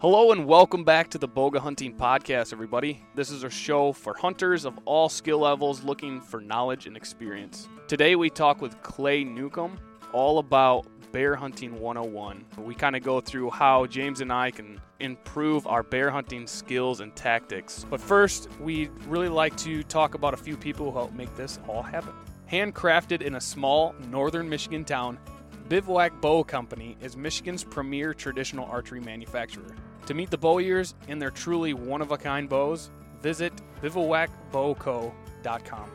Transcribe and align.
Hello 0.00 0.30
and 0.30 0.46
welcome 0.46 0.84
back 0.84 1.10
to 1.10 1.18
the 1.18 1.26
Bowga 1.26 1.58
Hunting 1.58 1.92
Podcast, 1.92 2.52
everybody. 2.52 3.02
This 3.16 3.32
is 3.32 3.42
a 3.42 3.50
show 3.50 3.92
for 3.92 4.14
hunters 4.14 4.64
of 4.64 4.78
all 4.84 5.08
skill 5.08 5.40
levels 5.40 5.82
looking 5.82 6.20
for 6.20 6.40
knowledge 6.40 6.86
and 6.86 6.96
experience. 6.96 7.68
Today 7.88 8.14
we 8.14 8.30
talk 8.30 8.62
with 8.62 8.80
Clay 8.84 9.24
Newcomb 9.24 9.76
all 10.12 10.38
about 10.38 10.86
bear 11.10 11.34
hunting 11.34 11.80
101. 11.80 12.44
We 12.58 12.76
kind 12.76 12.94
of 12.94 13.02
go 13.02 13.20
through 13.20 13.50
how 13.50 13.86
James 13.86 14.20
and 14.20 14.32
I 14.32 14.52
can 14.52 14.80
improve 15.00 15.66
our 15.66 15.82
bear 15.82 16.10
hunting 16.10 16.46
skills 16.46 17.00
and 17.00 17.12
tactics. 17.16 17.84
But 17.90 18.00
first, 18.00 18.48
we'd 18.60 18.92
really 19.06 19.28
like 19.28 19.56
to 19.56 19.82
talk 19.82 20.14
about 20.14 20.32
a 20.32 20.36
few 20.36 20.56
people 20.56 20.92
who 20.92 20.96
help 20.96 21.12
make 21.12 21.34
this 21.34 21.58
all 21.66 21.82
happen. 21.82 22.12
Handcrafted 22.48 23.20
in 23.20 23.34
a 23.34 23.40
small 23.40 23.96
northern 24.08 24.48
Michigan 24.48 24.84
town, 24.84 25.18
Bivouac 25.68 26.20
Bow 26.20 26.44
Company 26.44 26.96
is 27.02 27.16
Michigan's 27.16 27.64
premier 27.64 28.14
traditional 28.14 28.64
archery 28.66 29.00
manufacturer. 29.00 29.74
To 30.08 30.14
meet 30.14 30.30
the 30.30 30.38
bowyers 30.38 30.94
in 31.08 31.18
their 31.18 31.30
truly 31.30 31.74
one 31.74 32.00
of 32.00 32.12
a 32.12 32.16
kind 32.16 32.48
bows, 32.48 32.90
visit 33.20 33.52
bivouacbowco.com. 33.82 35.90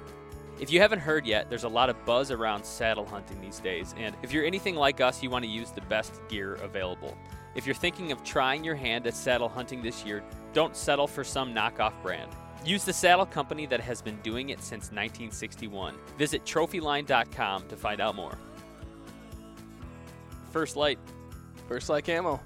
If 0.60 0.72
you 0.72 0.80
haven't 0.80 1.00
heard 1.00 1.26
yet, 1.26 1.50
there's 1.50 1.64
a 1.64 1.68
lot 1.68 1.90
of 1.90 2.06
buzz 2.06 2.30
around 2.30 2.64
saddle 2.64 3.08
hunting 3.08 3.42
these 3.42 3.60
days, 3.60 3.96
and 3.98 4.16
if 4.22 4.32
you're 4.32 4.46
anything 4.46 4.76
like 4.76 5.02
us, 5.02 5.24
you 5.24 5.32
want 5.32 5.44
to 5.46 5.50
use 5.50 5.72
the 5.72 5.82
best 5.82 6.22
gear 6.30 6.60
available. 6.62 7.18
If 7.56 7.66
you're 7.66 7.74
thinking 7.74 8.12
of 8.12 8.24
trying 8.24 8.64
your 8.64 8.76
hand 8.76 9.08
at 9.08 9.16
saddle 9.16 9.50
hunting 9.50 9.82
this 9.82 10.06
year, 10.06 10.24
don't 10.54 10.76
settle 10.76 11.08
for 11.08 11.24
some 11.24 11.52
knockoff 11.52 12.00
brand. 12.04 12.30
Use 12.64 12.86
the 12.86 12.94
saddle 12.94 13.26
company 13.26 13.66
that 13.66 13.80
has 13.80 14.00
been 14.00 14.18
doing 14.18 14.52
it 14.52 14.60
since 14.60 14.92
1961. 14.92 15.96
Visit 16.20 16.46
trophyline.com 16.46 17.68
to 17.68 17.76
find 17.76 18.00
out 18.00 18.14
more. 18.14 18.38
First 20.52 20.76
Lite, 20.76 21.00
First 21.68 21.90
Lite 21.90 22.06
Camo. 22.06 22.40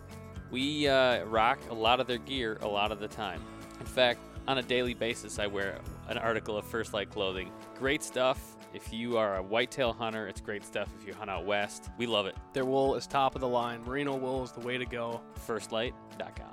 We 0.52 0.88
uh, 0.88 1.24
rock 1.26 1.60
a 1.70 1.74
lot 1.74 2.00
of 2.00 2.08
their 2.08 2.18
gear 2.20 2.58
a 2.62 2.68
lot 2.68 2.92
of 2.92 3.00
the 3.00 3.08
time. 3.08 3.42
In 3.80 3.86
fact, 3.86 4.20
on 4.48 4.58
a 4.60 4.64
daily 4.64 4.94
basis, 4.94 5.40
I 5.40 5.48
wear 5.48 5.80
an 6.08 6.18
article 6.18 6.58
of 6.58 6.66
First 6.66 6.94
Lite 6.94 7.10
clothing. 7.10 7.52
Great 7.78 8.02
stuff. 8.04 8.56
If 8.74 8.94
you 8.94 9.18
are 9.18 9.38
a 9.38 9.44
whitetail 9.44 9.94
hunter, 9.94 10.28
it's 10.28 10.40
great 10.42 10.64
stuff. 10.64 10.90
If 11.00 11.08
you 11.08 11.14
hunt 11.14 11.30
out 11.30 11.46
west, 11.46 11.90
we 11.98 12.06
love 12.06 12.26
it. 12.28 12.36
Their 12.54 12.66
wool 12.66 12.96
is 12.96 13.08
top 13.08 13.36
of 13.36 13.42
the 13.42 13.48
line. 13.48 13.82
Merino 13.84 14.16
wool 14.16 14.44
is 14.44 14.52
the 14.52 14.60
way 14.62 14.78
to 14.78 14.86
go. 14.86 15.22
Firstlite.com. 15.48 16.48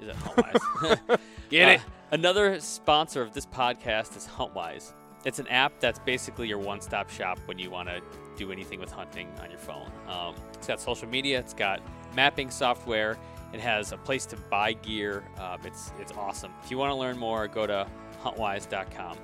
Is 0.00 0.06
that 0.06 0.16
Huntwise? 0.16 1.18
Get 1.50 1.68
Uh, 1.68 1.72
it? 1.72 1.80
Another 2.10 2.58
sponsor 2.60 3.20
of 3.22 3.32
this 3.34 3.46
podcast 3.46 4.16
is 4.16 4.26
Huntwise. 4.26 4.92
It's 5.24 5.38
an 5.38 5.48
app 5.48 5.78
that's 5.80 5.98
basically 5.98 6.48
your 6.48 6.58
one-stop 6.58 7.10
shop 7.10 7.38
when 7.46 7.58
you 7.58 7.70
want 7.70 7.88
to 7.88 8.00
do 8.36 8.50
anything 8.52 8.80
with 8.80 8.90
hunting 8.90 9.28
on 9.42 9.50
your 9.50 9.58
phone. 9.58 9.90
Um, 10.08 10.34
it's 10.54 10.66
got 10.66 10.80
social 10.80 11.08
media. 11.08 11.38
It's 11.40 11.52
got 11.54 11.80
mapping 12.18 12.50
software. 12.50 13.16
It 13.52 13.60
has 13.60 13.92
a 13.92 13.96
place 13.96 14.26
to 14.26 14.36
buy 14.50 14.72
gear. 14.72 15.22
Um, 15.38 15.60
it's 15.64 15.92
it's 16.00 16.10
awesome. 16.12 16.50
If 16.64 16.70
you 16.70 16.76
want 16.76 16.90
to 16.90 16.96
learn 16.96 17.16
more, 17.16 17.46
go 17.46 17.64
to 17.64 17.86
huntwise.com. 18.24 19.16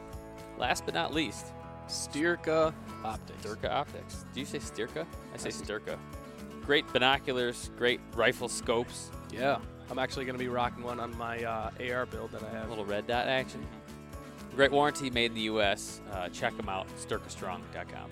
Last 0.58 0.84
but 0.84 0.94
not 0.94 1.12
least, 1.12 1.46
Styrka 1.88 2.72
Optics. 3.04 3.42
Stirka 3.44 3.68
Optics. 3.68 4.24
Do 4.32 4.38
you 4.38 4.46
say 4.46 4.58
Stirka? 4.58 5.04
I 5.34 5.36
say 5.38 5.50
Stirka. 5.50 5.98
Great 6.64 6.90
binoculars, 6.92 7.70
great 7.76 8.00
rifle 8.14 8.48
scopes, 8.48 9.10
Yeah. 9.32 9.58
I'm 9.90 9.98
actually 9.98 10.24
going 10.24 10.38
to 10.38 10.42
be 10.42 10.48
rocking 10.48 10.82
one 10.82 10.98
on 10.98 11.14
my 11.18 11.44
uh, 11.44 11.70
AR 11.92 12.06
build 12.06 12.30
that 12.30 12.42
I 12.42 12.48
have. 12.56 12.66
A 12.68 12.70
little 12.70 12.86
red 12.86 13.06
dot 13.06 13.26
action. 13.28 13.66
Great 14.56 14.70
warranty 14.70 15.10
made 15.10 15.26
in 15.32 15.34
the 15.34 15.42
U.S. 15.52 16.00
Uh, 16.12 16.28
check 16.30 16.56
them 16.56 16.68
out, 16.70 16.86
styrkastrong.com. 16.96 18.08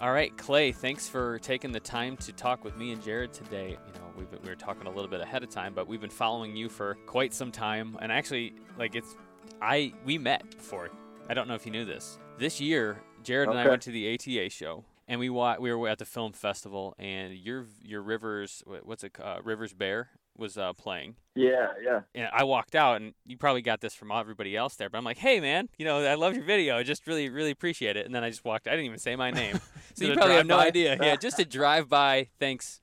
All 0.00 0.12
right, 0.12 0.34
Clay, 0.38 0.72
thanks 0.72 1.06
for 1.10 1.38
taking 1.40 1.72
the 1.72 1.80
time 1.80 2.16
to 2.18 2.32
talk 2.32 2.64
with 2.64 2.74
me 2.74 2.92
and 2.92 3.02
Jared 3.02 3.34
today. 3.34 3.70
You 3.70 3.92
know, 4.00 4.06
we've 4.16 4.30
been, 4.30 4.40
we 4.42 4.48
were 4.48 4.54
talking 4.54 4.86
a 4.86 4.90
little 4.90 5.10
bit 5.10 5.20
ahead 5.20 5.42
of 5.42 5.50
time, 5.50 5.74
but 5.74 5.86
we've 5.86 6.00
been 6.00 6.08
following 6.08 6.56
you 6.56 6.70
for 6.70 6.94
quite 7.04 7.34
some 7.34 7.52
time, 7.52 7.98
and 8.00 8.10
actually, 8.10 8.54
like 8.78 8.94
it's, 8.94 9.14
I 9.60 9.92
we 10.06 10.16
met 10.16 10.56
before. 10.56 10.88
I 11.28 11.34
don't 11.34 11.48
know 11.48 11.54
if 11.54 11.66
you 11.66 11.72
knew 11.72 11.84
this. 11.84 12.18
This 12.38 12.62
year, 12.62 13.02
Jared 13.24 13.50
and 13.50 13.58
I 13.58 13.68
went 13.68 13.82
to 13.82 13.90
the 13.90 14.14
ATA 14.14 14.48
show, 14.48 14.84
and 15.06 15.20
we 15.20 15.28
wa- 15.28 15.58
we 15.60 15.70
were 15.74 15.86
at 15.86 15.98
the 15.98 16.06
film 16.06 16.32
festival, 16.32 16.94
and 16.98 17.34
your 17.34 17.66
your 17.82 18.00
Rivers, 18.00 18.64
what's 18.82 19.04
it, 19.04 19.12
uh, 19.22 19.40
River's 19.44 19.74
Bear 19.74 20.08
was 20.40 20.58
uh, 20.58 20.72
playing, 20.72 21.14
Yeah, 21.36 21.68
yeah. 21.84 22.00
and 22.14 22.28
I 22.32 22.42
walked 22.44 22.74
out, 22.74 23.00
and 23.00 23.14
you 23.24 23.36
probably 23.36 23.62
got 23.62 23.80
this 23.80 23.94
from 23.94 24.10
everybody 24.10 24.56
else 24.56 24.74
there, 24.74 24.88
but 24.90 24.98
I'm 24.98 25.04
like, 25.04 25.18
hey 25.18 25.38
man, 25.38 25.68
you 25.78 25.84
know, 25.84 26.04
I 26.04 26.14
love 26.14 26.34
your 26.34 26.44
video, 26.44 26.76
I 26.78 26.82
just 26.82 27.06
really, 27.06 27.28
really 27.28 27.50
appreciate 27.52 27.96
it. 27.96 28.06
And 28.06 28.14
then 28.14 28.24
I 28.24 28.30
just 28.30 28.44
walked. 28.44 28.66
I 28.66 28.72
didn't 28.72 28.86
even 28.86 28.98
say 28.98 29.14
my 29.14 29.30
name, 29.30 29.60
so 29.94 30.04
you 30.06 30.14
probably 30.14 30.34
have 30.36 30.46
no 30.46 30.56
drive-by? 30.56 30.66
idea. 30.68 30.98
Yeah, 31.00 31.14
just 31.16 31.38
a 31.38 31.44
drive 31.44 31.88
by. 31.88 32.28
Thanks. 32.40 32.80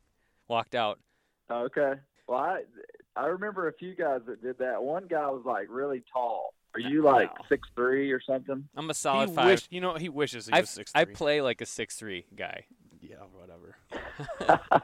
Walked 0.47 0.75
out. 0.75 0.99
Okay. 1.51 1.93
Well, 2.27 2.39
I 2.39 2.61
I 3.17 3.25
remember 3.25 3.67
a 3.67 3.73
few 3.73 3.95
guys 3.95 4.21
that 4.27 4.41
did 4.41 4.59
that. 4.59 4.81
One 4.81 5.07
guy 5.07 5.27
was 5.27 5.43
like 5.45 5.67
really 5.69 6.03
tall. 6.13 6.53
Are 6.73 6.79
you 6.79 7.01
like 7.01 7.29
No. 7.37 7.45
six 7.49 7.67
three 7.75 8.11
or 8.11 8.21
something? 8.21 8.67
I'm 8.75 8.85
a 8.85 8.89
He 8.89 8.93
solid 8.93 9.29
five. 9.31 9.45
wish, 9.47 9.67
you 9.71 9.81
know, 9.81 9.95
he 9.95 10.09
wishes 10.09 10.45
he 10.47 10.53
I, 10.53 10.59
was 10.61 10.69
six 10.69 10.91
I 10.93 11.05
play 11.05 11.41
like 11.41 11.59
a 11.61 11.65
six 11.65 11.95
three 11.95 12.25
guy. 12.35 12.65
Yeah, 13.01 13.15
whatever. 13.33 13.77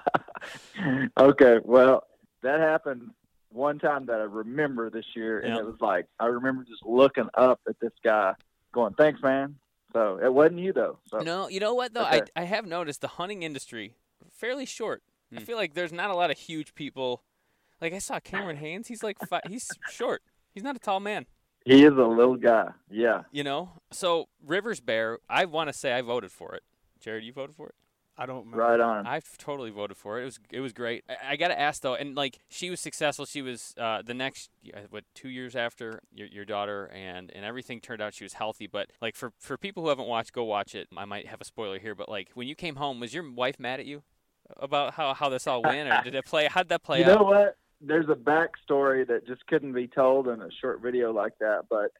okay. 1.19 1.57
Well, 1.63 2.03
that 2.43 2.59
happened 2.59 3.11
one 3.49 3.79
time 3.79 4.05
that 4.07 4.19
I 4.19 4.23
remember 4.23 4.89
this 4.89 5.05
year, 5.15 5.39
and 5.39 5.49
Yep. 5.55 5.59
it 5.59 5.65
was 5.65 5.81
like 5.81 6.07
I 6.19 6.25
remember 6.27 6.63
just 6.63 6.83
looking 6.85 7.29
up 7.33 7.59
at 7.67 7.79
this 7.79 7.91
guy, 8.03 8.33
going, 8.71 8.93
"Thanks, 8.93 9.21
man." 9.21 9.57
So 9.93 10.19
it 10.23 10.33
wasn't 10.33 10.59
you 10.59 10.73
though. 10.73 10.99
So 11.07 11.19
No, 11.19 11.47
you 11.49 11.59
know 11.59 11.73
what 11.73 11.93
though? 11.93 12.05
Okay. 12.07 12.21
I 12.35 12.41
I 12.41 12.43
have 12.45 12.65
noticed 12.65 13.01
the 13.01 13.07
hunting 13.09 13.43
industry 13.43 13.95
fairly 14.31 14.65
short. 14.65 15.03
I 15.31 15.39
Hmm. 15.39 15.43
feel 15.45 15.57
like 15.57 15.73
there's 15.73 15.93
not 15.93 16.09
a 16.09 16.15
lot 16.15 16.31
of 16.31 16.37
huge 16.37 16.73
people. 16.75 17.23
Like 17.81 17.93
I 17.93 17.99
saw 17.99 18.19
Cameron 18.19 18.57
Hanes. 18.57 18.87
He's 18.87 19.03
like 19.03 19.17
fi- 19.27 19.41
he's 19.47 19.69
short. 19.91 20.23
He's 20.53 20.63
not 20.63 20.75
a 20.75 20.79
tall 20.79 20.99
man. 20.99 21.25
he 21.65 21.83
is 21.85 21.93
a 21.93 22.03
little 22.05 22.35
guy. 22.35 22.71
Yeah. 22.89 23.23
You 23.31 23.43
know. 23.43 23.69
So 23.91 24.27
River's 24.45 24.81
Bear, 24.81 25.19
I 25.29 25.45
want 25.45 25.69
to 25.69 25.73
say 25.73 25.93
I 25.93 26.01
voted 26.01 26.31
for 26.31 26.55
it. 26.55 26.63
Jared, 26.99 27.23
you 27.23 27.31
voted 27.33 27.55
for 27.55 27.67
it. 27.69 27.75
I 28.17 28.27
don't 28.27 28.45
remember. 28.45 28.57
Right 28.57 28.79
on. 28.79 29.07
I 29.07 29.21
totally 29.39 29.71
voted 29.71 29.97
for 29.97 30.19
it. 30.19 30.21
It 30.21 30.25
was 30.25 30.39
it 30.51 30.59
was 30.59 30.73
great. 30.73 31.03
I, 31.09 31.31
I 31.31 31.35
got 31.35 31.47
to 31.47 31.59
ask 31.59 31.81
though, 31.81 31.95
and 31.95 32.15
like 32.15 32.39
she 32.47 32.69
was 32.69 32.79
successful. 32.79 33.25
She 33.25 33.41
was 33.41 33.73
uh, 33.77 34.03
the 34.03 34.13
next 34.13 34.51
what 34.91 35.03
two 35.15 35.29
years 35.29 35.55
after 35.55 36.01
your, 36.13 36.27
your 36.27 36.45
daughter, 36.45 36.91
and 36.93 37.31
and 37.31 37.43
everything 37.43 37.81
turned 37.81 38.01
out 38.01 38.13
she 38.13 38.23
was 38.23 38.33
healthy. 38.33 38.67
But 38.67 38.91
like 39.01 39.15
for 39.15 39.33
for 39.39 39.57
people 39.57 39.83
who 39.83 39.89
haven't 39.89 40.07
watched, 40.07 40.33
go 40.33 40.43
watch 40.43 40.75
it. 40.75 40.87
I 40.95 41.05
might 41.05 41.27
have 41.27 41.41
a 41.41 41.45
spoiler 41.45 41.79
here, 41.79 41.95
but 41.95 42.07
like 42.07 42.29
when 42.35 42.47
you 42.47 42.55
came 42.55 42.75
home, 42.75 42.99
was 42.99 43.13
your 43.13 43.29
wife 43.29 43.59
mad 43.59 43.79
at 43.79 43.87
you 43.87 44.03
about 44.57 44.93
how 44.93 45.15
how 45.15 45.29
this 45.29 45.47
all 45.47 45.63
went, 45.63 45.89
or 45.89 46.01
did 46.03 46.13
it 46.13 46.25
play? 46.25 46.47
How 46.47 46.61
did 46.61 46.69
that 46.69 46.83
play 46.83 46.99
you 46.99 47.05
out? 47.05 47.09
You 47.09 47.15
know 47.15 47.23
what? 47.23 47.57
There's 47.81 48.09
a 48.09 48.15
backstory 48.15 49.07
that 49.07 49.25
just 49.27 49.45
couldn't 49.47 49.73
be 49.73 49.87
told 49.87 50.27
in 50.27 50.39
a 50.41 50.49
short 50.61 50.81
video 50.81 51.11
like 51.11 51.37
that. 51.39 51.63
But 51.67 51.91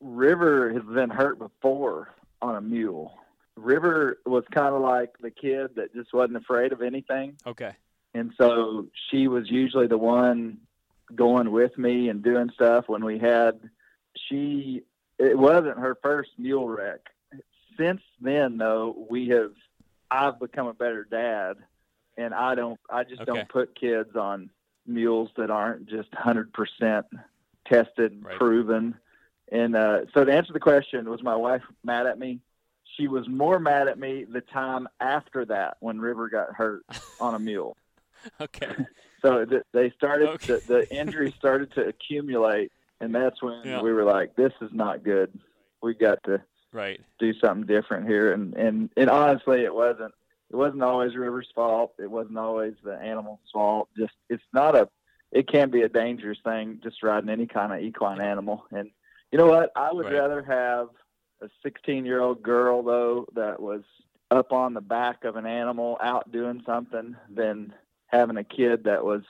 River 0.00 0.72
has 0.72 0.82
been 0.82 1.10
hurt 1.10 1.38
before 1.38 2.12
on 2.42 2.56
a 2.56 2.60
mule. 2.60 3.19
River 3.60 4.18
was 4.26 4.44
kind 4.50 4.74
of 4.74 4.80
like 4.82 5.18
the 5.20 5.30
kid 5.30 5.76
that 5.76 5.94
just 5.94 6.12
wasn't 6.12 6.36
afraid 6.36 6.72
of 6.72 6.82
anything. 6.82 7.36
Okay. 7.46 7.72
And 8.14 8.32
so 8.40 8.86
she 9.10 9.28
was 9.28 9.50
usually 9.50 9.86
the 9.86 9.98
one 9.98 10.58
going 11.14 11.50
with 11.52 11.76
me 11.78 12.08
and 12.08 12.22
doing 12.22 12.50
stuff 12.54 12.88
when 12.88 13.04
we 13.04 13.18
had, 13.18 13.60
she, 14.28 14.82
it 15.18 15.38
wasn't 15.38 15.78
her 15.78 15.96
first 16.02 16.30
mule 16.38 16.68
wreck. 16.68 17.00
Since 17.78 18.02
then, 18.20 18.58
though, 18.58 19.06
we 19.08 19.28
have, 19.28 19.52
I've 20.10 20.38
become 20.40 20.66
a 20.66 20.74
better 20.74 21.04
dad 21.04 21.56
and 22.16 22.34
I 22.34 22.54
don't, 22.54 22.78
I 22.90 23.04
just 23.04 23.22
Okay. 23.22 23.32
don't 23.32 23.48
put 23.48 23.78
kids 23.78 24.16
on 24.16 24.50
mules 24.86 25.30
that 25.36 25.50
aren't 25.50 25.86
just 25.86 26.10
100% 26.12 27.04
tested, 27.66 28.24
Right. 28.24 28.36
proven. 28.36 28.96
And 29.52 29.74
uh, 29.76 30.06
so 30.14 30.24
to 30.24 30.32
answer 30.32 30.52
the 30.52 30.60
question, 30.60 31.08
was 31.08 31.22
my 31.22 31.36
wife 31.36 31.62
mad 31.84 32.06
at 32.06 32.18
me? 32.18 32.40
She 32.96 33.08
was 33.08 33.28
more 33.28 33.58
mad 33.58 33.88
at 33.88 33.98
me 33.98 34.24
the 34.24 34.40
time 34.40 34.88
after 35.00 35.44
that 35.46 35.76
when 35.80 36.00
River 36.00 36.28
got 36.28 36.54
hurt 36.54 36.82
on 37.20 37.34
a 37.34 37.38
mule. 37.38 37.76
Okay. 38.40 38.74
So 39.22 39.44
th- 39.44 39.62
they 39.72 39.90
started, 39.96 40.28
Okay. 40.30 40.46
the, 40.46 40.62
the 40.66 40.94
injury 40.94 41.32
started 41.38 41.72
to 41.74 41.86
accumulate, 41.86 42.72
and 43.00 43.14
that's 43.14 43.42
when 43.42 43.62
Yeah. 43.64 43.80
we 43.82 43.92
were 43.92 44.04
like, 44.04 44.34
"This 44.36 44.52
is 44.60 44.70
not 44.72 45.02
good. 45.04 45.30
We 45.82 45.94
got 45.94 46.22
to 46.24 46.42
Right. 46.72 47.00
do 47.18 47.32
something 47.34 47.66
different 47.66 48.06
here." 48.08 48.32
And 48.32 48.54
and 48.54 48.90
and 48.96 49.08
honestly, 49.10 49.62
it 49.64 49.74
wasn't. 49.74 50.12
It 50.50 50.56
wasn't 50.56 50.82
always 50.82 51.14
River's 51.16 51.48
fault. 51.54 51.92
It 51.98 52.10
wasn't 52.10 52.36
always 52.38 52.74
the 52.82 52.94
animal's 52.98 53.38
fault. 53.52 53.88
Just 53.96 54.12
it's 54.28 54.42
not 54.52 54.74
a. 54.76 54.88
It 55.32 55.46
can 55.48 55.70
be 55.70 55.82
a 55.82 55.88
dangerous 55.88 56.38
thing 56.44 56.80
just 56.82 57.02
riding 57.04 57.30
any 57.30 57.46
kind 57.46 57.72
of 57.72 57.80
equine 57.80 58.20
animal. 58.20 58.66
And 58.72 58.90
you 59.30 59.38
know 59.38 59.46
what? 59.46 59.70
I 59.76 59.92
would 59.92 60.06
Right. 60.06 60.14
rather 60.14 60.42
have 60.42 60.88
a 61.42 61.48
16 61.62 62.04
year 62.04 62.20
old 62.20 62.42
girl 62.42 62.82
though 62.82 63.26
that 63.34 63.60
was 63.60 63.82
up 64.30 64.52
on 64.52 64.74
the 64.74 64.80
back 64.80 65.24
of 65.24 65.36
an 65.36 65.46
animal 65.46 65.98
out 66.00 66.30
doing 66.30 66.62
something 66.64 67.16
than 67.28 67.72
having 68.06 68.36
a 68.36 68.44
kid 68.44 68.84
that 68.84 69.04
was 69.04 69.22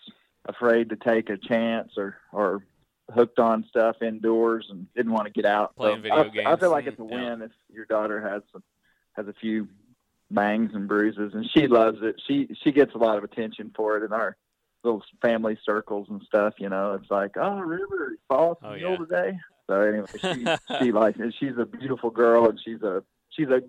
afraid 0.47 0.91
to 0.91 0.97
take 0.97 1.31
a 1.31 1.37
chance 1.37 1.93
or 1.97 2.17
or 2.33 2.62
hooked 3.12 3.39
on 3.39 3.65
stuff 3.69 3.97
indoors 4.03 4.67
and 4.71 4.87
didn't 4.95 5.12
want 5.12 5.27
to 5.27 5.33
get 5.33 5.45
out. 5.45 5.75
Playing 5.77 5.99
So 5.99 6.03
video 6.03 6.45
I, 6.49 6.53
I 6.53 6.57
feel 6.57 6.71
like 6.71 6.87
it's 6.87 6.99
a 6.99 7.03
mm, 7.03 7.11
yeah. 7.11 7.31
win 7.31 7.43
if 7.43 7.51
your 7.73 7.85
daughter 7.85 8.21
has 8.21 8.43
some, 8.53 8.63
has 9.15 9.27
a 9.27 9.33
few 9.33 9.69
bangs 10.31 10.71
and 10.75 10.87
bruises, 10.87 11.35
and 11.35 11.49
she 11.53 11.67
loves 11.67 11.99
it. 12.03 12.21
She 12.27 12.49
she 12.63 12.73
gets 12.73 12.95
a 12.95 12.99
lot 12.99 13.19
of 13.19 13.25
attention 13.25 13.73
for 13.75 13.97
it 13.97 14.05
in 14.05 14.13
our 14.13 14.37
little 14.85 15.03
family 15.21 15.59
circles 15.65 16.06
and 16.09 16.23
stuff. 16.23 16.55
You 16.59 16.69
know, 16.69 16.95
it's 16.95 17.11
like, 17.11 17.33
oh, 17.37 17.59
River, 17.61 18.17
fall 18.29 18.59
Oh, 18.63 18.75
mule 18.75 18.93
yeah. 18.93 18.97
today. 18.97 19.39
So 19.70 19.81
anyway, 19.82 20.06
she 20.20 20.46
she 20.84 20.90
likes 20.93 21.19
it. 21.20 21.32
She's 21.38 21.56
a 21.56 21.64
beautiful 21.64 22.11
girl, 22.11 22.49
and 22.49 22.58
she's 22.64 22.82
a 22.82 23.05
she's 23.31 23.49
a 23.49 23.62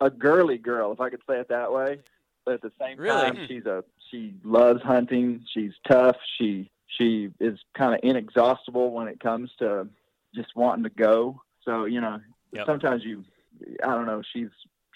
a 0.00 0.08
girly 0.08 0.56
girl, 0.58 0.92
if 0.92 1.00
I 1.00 1.10
could 1.10 1.22
say 1.28 1.40
it 1.40 1.48
that 1.48 1.72
way. 1.72 1.98
But 2.44 2.54
at 2.54 2.62
the 2.62 2.70
same 2.80 2.96
Really? 2.98 3.20
time, 3.20 3.36
hmm. 3.36 3.44
she's 3.48 3.66
a 3.66 3.82
she 4.10 4.34
loves 4.44 4.80
hunting. 4.82 5.44
She's 5.52 5.72
tough. 5.88 6.16
She 6.38 6.70
she 6.86 7.30
is 7.40 7.58
kind 7.76 7.92
of 7.94 8.00
inexhaustible 8.04 8.92
when 8.92 9.08
it 9.08 9.18
comes 9.18 9.50
to 9.58 9.88
just 10.34 10.54
wanting 10.54 10.84
to 10.84 10.90
go. 10.90 11.42
So 11.64 11.84
you 11.86 12.00
know, 12.00 12.20
Yep. 12.52 12.64
sometimes 12.66 13.04
you, 13.04 13.24
I 13.84 13.88
don't 13.88 14.06
know. 14.06 14.22
She's 14.32 14.48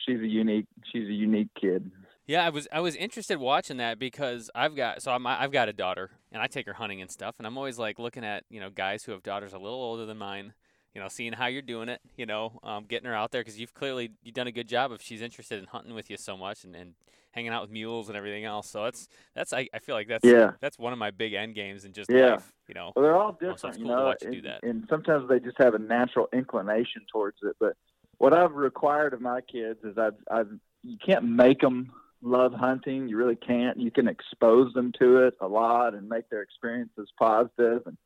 she's 0.07 0.21
a 0.21 0.27
unique 0.27 0.67
she's 0.93 1.09
a 1.09 1.13
unique 1.13 1.51
kid. 1.61 1.91
Yeah, 2.27 2.45
I 2.47 2.51
was 2.51 2.69
I 2.73 2.81
was 2.81 2.95
interested 2.95 3.39
watching 3.39 3.79
that 3.79 3.99
because 3.99 4.51
I've 4.55 4.77
got 4.77 5.03
so 5.03 5.11
I'm, 5.13 5.27
I've 5.27 5.51
got 5.51 5.69
a 5.69 5.73
daughter 5.73 6.11
and 6.31 6.41
I 6.41 6.47
take 6.47 6.67
her 6.67 6.73
hunting 6.75 7.01
and 7.01 7.11
stuff 7.11 7.35
and 7.39 7.47
I'm 7.47 7.59
always 7.59 7.79
like 7.79 7.99
looking 7.99 8.25
at 8.25 8.45
you 8.49 8.61
know 8.61 8.71
guys 8.71 9.05
who 9.05 9.13
have 9.13 9.23
daughters 9.23 9.53
a 9.53 9.59
little 9.59 9.81
older 9.81 10.07
than 10.07 10.19
mine, 10.19 10.55
you 10.95 11.01
know, 11.01 11.09
seeing 11.09 11.33
how 11.33 11.47
you're 11.47 11.63
doing 11.63 11.89
it, 11.89 12.01
you 12.17 12.27
know, 12.27 12.61
um, 12.63 12.85
getting 12.85 13.09
her 13.09 13.15
out 13.15 13.33
there 13.33 13.41
because 13.41 13.59
you've 13.59 13.75
clearly 13.75 14.13
you've 14.23 14.35
done 14.35 14.47
a 14.47 14.53
good 14.53 14.69
job 14.69 14.93
if 14.93 15.03
she's 15.03 15.21
interested 15.21 15.59
in 15.59 15.67
hunting 15.67 15.95
with 15.95 16.11
you 16.11 16.17
so 16.17 16.37
much 16.37 16.63
and, 16.63 16.77
and 16.77 16.95
hanging 17.33 17.51
out 17.51 17.63
with 17.63 17.71
mules 17.71 18.09
and 18.09 18.17
everything 18.17 18.45
else. 18.45 18.71
So 18.71 18.85
that's 18.85 19.09
that's 19.35 19.53
I, 19.53 19.69
I 19.75 19.81
feel 19.81 19.97
like 19.97 20.07
that's 20.07 20.25
Yeah. 20.25 20.53
that's 20.61 20.79
one 20.79 20.93
of 20.93 21.01
my 21.01 21.11
big 21.11 21.33
end 21.33 21.57
games 21.57 21.85
and 21.85 21.93
just 21.93 22.09
Yeah. 22.09 22.35
life, 22.35 22.53
you 22.69 22.75
know. 22.75 22.93
Well, 22.95 23.03
they're 23.03 23.17
all 23.17 23.33
different, 23.33 23.79
you 23.79 23.85
cool 23.85 23.97
to 23.97 24.01
know, 24.01 24.07
watch 24.07 24.23
you 24.23 24.31
do 24.31 24.37
and, 24.37 24.47
that. 24.47 24.63
and 24.63 24.87
sometimes 24.89 25.29
they 25.29 25.41
just 25.41 25.59
have 25.59 25.75
a 25.75 25.79
natural 25.81 26.29
inclination 26.33 27.03
towards 27.11 27.39
it. 27.43 27.57
But 27.59 27.73
what 28.19 28.33
I've 28.33 28.53
required 28.55 29.13
of 29.13 29.21
my 29.21 29.41
kids 29.41 29.81
is 29.83 29.99
I've, 29.99 30.15
I've 30.31 30.51
you 30.85 30.99
can't 31.05 31.25
make 31.25 31.61
them 31.61 31.93
love 32.23 32.53
hunting. 32.53 33.09
You 33.09 33.17
really 33.17 33.37
can't. 33.37 33.79
You 33.79 33.91
can 33.91 34.09
expose 34.09 34.73
them 34.73 34.93
to 34.99 35.27
it 35.27 35.35
a 35.41 35.47
lot 35.47 35.95
and 35.95 36.09
make 36.09 36.31
their 36.31 36.43
experiences 36.43 37.09
positive, 37.19 37.83
and 37.87 37.97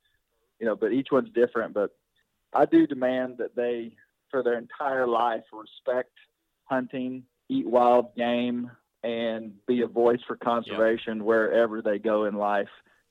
you 0.58 0.66
know. 0.66 0.76
But 0.76 0.92
each 0.92 1.08
one's 1.12 1.30
different. 1.32 1.74
But 1.74 1.90
I 2.52 2.64
do 2.64 2.86
demand 2.86 3.36
that 3.38 3.54
they, 3.54 3.92
for 4.30 4.42
their 4.42 4.58
entire 4.58 5.06
life, 5.06 5.42
respect 5.52 6.12
hunting, 6.64 7.24
eat 7.48 7.66
wild 7.66 8.14
game, 8.16 8.70
and 9.02 9.52
be 9.66 9.82
a 9.82 9.86
voice 9.86 10.20
for 10.26 10.36
conservation 10.36 11.24
wherever 11.24 11.82
they 11.82 11.98
go 11.98 12.24
in 12.24 12.34
life. 12.34 12.68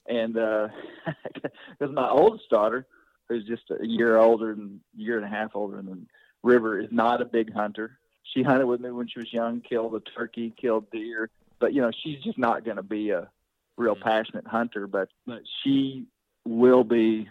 And 0.07 0.37
uh, 0.37 0.67
because 1.79 1.93
my 1.93 2.09
oldest 2.09 2.49
daughter, 2.49 2.85
who's 3.29 3.45
just 3.45 3.63
a 3.71 3.85
year 3.85 4.17
older 4.17 4.51
and 4.51 4.79
year 4.95 5.17
and 5.17 5.25
a 5.25 5.29
half 5.29 5.51
older 5.55 5.77
than 5.77 6.07
River, 6.43 6.79
is 6.79 6.89
not 6.91 7.21
a 7.21 7.25
big 7.25 7.53
hunter. 7.53 7.97
She 8.33 8.43
hunted 8.43 8.65
with 8.65 8.81
me 8.81 8.91
when 8.91 9.07
she 9.07 9.19
was 9.19 9.31
young, 9.31 9.61
killed 9.61 9.95
a 9.95 9.99
turkey, 9.99 10.53
killed 10.59 10.89
deer, 10.91 11.29
but 11.59 11.73
you 11.73 11.81
know 11.81 11.91
she's 12.03 12.21
just 12.23 12.37
not 12.37 12.65
going 12.65 12.77
to 12.77 12.83
be 12.83 13.11
a 13.11 13.29
real 13.77 13.95
Mhm. 13.95 14.01
passionate 14.01 14.47
hunter. 14.47 14.87
But 14.87 15.09
but 15.25 15.43
she 15.63 16.05
will 16.45 16.83
be 16.83 17.29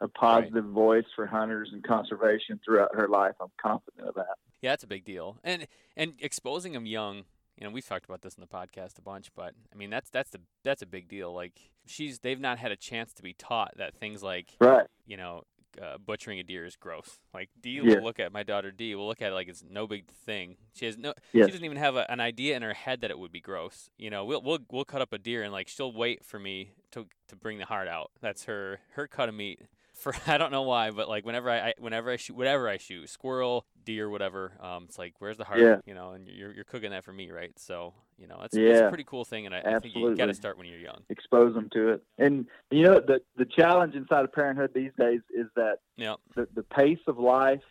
a 0.00 0.08
positive 0.08 0.64
voice 0.64 1.04
for 1.14 1.26
hunters 1.26 1.70
and 1.72 1.84
conservation 1.84 2.58
throughout 2.64 2.94
her 2.94 3.06
life. 3.06 3.34
I'm 3.40 3.50
confident 3.60 4.08
of 4.08 4.14
that. 4.14 4.36
Yeah, 4.62 4.72
it's 4.72 4.84
a 4.84 4.88
big 4.88 5.04
deal, 5.04 5.38
and 5.44 5.66
and 5.96 6.14
exposing 6.20 6.72
them 6.72 6.86
young. 6.86 7.24
You 7.56 7.66
know, 7.66 7.70
we've 7.72 7.86
talked 7.86 8.06
about 8.06 8.22
this 8.22 8.36
in 8.36 8.40
the 8.40 8.46
podcast 8.46 8.98
a 8.98 9.02
bunch, 9.02 9.30
but 9.34 9.54
I 9.72 9.76
mean 9.76 9.90
that's 9.90 10.08
that's 10.10 10.30
the 10.30 10.40
that's 10.64 10.80
a 10.82 10.86
big 10.86 11.08
deal. 11.08 11.32
Like 11.34 11.70
she's 11.86 12.20
they've 12.20 12.40
not 12.40 12.58
had 12.58 12.72
a 12.72 12.76
chance 12.76 13.12
to 13.14 13.22
be 13.22 13.34
taught 13.34 13.72
that 13.76 13.94
things 13.94 14.22
like 14.22 14.56
Right. 14.60 14.86
you 15.06 15.16
know 15.18 15.44
uh, 15.80 15.98
butchering 15.98 16.38
a 16.38 16.42
deer 16.42 16.64
is 16.64 16.76
gross. 16.76 17.20
Like 17.34 17.50
Dee 17.60 17.80
Yeah. 17.82 17.96
will 17.96 18.02
look 18.02 18.18
at 18.18 18.32
my 18.32 18.42
daughter 18.42 18.70
Dee 18.70 18.94
will 18.94 19.06
look 19.06 19.20
at 19.22 19.32
it 19.32 19.34
like 19.34 19.48
it's 19.48 19.62
no 19.68 19.86
big 19.86 20.08
thing. 20.10 20.56
She 20.74 20.86
has 20.86 20.96
no 20.96 21.12
Yes. 21.32 21.46
she 21.46 21.52
doesn't 21.52 21.64
even 21.64 21.76
have 21.76 21.96
a, 21.96 22.10
an 22.10 22.20
idea 22.20 22.56
in 22.56 22.62
her 22.62 22.74
head 22.74 23.00
that 23.02 23.10
it 23.10 23.18
would 23.18 23.32
be 23.32 23.40
gross. 23.40 23.90
You 23.98 24.10
know, 24.10 24.24
we'll 24.24 24.42
we'll 24.42 24.58
we'll 24.70 24.84
cut 24.84 25.00
up 25.02 25.12
a 25.12 25.18
deer 25.18 25.42
and 25.42 25.52
like 25.52 25.68
she'll 25.68 25.92
wait 25.92 26.24
for 26.24 26.38
me 26.38 26.72
to 26.92 27.06
to 27.28 27.36
bring 27.36 27.58
the 27.58 27.66
heart 27.66 27.88
out. 27.88 28.10
That's 28.20 28.44
her 28.44 28.80
her 28.92 29.06
cut 29.06 29.28
of 29.28 29.34
meat. 29.34 29.60
For 30.00 30.14
I 30.26 30.38
don't 30.38 30.50
know 30.50 30.62
why, 30.62 30.90
but 30.90 31.08
like 31.08 31.24
whenever 31.26 31.50
I, 31.50 31.58
I 31.68 31.74
whenever 31.78 32.10
I 32.10 32.16
shoot 32.16 32.36
whatever 32.36 32.68
I 32.68 32.78
shoot, 32.78 33.08
squirrel, 33.08 33.66
deer, 33.84 34.08
whatever, 34.08 34.52
um, 34.60 34.84
it's 34.88 34.98
like 34.98 35.14
where's 35.18 35.36
the 35.36 35.44
heart? 35.44 35.60
Yeah. 35.60 35.76
You 35.84 35.94
know, 35.94 36.12
and 36.12 36.26
you're 36.28 36.52
you're 36.54 36.64
cooking 36.64 36.90
that 36.90 37.04
for 37.04 37.12
me, 37.12 37.30
right? 37.30 37.52
So 37.58 37.94
you 38.18 38.26
know, 38.26 38.40
it's, 38.42 38.54
it's 38.56 38.80
a 38.80 38.82
Yeah. 38.84 38.88
pretty 38.88 39.04
cool 39.04 39.24
thing, 39.24 39.46
and 39.46 39.54
I, 39.54 39.62
I 39.64 39.78
think 39.78 39.94
you 39.94 40.14
got 40.14 40.26
to 40.26 40.34
start 40.34 40.58
when 40.58 40.66
you're 40.66 40.78
young. 40.78 41.02
expose 41.08 41.54
them 41.54 41.68
to 41.72 41.88
it. 41.90 42.02
And 42.18 42.46
you 42.70 42.82
know, 42.82 42.94
the 43.00 43.20
the 43.36 43.44
challenge 43.46 43.94
inside 43.94 44.24
of 44.24 44.32
parenthood 44.32 44.72
these 44.74 44.92
days 44.98 45.20
is 45.34 45.46
that 45.56 45.78
Yeah. 45.96 46.16
the 46.34 46.48
the 46.54 46.62
pace 46.62 46.98
of 47.06 47.18
life 47.18 47.62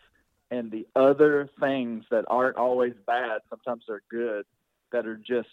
and 0.52 0.70
the 0.70 0.86
other 0.96 1.48
things 1.60 2.04
that 2.10 2.24
aren't 2.28 2.56
always 2.56 2.94
bad, 3.06 3.40
sometimes 3.48 3.84
they're 3.86 4.02
good, 4.10 4.44
that 4.92 5.06
are 5.06 5.16
just 5.16 5.48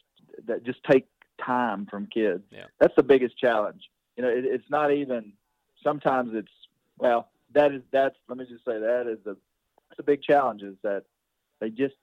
that 0.45 0.63
just 0.63 0.83
take 0.83 1.05
time 1.43 1.85
from 1.85 2.07
kids. 2.07 2.43
Yeah. 2.51 2.65
That's 2.79 2.95
the 2.95 3.03
biggest 3.03 3.37
challenge. 3.37 3.83
You 4.15 4.23
know, 4.23 4.29
it, 4.29 4.45
it's 4.45 4.69
not 4.69 4.91
even. 4.91 5.33
Sometimes 5.83 6.31
it's 6.33 6.51
well. 6.97 7.29
That 7.53 7.71
is 7.71 7.81
that's. 7.91 8.15
Let 8.27 8.37
me 8.37 8.45
just 8.45 8.65
say 8.65 8.77
that 8.77 9.07
is 9.07 9.19
the 9.23 9.37
the 9.95 10.03
big 10.03 10.21
challenge 10.21 10.61
is 10.63 10.75
that 10.83 11.03
they 11.59 11.69
just 11.69 11.95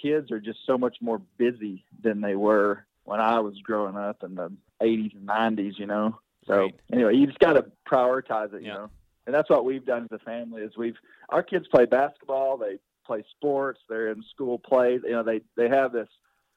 kids 0.00 0.30
are 0.30 0.40
just 0.40 0.60
so 0.64 0.78
much 0.78 0.96
more 1.00 1.20
busy 1.38 1.84
than 2.02 2.20
they 2.20 2.36
were 2.36 2.86
when 3.04 3.20
I 3.20 3.40
was 3.40 3.58
growing 3.62 3.96
up 3.96 4.22
in 4.22 4.36
the 4.36 4.52
80s 4.80 5.14
and 5.14 5.26
90s, 5.26 5.78
you 5.78 5.86
know. 5.86 6.18
So 6.46 6.54
Right. 6.54 6.74
anyway, 6.92 7.16
you 7.16 7.26
just 7.26 7.40
got 7.40 7.54
to 7.54 7.66
prioritize 7.86 8.54
it, 8.54 8.62
you 8.62 8.68
Yeah. 8.68 8.74
know. 8.74 8.90
And 9.26 9.34
that's 9.34 9.50
what 9.50 9.64
we've 9.64 9.84
done 9.84 10.04
as 10.04 10.12
a 10.12 10.18
family 10.20 10.62
is 10.62 10.76
we've 10.76 10.98
our 11.28 11.42
kids 11.42 11.66
play 11.68 11.84
basketball, 11.84 12.56
they 12.56 12.78
play 13.04 13.24
sports, 13.30 13.80
they're 13.88 14.08
in 14.10 14.22
school 14.24 14.58
plays, 14.58 15.00
you 15.04 15.12
know, 15.12 15.22
they 15.22 15.40
they 15.56 15.68
have 15.68 15.92
this 15.92 16.08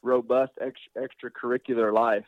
robust 0.01 0.53
ex, 0.61 0.79
extracurricular 0.95 1.91
life, 1.93 2.25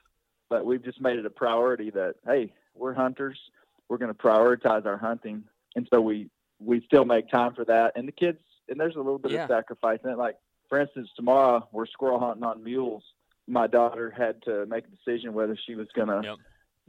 but 0.50 0.66
we've 0.66 0.84
just 0.84 1.00
made 1.00 1.20
it 1.20 1.26
a 1.26 1.30
priority 1.30 1.90
that 1.92 2.16
hey, 2.26 2.54
we're 2.76 2.94
hunters, 2.94 3.40
we're 3.88 3.98
going 3.98 4.14
to 4.14 4.18
prioritize 4.20 4.86
our 4.86 4.98
hunting, 4.98 5.44
and 5.78 5.88
so 5.94 6.02
we 6.02 6.30
we 6.60 6.82
still 6.86 7.06
make 7.06 7.30
time 7.30 7.54
for 7.54 7.64
that. 7.66 7.94
And 7.96 8.08
the 8.08 8.12
kids, 8.12 8.40
and 8.68 8.78
there's 8.80 8.96
a 8.96 9.00
little 9.00 9.20
bit 9.20 9.32
Yeah. 9.32 9.44
of 9.44 9.50
sacrifice 9.50 10.00
in 10.04 10.10
it. 10.10 10.18
Like 10.18 10.36
for 10.68 10.82
instance, 10.82 11.08
tomorrow 11.16 11.66
we're 11.72 11.86
squirrel 11.86 12.20
hunting 12.20 12.44
on 12.44 12.62
mules. 12.64 13.04
My 13.48 13.68
daughter 13.68 14.10
had 14.10 14.42
to 14.44 14.66
make 14.66 14.84
a 14.86 14.90
decision 14.90 15.34
whether 15.34 15.56
she 15.56 15.76
was 15.76 15.88
going 15.96 16.10
to 16.10 16.22
Yep. 16.24 16.38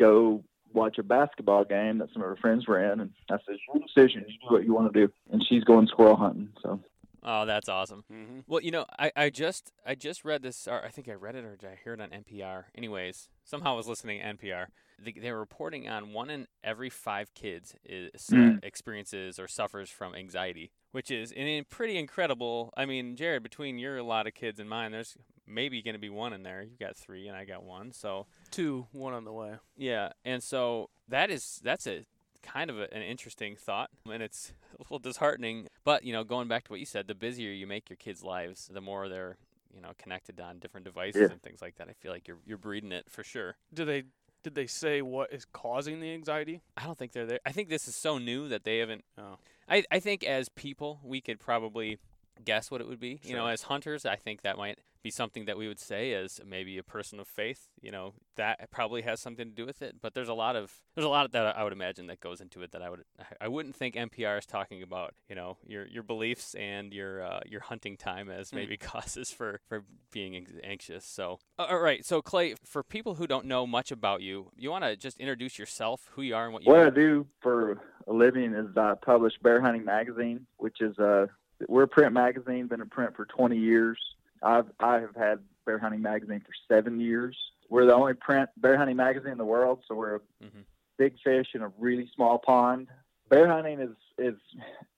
go 0.01 0.43
watch 0.73 0.99
a 0.99 1.03
basketball 1.03 1.65
game 1.65 1.99
that 1.99 2.09
some 2.13 2.23
of 2.23 2.29
her 2.29 2.37
friends 2.37 2.67
were 2.67 2.83
in, 2.93 3.01
and 3.01 3.11
I 3.31 3.35
said, 3.37 3.55
"It's 3.55 3.63
your 3.73 3.83
decision. 3.87 4.25
You 4.27 4.39
do 4.49 4.55
what 4.55 4.65
you 4.65 4.75
want 4.75 4.93
to 4.93 5.07
do." 5.07 5.13
And 5.31 5.45
she's 5.47 5.63
going 5.65 5.87
squirrel 5.87 6.17
hunting. 6.17 6.49
So 6.63 6.81
Oh, 7.23 7.45
that's 7.45 7.69
awesome. 7.69 8.05
Mm-hmm. 8.13 8.41
Well, 8.47 8.63
you 8.63 8.71
know, 8.71 8.87
I, 8.99 9.13
I 9.17 9.29
just 9.31 9.73
I 9.85 9.95
just 9.97 10.25
read 10.25 10.43
this, 10.43 10.67
or 10.67 10.83
I 10.85 10.89
think 10.89 11.09
I 11.09 11.13
read 11.13 11.35
it, 11.35 11.45
or 11.45 11.57
did 11.57 11.69
I 11.69 11.79
hear 11.85 11.93
it 11.95 12.01
on 12.01 12.11
NPR? 12.11 12.65
Anyways, 12.75 13.29
somehow 13.45 13.75
I 13.75 13.77
was 13.77 13.87
listening 13.89 14.21
to 14.21 14.25
NPR. 14.25 14.67
They, 15.01 15.13
they 15.13 15.31
were 15.33 15.39
reporting 15.39 15.89
on 15.89 16.13
one 16.13 16.29
in 16.31 16.47
every 16.65 16.91
five 16.91 17.33
kids 17.35 17.75
is 17.85 18.31
uh, 18.33 18.37
Mm. 18.37 18.65
experiences 18.65 19.39
or 19.39 19.47
suffers 19.49 19.91
from 19.91 20.15
anxiety, 20.15 20.73
which 20.93 21.11
is 21.11 21.33
pretty 21.71 21.97
incredible. 21.97 22.73
I 22.77 22.85
mean, 22.87 23.15
Jared, 23.17 23.43
between 23.43 23.79
your 23.79 24.03
lot 24.03 24.27
of 24.27 24.35
kids 24.35 24.59
and 24.59 24.69
mine, 24.69 24.93
there's 24.93 25.17
maybe 25.47 25.81
going 25.83 25.95
to 25.95 26.01
be 26.01 26.11
one 26.11 26.33
in 26.33 26.43
there. 26.43 26.63
You've 26.63 26.79
got 26.79 26.97
three, 26.97 27.29
and 27.29 27.37
I 27.37 27.45
got 27.45 27.63
one. 27.63 27.93
So 27.93 28.27
Two, 28.51 28.87
one 28.93 29.15
on 29.15 29.25
the 29.25 29.33
way. 29.33 29.55
yeah, 29.77 30.11
and 30.25 30.43
so 30.43 30.91
that 31.09 31.31
is 31.31 31.61
that's 31.63 31.87
a 31.87 32.05
kind 32.43 32.71
of 32.71 32.79
a, 32.79 32.93
an 32.95 33.03
interesting 33.03 33.57
thought, 33.57 33.91
and 34.11 34.23
it's 34.23 34.53
a 34.79 34.83
little 34.83 34.99
disheartening. 34.99 35.69
But 35.85 36.05
you 36.05 36.13
know, 36.13 36.25
going 36.25 36.49
back 36.49 36.65
to 36.65 36.73
what 36.73 36.81
you 36.81 36.87
said, 36.87 37.07
the 37.07 37.15
busier 37.15 37.51
you 37.53 37.67
make 37.67 37.89
your 37.89 37.97
kids' 37.97 38.23
lives, 38.25 38.69
the 38.73 38.81
more 38.81 39.09
they're 39.09 39.37
you 39.75 39.81
know 39.83 39.91
connected 39.99 40.41
on 40.41 40.59
different 40.59 40.85
devices 40.87 41.21
Yeah. 41.23 41.29
and 41.31 41.43
things 41.43 41.61
like 41.63 41.77
that. 41.77 41.89
I 41.89 41.93
feel 41.93 42.11
like 42.13 42.27
you're 42.27 42.39
you're 42.47 42.59
breeding 42.59 42.91
it 42.93 43.05
for 43.09 43.23
sure. 43.23 43.57
Did 43.73 43.87
they 43.87 44.03
did 44.43 44.55
they 44.55 44.67
say 44.67 45.03
what 45.03 45.33
is 45.33 45.45
causing 45.45 46.01
the 46.01 46.13
anxiety? 46.13 46.61
I 46.77 46.85
don't 46.85 46.97
think 46.97 47.13
they're 47.13 47.27
there. 47.27 47.41
I 47.45 47.53
think 47.53 47.69
this 47.69 47.89
is 47.89 47.95
so 47.95 48.19
new 48.19 48.49
that 48.49 48.65
they 48.65 48.79
haven't. 48.79 49.05
Oh. 49.17 49.39
I 49.69 49.85
I 49.91 50.01
think 50.01 50.25
as 50.25 50.49
people 50.49 51.01
we 51.03 51.21
could 51.21 51.41
probably 51.41 51.99
guess 52.45 52.71
what 52.71 52.81
it 52.81 52.89
would 52.89 53.01
be. 53.01 53.21
You 53.23 53.35
know, 53.37 53.47
as 53.47 53.63
hunters, 53.63 54.05
I 54.07 54.17
think 54.17 54.43
that 54.43 54.57
might 54.59 54.79
be 55.01 55.11
something 55.11 55.45
that 55.45 55.57
we 55.57 55.69
would 55.69 55.79
say 55.79 56.13
as 56.13 56.41
maybe 56.45 56.77
a 56.77 56.83
person 56.83 57.21
of 57.21 57.29
faith. 57.29 57.69
You 57.81 57.93
know, 57.93 58.15
that 58.37 58.69
probably 58.73 59.03
has 59.03 59.21
something 59.21 59.49
to 59.49 59.55
do 59.55 59.65
with 59.65 59.81
it. 59.81 59.97
But 60.03 60.15
there's 60.15 60.29
a 60.29 60.35
lot 60.35 60.57
of 60.57 60.73
there's 60.97 61.05
a 61.05 61.09
lot 61.09 61.31
that 61.33 61.57
I 61.57 61.63
would 61.63 61.73
imagine 61.73 62.09
that 62.09 62.19
goes 62.21 62.41
into 62.41 62.63
it 62.63 62.73
that 62.73 62.83
I 62.83 62.91
would 62.91 63.05
I 63.41 63.47
wouldn't 63.49 63.77
think 63.77 63.95
NPR 63.95 64.39
is 64.39 64.47
talking 64.47 64.83
about. 64.83 65.15
You 65.29 65.37
know, 65.37 65.57
your 65.65 65.87
your 65.87 66.03
beliefs 66.03 66.55
and 66.55 66.93
your 66.93 67.23
uh, 67.23 67.41
your 67.47 67.61
hunting 67.61 67.97
time 67.97 68.29
as 68.29 68.51
Hmm. 68.51 68.57
maybe 68.57 68.77
causes 68.79 69.31
for 69.31 69.61
for 69.69 69.85
being 70.11 70.47
anxious. 70.65 71.05
So 71.05 71.39
all 71.59 71.79
right, 71.79 72.05
so 72.05 72.21
Clay, 72.23 72.55
for 72.65 72.83
people 72.83 73.15
who 73.15 73.27
don't 73.27 73.47
know 73.47 73.67
much 73.67 73.93
about 73.93 74.21
you, 74.23 74.51
you 74.57 74.71
want 74.71 74.85
to 74.85 74.97
just 74.97 75.19
introduce 75.19 75.59
yourself, 75.59 76.11
who 76.13 76.23
you 76.23 76.35
are, 76.35 76.45
and 76.45 76.53
what 76.55 76.65
you 76.65 76.73
what 76.73 76.81
do. 76.81 76.87
I 76.87 76.91
do 76.91 77.27
for 77.41 77.81
a 78.09 78.13
living 78.13 78.55
is 78.55 78.77
I 78.77 78.95
publish 78.95 79.35
Bear 79.43 79.61
Hunting 79.61 79.85
Magazine, 79.85 80.47
which 80.57 80.81
is 80.81 80.99
a 80.99 81.29
we're 81.67 81.83
a 81.85 81.89
print 81.89 82.13
magazine, 82.13 82.67
been 82.67 82.81
in 82.81 82.89
print 82.89 83.17
for 83.17 83.25
20 83.25 83.57
years. 83.57 83.99
I've 84.43 84.67
I 84.79 85.01
have 85.01 85.17
had 85.17 85.41
Bear 85.67 85.79
Hunting 85.79 86.03
Magazine 86.03 86.41
for 86.41 86.53
seven 86.73 87.01
years. 87.01 87.37
We're 87.69 87.85
the 87.87 87.95
only 87.95 88.15
print 88.15 88.49
bear 88.57 88.79
hunting 88.79 88.97
magazine 88.97 89.33
in 89.33 89.39
the 89.39 89.45
world, 89.45 89.83
so 89.87 89.95
we're 89.95 90.17
a 90.17 90.21
Mhm. 90.43 90.65
big 90.97 91.19
fish 91.21 91.55
in 91.55 91.63
a 91.63 91.69
really 91.79 92.07
small 92.15 92.39
pond. 92.39 92.89
Bear 93.29 93.47
hunting 93.49 93.81
is 93.81 93.97
is 94.17 94.39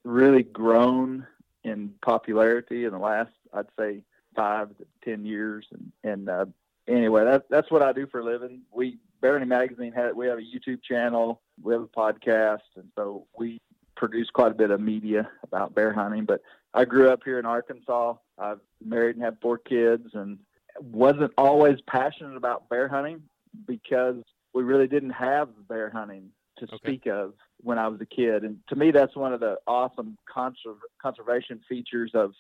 really 0.04 0.42
grown 0.42 1.26
in 1.64 1.94
popularity 2.02 2.84
in 2.84 2.92
the 2.92 2.98
last 2.98 3.32
I'd 3.52 3.66
say 3.78 4.02
five 4.36 4.68
to 4.78 4.86
ten 5.02 5.24
years, 5.24 5.66
and 5.72 5.92
and 6.04 6.28
uh, 6.28 6.46
anyway, 6.86 7.24
that, 7.24 7.48
that's 7.48 7.70
what 7.70 7.82
I 7.82 7.92
do 7.92 8.06
for 8.06 8.20
a 8.20 8.24
living. 8.24 8.62
We 8.70 8.98
Bear 9.20 9.32
Hunting 9.32 9.48
Magazine 9.48 9.92
had 9.92 10.14
we 10.14 10.26
have 10.28 10.38
a 10.38 10.42
YouTube 10.42 10.82
channel, 10.82 11.40
we 11.62 11.72
have 11.72 11.82
a 11.82 11.88
podcast, 11.88 12.60
and 12.76 12.90
so 12.94 13.26
we 13.36 13.60
produce 14.00 14.30
quite 14.30 14.50
a 14.50 14.54
bit 14.54 14.71
of 14.71 14.80
media 14.80 15.30
about 15.42 15.75
bear 15.75 15.92
hunting. 15.92 16.25
But 16.25 16.40
I 16.73 16.87
grew 16.87 17.11
up 17.11 17.21
here 17.23 17.38
in 17.38 17.45
Arkansas. 17.45 18.14
I've 18.38 18.61
married 18.83 19.16
and 19.16 19.25
have 19.25 19.37
four 19.42 19.59
kids, 19.59 20.09
and 20.14 20.38
wasn't 20.80 21.33
always 21.37 21.78
passionate 21.87 22.35
about 22.37 22.69
bear 22.71 22.88
hunting 22.88 23.23
because 23.66 24.16
we 24.54 24.62
really 24.62 24.88
didn't 24.88 25.11
have 25.11 25.50
bear 25.69 25.90
hunting 25.90 26.30
to 26.59 26.64
Okay. 26.64 26.76
speak 26.76 27.07
of 27.07 27.35
when 27.62 27.78
I 27.78 27.88
was 27.88 28.00
a 28.00 28.07
kid. 28.07 28.42
And 28.42 28.59
to 28.69 28.76
me, 28.76 28.90
that's 28.90 29.14
one 29.14 29.35
of 29.35 29.40
the 29.40 29.59
awesome 29.66 30.16
conser- 30.35 30.78
conservation 31.00 31.61
features 31.69 32.12
of 32.14 32.33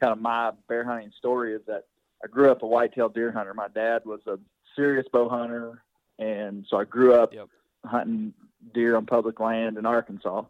kind 0.00 0.12
of 0.12 0.20
my 0.20 0.52
bear 0.68 0.84
hunting 0.84 1.12
story 1.18 1.54
is 1.54 1.60
that 1.66 1.84
I 2.24 2.28
grew 2.28 2.50
up 2.50 2.62
a 2.62 2.66
whitetail 2.66 3.10
deer 3.10 3.30
hunter. 3.30 3.52
My 3.52 3.68
dad 3.68 4.06
was 4.06 4.20
a 4.26 4.38
serious 4.74 5.06
bow 5.12 5.28
hunter, 5.28 5.82
and 6.18 6.64
so 6.70 6.78
I 6.78 6.84
grew 6.84 7.12
up 7.12 7.34
Yep. 7.34 7.48
hunting 7.84 8.32
deer 8.72 8.96
on 8.96 9.04
public 9.04 9.38
land 9.38 9.76
in 9.76 9.84
Arkansas. 9.84 10.44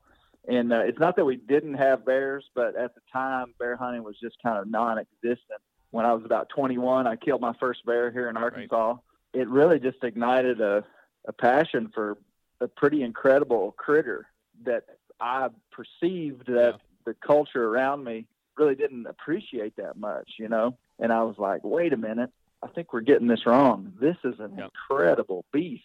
And 0.47 0.73
uh, 0.73 0.81
it's 0.81 0.99
not 0.99 1.17
that 1.17 1.25
we 1.25 1.37
didn't 1.37 1.75
have 1.75 2.05
bears, 2.05 2.45
but 2.55 2.77
at 2.77 2.95
the 2.95 3.01
time, 3.13 3.55
bear 3.59 3.77
hunting 3.77 4.03
was 4.05 4.17
just 4.21 4.37
kind 4.43 4.59
of 4.59 4.69
non-existent. 4.69 5.61
When 5.91 6.05
I 6.05 6.13
was 6.13 6.25
about 6.25 6.49
21, 6.51 7.07
I 7.07 7.17
killed 7.17 7.41
my 7.41 7.55
first 7.59 7.85
bear 7.87 8.11
here 8.11 8.29
in 8.29 8.37
Arkansas. 8.37 8.97
It 9.33 9.49
really 9.49 9.79
just 9.81 10.03
ignited 10.03 10.61
a, 10.61 10.85
a 11.27 11.33
passion 11.33 11.91
for 11.95 12.19
a 12.61 12.69
pretty 12.69 13.03
incredible 13.03 13.73
critter 13.79 14.27
that 14.65 14.85
I 15.21 15.49
perceived 15.71 16.47
that 16.49 16.75
Yeah. 16.75 16.79
the 17.07 17.15
culture 17.15 17.65
around 17.69 18.05
me 18.05 18.27
really 18.57 18.75
didn't 18.75 19.07
appreciate 19.07 19.77
that 19.77 19.97
much, 19.97 20.35
you 20.39 20.49
know. 20.49 20.77
And 20.99 21.13
I 21.13 21.23
was 21.23 21.37
like, 21.39 21.63
wait 21.65 21.93
a 21.93 21.97
minute, 21.97 22.31
I 22.63 22.69
think 22.69 22.93
we're 22.93 23.01
getting 23.01 23.27
this 23.29 23.47
wrong. 23.47 23.93
This 24.01 24.17
is 24.25 24.39
an 24.41 24.57
Yep. 24.59 24.71
incredible 24.75 25.45
beast, 25.53 25.85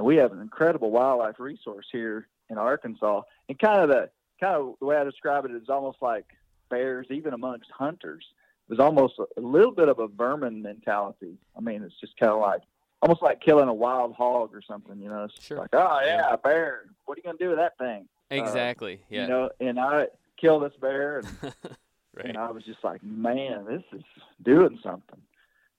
and 0.00 0.06
we 0.06 0.16
have 0.16 0.32
an 0.32 0.40
incredible 0.40 0.90
wildlife 0.90 1.38
resource 1.38 1.84
here 1.92 2.26
in 2.48 2.56
Arkansas. 2.56 3.20
And 3.50 3.58
kind 3.58 3.82
of 3.82 3.90
the 3.90 4.08
kind 4.40 4.54
of 4.56 4.76
the 4.80 4.86
way 4.86 4.96
I 4.96 5.04
describe 5.04 5.44
it 5.44 5.50
is 5.50 5.68
almost 5.68 5.98
like 6.00 6.24
bears, 6.70 7.06
even 7.10 7.34
amongst 7.34 7.70
hunters. 7.70 8.24
It 8.66 8.70
was 8.70 8.78
almost 8.80 9.18
a, 9.18 9.26
a 9.38 9.42
little 9.42 9.72
bit 9.72 9.90
of 9.90 9.98
a 9.98 10.08
vermin 10.08 10.62
mentality. 10.62 11.34
I 11.54 11.60
mean, 11.60 11.82
it's 11.82 12.00
just 12.00 12.16
kind 12.16 12.32
of 12.32 12.40
like 12.40 12.62
almost 13.02 13.20
like 13.20 13.42
killing 13.42 13.68
a 13.68 13.74
wild 13.74 14.14
hog 14.14 14.54
or 14.54 14.62
something. 14.62 14.98
You 14.98 15.10
know, 15.10 15.24
it's 15.24 15.38
Sure. 15.44 15.58
like, 15.58 15.68
oh 15.74 16.00
Yeah. 16.02 16.16
yeah, 16.16 16.32
a 16.32 16.38
bear. 16.38 16.84
What 17.04 17.18
are 17.18 17.20
you 17.20 17.24
gonna 17.24 17.36
do 17.36 17.48
with 17.50 17.58
that 17.58 17.76
thing? 17.76 18.08
Exactly. 18.30 19.02
yeah. 19.10 19.22
You 19.24 19.28
know, 19.28 19.50
and 19.60 19.78
I 19.78 20.06
killed 20.40 20.62
this 20.62 20.72
bear, 20.80 21.18
and 21.18 21.28
right. 22.14 22.24
and 22.24 22.38
I 22.38 22.50
was 22.52 22.64
just 22.64 22.82
like, 22.82 23.02
man, 23.02 23.66
this 23.66 23.82
is 23.92 24.04
doing 24.42 24.78
something. 24.82 25.20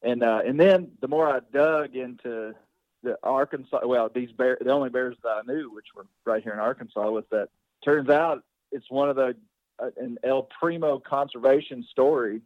And 0.04 0.22
uh, 0.22 0.42
and 0.46 0.60
then 0.60 0.92
the 1.02 1.08
more 1.08 1.28
I 1.28 1.40
dug 1.52 1.96
into 1.96 2.54
the 3.04 3.18
Arkansas, 3.24 3.86
well, 3.86 4.10
these 4.14 4.32
bear, 4.32 4.58
the 4.60 4.72
only 4.72 4.90
bears 4.90 5.18
that 5.24 5.30
I 5.30 5.42
knew, 5.46 5.72
which 5.74 5.88
were 5.96 6.06
right 6.26 6.44
here 6.44 6.54
in 6.54 6.60
Arkansas, 6.60 7.10
was 7.10 7.26
that 7.32 7.50
turns 7.84 8.10
out 8.10 8.44
it's 8.72 8.90
one 8.90 9.10
of 9.10 9.16
the 9.16 9.36
uh, 9.80 9.90
an 9.98 10.18
El 10.24 10.44
Primo 10.44 11.00
conservation 11.00 11.84
story, 11.90 12.42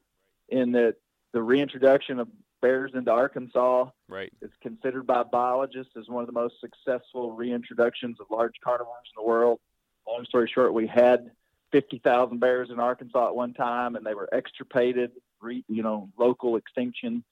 in 0.50 0.72
that 0.74 0.96
the 1.34 1.42
reintroduction 1.42 2.20
of 2.20 2.28
bears 2.62 2.92
into 2.94 3.12
Arkansas 3.12 3.90
Right. 4.08 4.32
is 4.42 4.52
considered 4.62 5.06
by 5.06 5.24
biologists 5.24 5.94
as 5.98 6.08
one 6.08 6.22
of 6.22 6.28
the 6.28 6.34
most 6.34 6.56
successful 6.62 7.36
reintroductions 7.38 8.20
of 8.20 8.28
large 8.32 8.56
carnivores 8.64 9.10
in 9.16 9.22
the 9.22 9.28
world. 9.28 9.60
Long 10.08 10.24
story 10.26 10.50
short, 10.54 10.74
we 10.74 10.88
had 10.88 11.32
50,000 11.72 12.40
bears 12.40 12.70
in 12.70 12.80
Arkansas 12.80 13.28
at 13.28 13.36
one 13.36 13.54
time, 13.54 13.96
and 13.96 14.06
they 14.06 14.14
were 14.14 14.30
extirpated, 14.34 15.12
re, 15.42 15.64
you 15.68 15.84
know, 15.84 16.10
local 16.18 16.56
extinction 16.56 17.24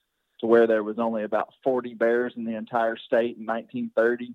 to 0.43 0.47
where 0.47 0.67
there 0.67 0.83
was 0.83 0.99
only 0.99 1.23
about 1.23 1.53
40 1.63 1.93
bears 1.93 2.33
in 2.35 2.43
the 2.43 2.57
entire 2.57 2.97
state 2.97 3.37
in 3.37 3.45
1930. 3.45 4.33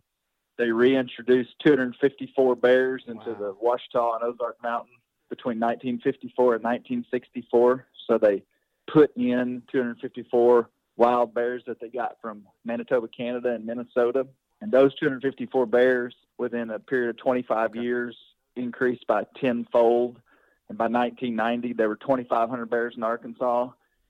They 0.57 0.71
reintroduced 0.73 1.50
254 1.62 2.57
bears 2.57 3.05
into 3.07 3.29
Wow. 3.33 3.37
the 3.38 3.53
Ouachita 3.61 4.15
and 4.15 4.25
Ozark 4.25 4.57
Mountain 4.62 4.95
between 5.29 5.61
1954 5.61 6.55
and 6.55 6.65
1964. 6.65 7.87
So 8.07 8.17
they 8.17 8.43
put 8.91 9.15
in 9.19 9.62
254 9.71 10.71
wild 10.97 11.35
bears 11.35 11.62
that 11.67 11.79
they 11.79 11.91
got 11.91 12.17
from 12.23 12.43
Manitoba, 12.65 13.09
Canada, 13.09 13.50
and 13.53 13.67
Minnesota. 13.67 14.27
And 14.62 14.73
those 14.73 14.95
254 14.95 15.67
bears, 15.67 16.15
within 16.38 16.71
a 16.71 16.79
period 16.79 17.11
of 17.11 17.17
25 17.19 17.71
Okay. 17.73 17.81
years, 17.83 18.17
increased 18.57 19.07
by 19.07 19.27
tenfold. 19.38 20.23
And 20.71 20.79
by 20.79 20.87
1990, 20.88 21.75
there 21.75 21.88
were 21.91 21.97
2,500 21.97 22.71
bears 22.71 22.95
in 22.97 23.03
Arkansas. 23.03 23.69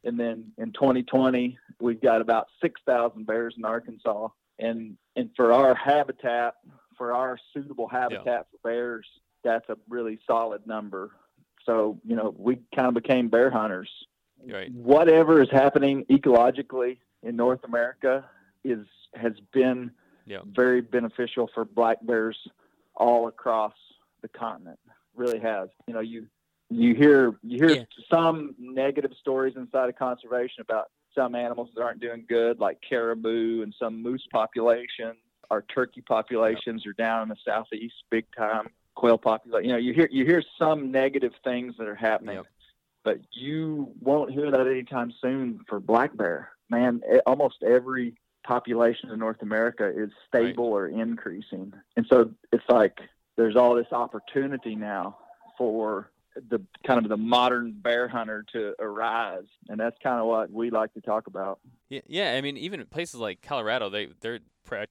And 0.09 0.19
then 0.19 0.53
in 0.57 0.73
2020, 0.73 1.59
we've 1.81 2.01
got 2.01 2.23
about 2.23 2.47
6,000 2.63 3.27
bears 3.27 3.55
in 3.59 3.65
Arkansas. 3.65 4.29
And 4.59 4.97
and 5.15 5.31
for 5.37 5.53
our 5.53 5.75
habitat, 5.75 6.55
for 6.97 7.13
our 7.13 7.39
suitable 7.53 7.87
habitat 7.87 8.47
for 8.51 8.59
bears, 8.69 9.07
that's 9.45 9.69
a 9.69 9.77
really 9.89 10.19
solid 10.27 10.67
number. 10.67 11.11
So 11.67 12.01
you 12.05 12.17
know, 12.17 12.35
we 12.37 12.57
kind 12.75 12.89
of 12.89 12.95
became 12.95 13.29
bear 13.29 13.51
hunters 13.51 13.91
Right. 14.47 14.73
whatever 14.73 15.43
is 15.43 15.51
happening 15.51 16.05
ecologically 16.07 16.99
in 17.23 17.37
North 17.37 17.63
America 17.65 18.25
is 18.65 18.87
has 19.15 19.35
been 19.53 19.91
Yeah. 20.27 20.41
very 20.47 20.81
beneficial 20.81 21.49
for 21.55 21.65
black 21.65 21.99
bears 22.03 22.39
all 22.97 23.29
across 23.29 23.75
the 24.23 24.29
continent. 24.29 24.79
Really 25.15 25.39
has. 25.41 25.69
You 25.87 25.95
know, 25.95 26.01
you 26.01 26.27
you 26.71 26.95
hear 26.95 27.39
you 27.43 27.59
hear 27.59 27.71
Yeah. 27.77 27.85
some 28.11 28.55
negative 28.59 29.13
stories 29.21 29.55
inside 29.57 29.89
of 29.89 29.97
conservation 29.97 30.61
about 30.61 30.91
some 31.15 31.35
animals 31.35 31.71
that 31.75 31.83
aren't 31.83 32.01
doing 32.01 32.25
good, 32.29 32.59
like 32.61 32.79
caribou 32.89 33.63
and 33.63 33.75
some 33.79 34.03
moose 34.03 34.27
populations. 34.31 35.17
Our 35.51 35.63
turkey 35.63 36.03
populations 36.03 36.87
are 36.87 36.93
down 36.93 37.23
in 37.23 37.29
the 37.31 37.37
southeast 37.45 37.95
big 38.11 38.27
time. 38.37 38.69
Quail 38.95 39.17
population. 39.19 39.69
You 39.69 39.73
know, 39.75 39.79
you 39.79 39.95
hear 39.95 40.09
you 40.11 40.25
hear 40.27 40.43
some 40.59 40.91
negative 40.91 41.33
things 41.45 41.75
that 41.79 41.87
are 41.89 41.95
happening 41.95 42.37
Yep. 42.37 42.47
but 43.05 43.19
you 43.33 43.95
won't 44.01 44.31
hear 44.33 44.51
that 44.51 44.67
anytime 44.67 45.13
soon 45.23 45.61
for 45.69 45.81
black 45.81 46.15
bear. 46.17 46.51
Man, 46.69 47.01
e- 47.11 47.21
almost 47.25 47.63
every 47.63 48.15
population 48.45 49.11
in 49.11 49.19
North 49.19 49.41
America 49.41 49.89
is 49.89 50.11
stable 50.27 50.65
or 50.67 50.89
increasing. 50.89 51.73
And 51.97 52.07
so 52.11 52.31
it's 52.53 52.69
like 52.69 52.99
there's 53.37 53.57
all 53.57 53.75
this 53.75 53.93
opportunity 53.93 54.75
now 54.75 55.17
for 55.57 56.11
the 56.49 56.61
kind 56.87 57.03
of 57.03 57.09
the 57.09 57.17
modern 57.17 57.73
bear 57.73 58.09
hunter 58.09 58.45
to 58.53 58.75
arise. 58.79 59.47
And 59.69 59.79
that's 59.79 59.97
kind 60.03 60.21
of 60.21 60.27
what 60.27 60.51
we 60.51 60.71
like 60.71 60.95
to 60.95 61.01
talk 61.01 61.27
about. 61.27 61.61
Yeah, 61.89 62.01
yeah. 62.07 62.35
I 62.35 62.41
mean, 62.41 62.57
even 62.57 62.85
places 62.87 63.21
like 63.21 63.43
Colorado, 63.43 63.89
they 63.89 64.09
their 64.21 64.41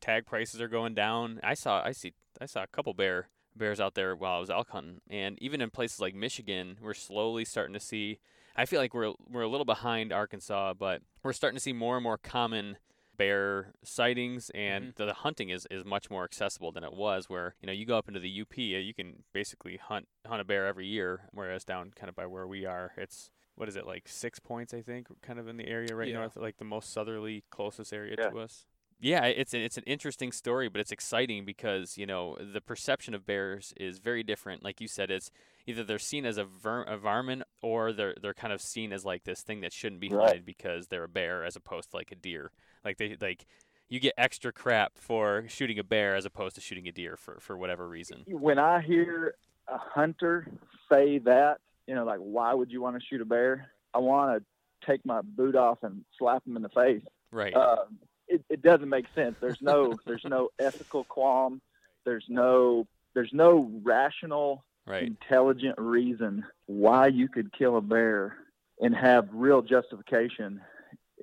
tag 0.01 0.25
prices 0.25 0.61
are 0.61 0.67
going 0.67 0.93
down. 0.93 1.39
I 1.43 1.53
saw, 1.53 1.81
I 1.83 1.91
see, 1.91 2.13
I 2.41 2.45
saw 2.45 2.63
a 2.63 2.67
couple 2.67 2.93
bear 2.93 3.29
bears 3.55 3.79
out 3.79 3.95
there 3.95 4.15
while 4.15 4.37
I 4.37 4.39
was 4.39 4.49
elk 4.49 4.69
hunting, 4.69 5.01
and 5.09 5.37
even 5.41 5.61
in 5.61 5.69
places 5.69 5.99
like 5.99 6.15
Michigan, 6.15 6.77
we're 6.81 6.93
slowly 6.93 7.45
starting 7.45 7.73
to 7.73 7.79
see. 7.79 8.19
I 8.55 8.65
feel 8.65 8.79
like 8.79 8.93
we're 8.93 9.13
we're 9.29 9.41
a 9.41 9.47
little 9.47 9.65
behind 9.65 10.11
Arkansas, 10.11 10.73
but 10.73 11.01
we're 11.23 11.33
starting 11.33 11.57
to 11.57 11.61
see 11.61 11.73
more 11.73 11.95
and 11.95 12.03
more 12.03 12.17
common 12.17 12.77
bear 13.17 13.73
sightings, 13.83 14.49
and 14.51 14.93
the, 14.95 15.05
the 15.05 15.13
hunting 15.13 15.49
is, 15.49 15.67
is 15.71 15.83
much 15.85 16.09
more 16.09 16.23
accessible 16.23 16.71
than 16.71 16.83
it 16.83 16.93
was. 16.93 17.29
Where 17.29 17.55
you 17.61 17.67
know 17.67 17.73
you 17.73 17.85
go 17.85 17.97
up 17.97 18.07
into 18.07 18.19
the 18.19 18.41
UP, 18.41 18.57
uh, 18.57 18.61
you 18.61 18.93
can 18.93 19.23
basically 19.33 19.77
hunt 19.77 20.07
hunt 20.25 20.41
a 20.41 20.43
bear 20.45 20.67
every 20.67 20.87
year, 20.87 21.29
whereas 21.31 21.63
down 21.63 21.91
kind 21.95 22.09
of 22.09 22.15
by 22.15 22.25
where 22.25 22.47
we 22.47 22.65
are, 22.65 22.93
it's 22.97 23.29
what 23.55 23.67
is 23.67 23.75
it 23.75 23.85
like 23.87 24.07
six 24.07 24.39
points 24.39 24.73
I 24.73 24.81
think, 24.81 25.07
kind 25.21 25.39
of 25.39 25.47
in 25.47 25.57
the 25.57 25.67
area 25.67 25.95
right 25.95 26.07
Yeah. 26.09 26.15
north, 26.19 26.35
like 26.37 26.57
the 26.57 26.65
most 26.65 26.91
southerly 26.93 27.43
closest 27.49 27.91
area 27.91 28.15
Yeah. 28.17 28.29
to 28.29 28.39
us. 28.39 28.65
Yeah, 28.99 29.25
it's 29.25 29.53
an, 29.53 29.61
it's 29.61 29.77
an 29.77 29.83
interesting 29.85 30.31
story, 30.31 30.69
but 30.69 30.81
it's 30.81 30.91
exciting 30.91 31.45
because 31.45 31.97
you 31.97 32.05
know 32.07 32.35
the 32.41 32.61
perception 32.61 33.13
of 33.13 33.25
bears 33.25 33.73
is 33.77 33.99
very 33.99 34.23
different. 34.23 34.63
Like 34.63 34.81
you 34.81 34.87
said, 34.87 35.11
it's 35.11 35.29
either 35.67 35.83
they're 35.83 35.99
seen 35.99 36.25
as 36.25 36.37
a, 36.37 36.43
ver- 36.45 36.81
a 36.83 36.97
varmint 36.97 37.43
or 37.61 37.93
they're 37.93 38.15
they're 38.21 38.33
kind 38.33 38.51
of 38.53 38.61
seen 38.61 38.91
as 38.91 39.05
like 39.05 39.23
this 39.23 39.41
thing 39.41 39.61
that 39.61 39.71
shouldn't 39.73 40.01
be 40.01 40.09
Right. 40.09 40.25
hunted 40.29 40.45
because 40.45 40.87
they're 40.87 41.03
a 41.03 41.09
bear 41.09 41.43
as 41.45 41.55
opposed 41.55 41.91
to 41.91 41.97
like 41.97 42.11
a 42.11 42.15
deer. 42.15 42.51
Like 42.83 42.97
they 42.97 43.15
like 43.21 43.45
you 43.87 43.99
get 43.99 44.13
extra 44.17 44.51
crap 44.51 44.93
for 44.97 45.45
shooting 45.47 45.77
a 45.77 45.83
bear 45.83 46.15
as 46.15 46.25
opposed 46.25 46.55
to 46.55 46.61
shooting 46.61 46.87
a 46.87 46.91
deer 46.91 47.15
for 47.15 47.37
for 47.39 47.55
whatever 47.55 47.87
reason. 47.87 48.23
When 48.27 48.57
I 48.57 48.81
hear 48.81 49.35
a 49.67 49.77
hunter 49.77 50.47
say 50.91 51.19
that, 51.19 51.57
you 51.85 51.93
know, 51.93 52.03
like, 52.03 52.19
why 52.19 52.53
would 52.53 52.71
you 52.71 52.81
want 52.81 52.95
to 52.99 53.05
shoot 53.05 53.21
a 53.21 53.25
bear? 53.25 53.69
I 53.93 53.99
want 53.99 54.39
to 54.41 54.87
take 54.89 55.05
my 55.05 55.21
boot 55.21 55.55
off 55.55 55.79
and 55.83 56.03
slap 56.17 56.45
him 56.47 56.55
in 56.55 56.63
the 56.63 56.69
face. 56.69 57.03
Right. 57.31 57.53
uh, 57.53 57.85
it, 58.27 58.43
it 58.49 58.61
doesn't 58.61 58.89
make 58.89 59.05
sense. 59.15 59.35
There's 59.39 59.61
no 59.61 59.97
there's 60.05 60.25
no 60.25 60.49
ethical 60.59 61.03
qualm. 61.05 61.61
There's 62.05 62.25
no 62.29 62.87
there's 63.13 63.33
no 63.33 63.69
rational, 63.83 64.63
right. 64.85 65.03
intelligent 65.03 65.75
reason 65.77 66.45
why 66.67 67.07
you 67.07 67.27
could 67.27 67.51
kill 67.51 67.77
a 67.77 67.81
bear 67.81 68.37
and 68.79 68.95
have 68.95 69.27
real 69.31 69.61
justification 69.61 70.61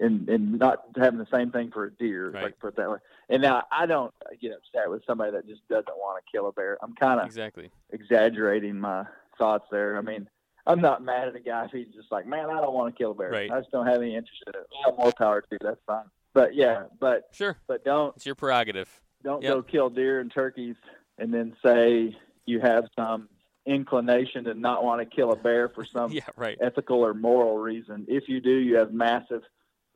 and 0.00 0.28
in 0.28 0.58
not 0.58 0.80
having 0.96 1.20
the 1.20 1.26
same 1.32 1.52
thing 1.52 1.70
for 1.70 1.84
a 1.84 1.90
deer. 1.92 2.30
Right. 2.30 2.44
Like 2.44 2.58
put 2.58 2.68
it 2.68 2.76
that 2.76 2.90
way. 2.90 2.98
And 3.28 3.42
now 3.42 3.62
I 3.70 3.86
don't 3.86 4.12
get 4.40 4.52
upset 4.52 4.90
with 4.90 5.02
somebody 5.06 5.32
that 5.32 5.46
just 5.46 5.66
doesn't 5.68 5.96
want 5.96 6.22
to 6.24 6.32
kill 6.32 6.48
a 6.48 6.52
bear. 6.52 6.78
I'm 6.82 6.94
kind 6.94 7.20
of 7.20 7.26
Exactly. 7.26 7.70
exaggerating 7.92 8.78
my 8.80 9.04
thoughts 9.38 9.66
there. 9.70 9.96
I 9.96 10.00
mean, 10.00 10.28
I'm 10.66 10.80
not 10.80 11.04
mad 11.04 11.28
at 11.28 11.36
a 11.36 11.40
guy 11.40 11.66
if 11.66 11.70
he's 11.70 11.94
just 11.94 12.10
like, 12.10 12.26
man, 12.26 12.50
I 12.50 12.60
don't 12.60 12.74
want 12.74 12.94
to 12.94 12.98
kill 12.98 13.12
a 13.12 13.14
bear. 13.14 13.30
Right. 13.30 13.50
I 13.50 13.60
just 13.60 13.70
don't 13.70 13.86
have 13.86 14.00
any 14.00 14.16
interest 14.16 14.42
in 14.46 14.54
it. 14.54 14.66
I 14.84 14.90
have 14.90 14.98
more 14.98 15.12
power 15.12 15.42
to. 15.42 15.58
That's 15.60 15.80
fine. 15.86 16.06
But 16.34 16.54
yeah, 16.54 16.84
but 17.00 17.28
Sure, 17.32 17.56
but 17.66 17.84
don't 17.84 18.14
it's 18.16 18.26
your 18.26 18.34
prerogative. 18.34 18.88
don't 19.22 19.42
Yep. 19.42 19.52
go 19.52 19.62
kill 19.62 19.88
deer 19.90 20.20
and 20.20 20.30
turkeys 20.30 20.76
and 21.18 21.32
then 21.32 21.56
say 21.64 22.14
you 22.44 22.60
have 22.60 22.84
some 22.98 23.28
inclination 23.66 24.44
to 24.44 24.52
not 24.54 24.84
want 24.84 25.00
to 25.00 25.16
kill 25.16 25.32
a 25.32 25.36
bear 25.36 25.68
for 25.70 25.84
some 25.92 26.12
yeah, 26.12 26.26
right. 26.36 26.58
ethical 26.60 27.04
or 27.04 27.14
moral 27.14 27.56
reason. 27.58 28.04
If 28.08 28.28
you 28.28 28.40
do, 28.40 28.50
you 28.50 28.76
have 28.76 28.92
massive, 28.92 29.42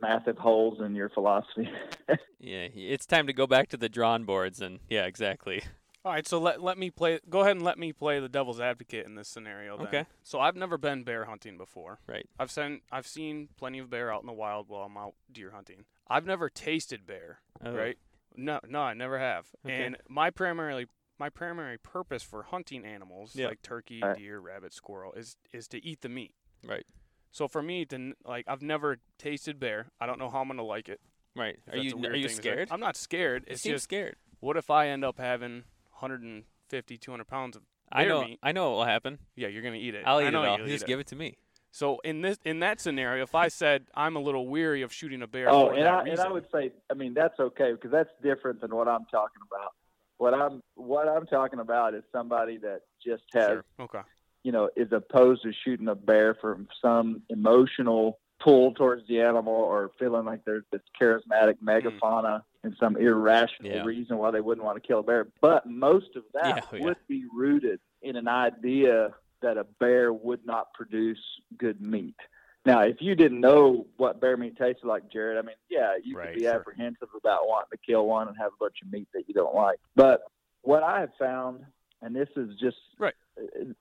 massive 0.00 0.38
holes 0.38 0.80
in 0.80 0.94
your 0.94 1.10
philosophy. 1.10 1.68
Yeah, 2.40 2.68
it's 2.72 3.04
time 3.04 3.26
to 3.26 3.32
go 3.32 3.48
back 3.48 3.68
to 3.70 3.76
the 3.76 3.88
drawn 3.88 4.22
boards 4.22 4.60
and 4.60 4.78
yeah, 4.88 5.06
exactly. 5.06 5.64
All 6.04 6.12
right, 6.12 6.26
so 6.26 6.38
let 6.38 6.62
let 6.62 6.78
me 6.78 6.90
play. 6.90 7.18
Go 7.28 7.40
ahead 7.40 7.56
and 7.56 7.64
let 7.64 7.78
me 7.78 7.92
play 7.92 8.20
the 8.20 8.28
devil's 8.28 8.60
advocate 8.60 9.04
in 9.04 9.14
this 9.16 9.28
scenario. 9.28 9.76
Then. 9.76 9.86
Okay. 9.88 10.06
So 10.22 10.38
I've 10.40 10.56
never 10.56 10.78
been 10.78 11.02
bear 11.02 11.24
hunting 11.24 11.58
before. 11.58 11.98
Right. 12.06 12.26
I've 12.38 12.50
seen 12.50 12.80
I've 12.92 13.06
seen 13.06 13.48
plenty 13.58 13.78
of 13.80 13.90
bear 13.90 14.12
out 14.12 14.20
in 14.22 14.26
the 14.26 14.32
wild 14.32 14.68
while 14.68 14.82
I'm 14.84 14.96
out 14.96 15.14
deer 15.30 15.50
hunting. 15.50 15.84
I've 16.08 16.24
never 16.24 16.48
tasted 16.48 17.06
bear. 17.06 17.40
Oh, 17.64 17.72
Right. 17.72 17.98
No, 18.36 18.60
no, 18.68 18.80
I 18.80 18.94
never 18.94 19.18
have. 19.18 19.46
Okay. 19.66 19.84
And 19.84 19.96
my 20.08 20.30
primarily 20.30 20.86
my 21.18 21.28
primary 21.28 21.76
purpose 21.78 22.22
for 22.22 22.44
hunting 22.44 22.84
animals 22.86 23.34
Yeah. 23.34 23.48
like 23.48 23.60
turkey, 23.62 24.00
Right. 24.00 24.16
deer, 24.16 24.38
rabbit, 24.38 24.72
squirrel 24.72 25.12
is 25.14 25.36
is 25.52 25.66
to 25.68 25.84
eat 25.84 26.00
the 26.02 26.08
meat. 26.08 26.34
Right. 26.64 26.86
So 27.32 27.48
for 27.48 27.62
me 27.62 27.84
to 27.86 28.14
like 28.24 28.44
I've 28.46 28.62
never 28.62 28.98
tasted 29.18 29.58
bear. 29.58 29.88
I 30.00 30.06
don't 30.06 30.20
know 30.20 30.30
how 30.30 30.40
I'm 30.42 30.48
gonna 30.48 30.62
like 30.62 30.88
it. 30.88 31.00
Right. 31.34 31.58
Are 31.70 31.76
you 31.76 31.94
a 31.94 31.96
weird 31.96 32.14
are 32.14 32.16
you 32.16 32.28
thing 32.28 32.36
to 32.36 32.42
say. 32.42 32.50
scared? 32.50 32.68
I'm 32.70 32.80
not 32.80 32.96
scared. 32.96 33.44
You 33.48 33.52
It's 33.54 33.62
seem 33.62 33.72
just 33.72 33.84
scared. 33.84 34.16
what 34.38 34.56
if 34.56 34.70
I 34.70 34.86
end 34.88 35.04
up 35.04 35.18
having 35.18 35.64
150, 36.00 36.98
200 36.98 37.24
pounds 37.26 37.56
of 37.56 37.62
I 37.90 38.04
know. 38.04 38.24
meat? 38.24 38.38
I 38.42 38.52
know 38.52 38.70
what 38.70 38.76
will 38.78 38.84
happen. 38.84 39.18
Yeah, 39.36 39.48
you're 39.48 39.62
gonna 39.62 39.76
eat 39.76 39.94
it. 39.94 40.02
I'll 40.06 40.18
I 40.18 40.24
eat 40.24 40.26
it 40.28 40.30
know 40.32 40.44
all. 40.44 40.58
you'll 40.58 40.66
Just 40.66 40.86
give 40.86 41.00
it 41.00 41.06
to 41.08 41.16
me. 41.16 41.38
So 41.70 41.98
in 42.04 42.20
this 42.22 42.38
in 42.44 42.60
that 42.60 42.80
scenario, 42.80 43.22
if 43.22 43.34
I 43.34 43.48
said 43.62 43.86
I'm 43.94 44.16
a 44.16 44.20
little 44.20 44.46
weary 44.48 44.82
of 44.82 44.92
shooting 44.92 45.22
a 45.22 45.26
bear 45.26 45.48
oh, 45.50 45.70
and 45.70 45.82
that 45.84 45.94
I 45.94 46.08
and 46.08 46.20
I 46.20 46.30
would 46.30 46.46
say, 46.52 46.72
I 46.90 46.94
mean, 46.94 47.14
that's 47.14 47.38
okay 47.38 47.72
because 47.72 47.90
that's 47.90 48.10
different 48.22 48.60
than 48.60 48.74
what 48.74 48.88
I'm 48.88 49.06
talking 49.10 49.42
about. 49.50 49.72
What 50.18 50.34
I'm 50.34 50.62
what 50.74 51.08
I'm 51.08 51.26
talking 51.26 51.60
about 51.60 51.94
is 51.94 52.02
somebody 52.12 52.58
that 52.58 52.80
just 53.04 53.22
has 53.34 53.46
Sure. 53.48 53.64
Okay. 53.80 54.00
you 54.44 54.52
know, 54.52 54.68
is 54.76 54.88
opposed 54.92 55.42
to 55.42 55.52
shooting 55.64 55.88
a 55.88 55.94
bear 55.94 56.34
from 56.34 56.68
some 56.82 57.22
emotional 57.30 58.18
pull 58.40 58.72
towards 58.74 59.06
the 59.08 59.20
animal 59.20 59.52
or 59.54 59.90
feeling 59.98 60.24
like 60.24 60.44
there's 60.44 60.64
this 60.70 60.82
charismatic 61.00 61.58
hmm. 61.58 61.68
megafauna 61.68 62.42
and 62.62 62.76
some 62.78 62.96
irrational 62.96 63.70
Yeah. 63.72 63.84
reason 63.84 64.18
why 64.18 64.30
they 64.30 64.40
wouldn't 64.40 64.64
want 64.64 64.80
to 64.80 64.86
kill 64.86 65.00
a 65.00 65.02
bear. 65.02 65.26
But 65.40 65.66
most 65.66 66.14
of 66.16 66.24
that 66.34 66.56
Yeah, 66.56 66.60
oh, 66.72 66.76
yeah. 66.76 66.84
would 66.84 66.96
be 67.08 67.24
rooted 67.34 67.80
in 68.02 68.16
an 68.16 68.28
idea 68.28 69.14
that 69.40 69.56
a 69.56 69.64
bear 69.64 70.12
would 70.12 70.44
not 70.44 70.72
produce 70.74 71.20
good 71.56 71.80
meat. 71.80 72.16
Now, 72.64 72.80
if 72.82 73.00
you 73.00 73.14
didn't 73.14 73.40
know 73.40 73.86
what 73.96 74.20
bear 74.20 74.36
meat 74.36 74.56
tasted 74.58 74.84
like, 74.86 75.08
Jared, 75.10 75.38
I 75.38 75.42
mean, 75.42 75.56
yeah, 75.70 75.94
you 76.02 76.16
Right, 76.16 76.28
could 76.30 76.34
be 76.38 76.42
sure. 76.42 76.54
apprehensive 76.54 77.08
about 77.16 77.46
wanting 77.48 77.70
to 77.72 77.78
kill 77.78 78.06
one 78.06 78.28
and 78.28 78.36
have 78.36 78.52
a 78.52 78.56
bunch 78.58 78.76
of 78.82 78.92
meat 78.92 79.08
that 79.14 79.24
you 79.28 79.34
don't 79.34 79.54
like. 79.54 79.78
But 79.94 80.22
what 80.62 80.82
I 80.82 81.00
have 81.00 81.14
found, 81.18 81.64
and 82.02 82.14
this 82.14 82.28
is 82.36 82.54
just 82.56 82.76
Right. 82.98 83.14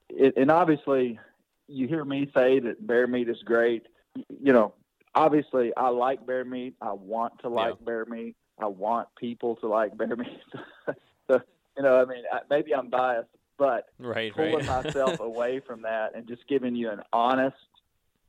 it, 0.09 0.37
and 0.37 0.49
obviously 0.51 1.19
you 1.67 1.87
hear 1.87 2.05
me 2.05 2.31
say 2.33 2.59
that 2.59 2.85
bear 2.85 3.07
meat 3.07 3.27
is 3.27 3.41
great. 3.43 3.87
You 4.41 4.53
know, 4.53 4.73
obviously 5.15 5.71
I 5.75 5.89
like 5.89 6.25
bear 6.25 6.45
meat. 6.45 6.75
I 6.81 6.93
want 6.93 7.39
to 7.41 7.49
like 7.49 7.73
bear 7.83 8.05
meat. 8.05 8.35
I 8.59 8.65
want 8.65 9.07
people 9.19 9.55
to 9.57 9.67
like 9.67 9.97
bear 9.97 10.15
meat. 10.15 10.41
so, 11.29 11.41
you 11.75 11.83
know, 11.83 12.01
I 12.01 12.05
mean, 12.05 12.23
I, 12.31 12.39
maybe 12.49 12.73
I'm 12.73 12.89
biased, 12.89 13.29
but 13.57 13.85
Right. 13.99 14.33
pulling 14.33 14.65
Right. 14.65 14.85
myself 14.85 15.19
away 15.19 15.59
from 15.65 15.81
that 15.83 16.15
and 16.15 16.27
just 16.27 16.47
giving 16.47 16.75
you 16.75 16.89
an 16.89 17.01
honest 17.13 17.55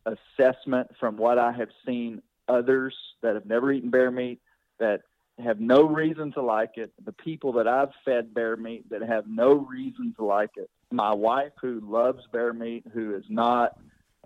assessment 0.06 0.88
from 0.98 1.16
what 1.16 1.38
I 1.38 1.52
have 1.52 1.68
seen 1.86 2.22
others 2.48 2.94
that 3.22 3.34
have 3.34 3.46
never 3.46 3.72
eaten 3.72 3.90
bear 3.90 4.10
meat 4.10 4.40
that 4.78 5.02
have 5.38 5.60
no 5.60 5.82
reason 5.82 6.32
to 6.32 6.42
like 6.42 6.72
it, 6.76 6.92
the 7.04 7.12
people 7.12 7.52
that 7.52 7.68
I've 7.68 7.90
fed 8.04 8.34
bear 8.34 8.56
meat 8.56 8.88
that 8.90 9.02
have 9.02 9.24
no 9.28 9.54
reason 9.54 10.14
to 10.16 10.24
like 10.24 10.50
it. 10.56 10.68
My 10.90 11.12
wife 11.12 11.52
who 11.60 11.80
loves 11.84 12.22
bear 12.32 12.52
meat, 12.52 12.84
who 12.92 13.14
is 13.14 13.24
not 13.28 13.72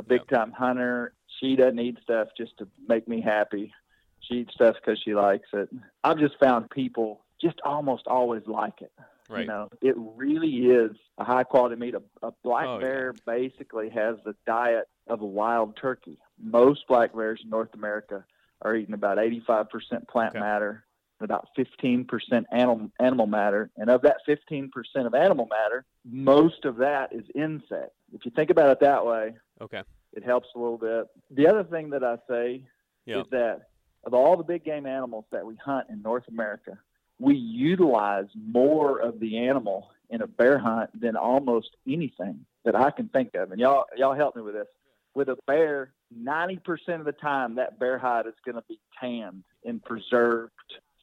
a 0.03 0.09
big 0.09 0.29
time 0.29 0.53
hunter, 0.53 1.15
she 1.41 1.57
doesn't 1.57 1.79
eat 1.79 1.99
stuff 2.03 2.29
just 2.37 2.57
to 2.59 2.69
make 2.89 3.07
me 3.09 3.21
happy. 3.21 3.73
She 4.21 4.35
eats 4.41 4.55
stuff 4.55 4.77
because 4.77 5.01
she 5.03 5.15
likes 5.15 5.49
it. 5.53 5.69
I've 6.05 6.19
just 6.19 6.39
found 6.39 6.71
people 6.71 7.25
just 7.41 7.61
almost 7.65 8.07
always 8.07 8.43
like 8.47 8.81
it. 8.83 8.93
right. 9.29 9.41
You 9.41 9.47
know, 9.47 9.69
it 9.81 9.95
really 9.97 10.67
is 10.67 10.93
a 11.19 11.25
high 11.25 11.43
quality 11.45 11.77
meat. 11.77 11.95
A, 11.95 12.03
a 12.27 12.33
black 12.45 12.67
Oh, 12.69 12.75
yeah. 12.75 12.81
bear 12.81 13.15
basically 13.27 13.89
has 13.91 14.17
the 14.25 14.35
diet 14.47 14.87
of 15.09 15.21
a 15.23 15.27
wild 15.27 15.77
turkey. 15.77 16.19
Most 16.41 16.87
black 16.89 17.15
bears 17.15 17.41
in 17.43 17.51
North 17.51 17.75
America 17.75 18.25
are 18.63 18.77
eating 18.77 18.95
about 18.95 19.19
85% 19.19 20.07
plant 20.09 20.31
Okay. 20.31 20.39
matter 20.41 20.85
and 21.21 21.25
about 21.31 21.49
15% 21.59 22.07
animal, 22.53 22.91
animal 23.01 23.27
matter. 23.27 23.71
And 23.77 23.91
of 23.91 24.03
that 24.03 24.19
15% 24.29 24.71
of 25.05 25.15
animal 25.15 25.49
matter, 25.51 25.85
most 26.05 26.65
of 26.65 26.77
that 26.77 27.13
is 27.13 27.25
insect. 27.35 27.91
If 28.15 28.25
you 28.25 28.31
think 28.37 28.51
about 28.51 28.71
it 28.71 28.79
that 28.81 29.05
way, 29.05 29.35
Okay. 29.63 29.83
it 30.15 30.23
helps 30.25 30.49
a 30.55 30.59
little 30.59 30.77
bit. 30.77 31.07
The 31.31 31.47
other 31.49 31.65
thing 31.65 31.89
that 31.91 32.05
I 32.05 32.19
say 32.29 32.63
Yeah. 33.07 33.21
is 33.21 33.27
that 33.31 33.69
of 34.05 34.13
all 34.15 34.37
the 34.37 34.43
big 34.45 34.65
game 34.65 34.85
animals 34.87 35.25
that 35.31 35.47
we 35.47 35.55
hunt 35.57 35.89
in 35.89 36.03
North 36.03 36.27
America, 36.29 36.79
we 37.19 37.35
utilize 37.37 38.27
more 38.35 38.99
of 38.99 39.21
the 39.21 39.39
animal 39.39 39.91
in 40.11 40.21
a 40.23 40.27
bear 40.27 40.59
hunt 40.59 40.91
than 41.01 41.17
almost 41.17 41.77
anything 41.87 42.45
that 42.65 42.75
I 42.75 42.91
can 42.91 43.09
think 43.09 43.35
of. 43.35 43.53
And 43.53 43.61
y'all, 43.61 43.85
y'all 43.97 44.15
help 44.15 44.37
me 44.37 44.43
with 44.43 44.55
this. 44.55 44.67
With 45.15 45.29
a 45.29 45.37
bear, 45.47 45.93
90% 46.15 46.99
of 46.99 47.05
the 47.05 47.13
time, 47.13 47.55
that 47.57 47.79
bear 47.79 47.99
hide 47.99 48.27
is 48.27 48.35
going 48.45 48.57
to 48.57 48.65
be 48.69 48.81
tanned 49.01 49.45
and 49.65 49.83
preserved 49.85 50.53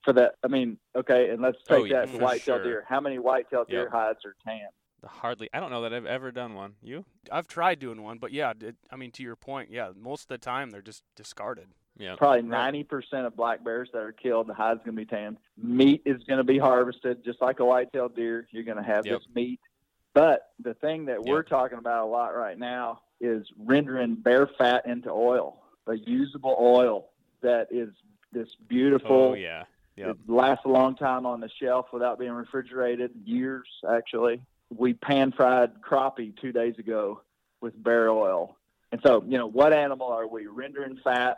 for 0.03 0.13
that. 0.13 0.35
I 0.43 0.47
mean, 0.47 0.77
okay, 0.95 1.29
and 1.29 1.41
let's 1.41 1.57
Oh, 1.69 1.81
take 1.83 1.91
yeah, 1.91 2.01
that 2.01 2.05
to 2.07 2.17
for 2.17 2.23
whitetail 2.23 2.55
sure. 2.57 2.63
deer. 2.63 2.85
How 2.87 2.99
many 2.99 3.17
whitetail 3.19 3.65
deer 3.65 3.83
Yep. 3.83 3.91
hides 3.91 4.25
are 4.25 4.35
tanned? 4.45 4.73
Hardly. 5.05 5.49
I 5.53 5.59
don't 5.59 5.69
know 5.71 5.81
that 5.81 5.93
I've 5.93 6.05
ever 6.05 6.31
done 6.31 6.53
one. 6.55 6.73
You? 6.81 7.05
I've 7.31 7.47
tried 7.47 7.79
doing 7.79 8.01
one, 8.01 8.17
but 8.17 8.31
yeah, 8.31 8.53
it, 8.59 8.75
I 8.91 8.95
mean 8.95 9.11
to 9.11 9.23
your 9.23 9.35
point, 9.35 9.69
yeah, 9.71 9.91
most 9.99 10.23
of 10.23 10.27
the 10.29 10.37
time 10.37 10.69
they're 10.71 10.81
just 10.81 11.03
discarded. 11.15 11.67
Yeah. 11.97 12.15
Probably 12.17 12.41
ninety 12.41 12.83
percent 12.83 13.25
of 13.25 13.35
black 13.35 13.63
bears 13.63 13.89
that 13.93 14.01
are 14.01 14.11
killed, 14.11 14.47
the 14.47 14.53
hide's 14.53 14.79
going 14.79 14.95
to 14.95 15.01
be 15.01 15.05
tanned. 15.05 15.37
Meat 15.61 16.01
is 16.05 16.23
going 16.23 16.37
to 16.37 16.43
be 16.43 16.57
harvested, 16.57 17.23
just 17.25 17.41
like 17.41 17.59
a 17.59 17.65
white-tailed 17.65 18.15
deer. 18.15 18.47
You're 18.51 18.63
going 18.63 18.77
to 18.77 18.83
have 18.83 19.05
Yep. 19.05 19.19
this 19.19 19.27
meat. 19.35 19.59
But 20.13 20.49
the 20.63 20.73
thing 20.75 21.05
that 21.05 21.21
we're 21.23 21.43
talking 21.43 21.77
about 21.77 22.05
a 22.05 22.09
lot 22.09 22.35
right 22.35 22.57
now 22.57 23.01
is 23.21 23.45
rendering 23.57 24.15
bear 24.15 24.47
fat 24.57 24.85
into 24.85 25.09
oil, 25.11 25.61
a 25.87 25.95
usable 25.95 26.55
oil 26.59 27.09
that 27.41 27.67
is 27.69 27.89
this 28.31 28.49
beautiful. 28.67 29.31
Oh 29.31 29.33
yeah. 29.33 29.63
Yep. 29.97 30.09
It 30.09 30.17
lasts 30.31 30.63
a 30.65 30.69
long 30.69 30.95
time 30.95 31.25
on 31.25 31.41
the 31.41 31.49
shelf 31.61 31.87
without 31.91 32.17
being 32.17 32.31
refrigerated, 32.31 33.11
years 33.25 33.67
actually. 33.89 34.41
We 34.75 34.93
pan 34.93 35.31
fried 35.31 35.81
crappie 35.81 36.39
two 36.39 36.51
days 36.51 36.77
ago 36.77 37.21
with 37.61 37.81
bear 37.81 38.09
oil. 38.09 38.55
And 38.91 39.01
so, 39.05 39.23
you 39.27 39.37
know, 39.37 39.47
what 39.47 39.73
animal 39.73 40.07
are 40.07 40.27
we 40.27 40.47
rendering 40.47 40.99
fat, 41.03 41.37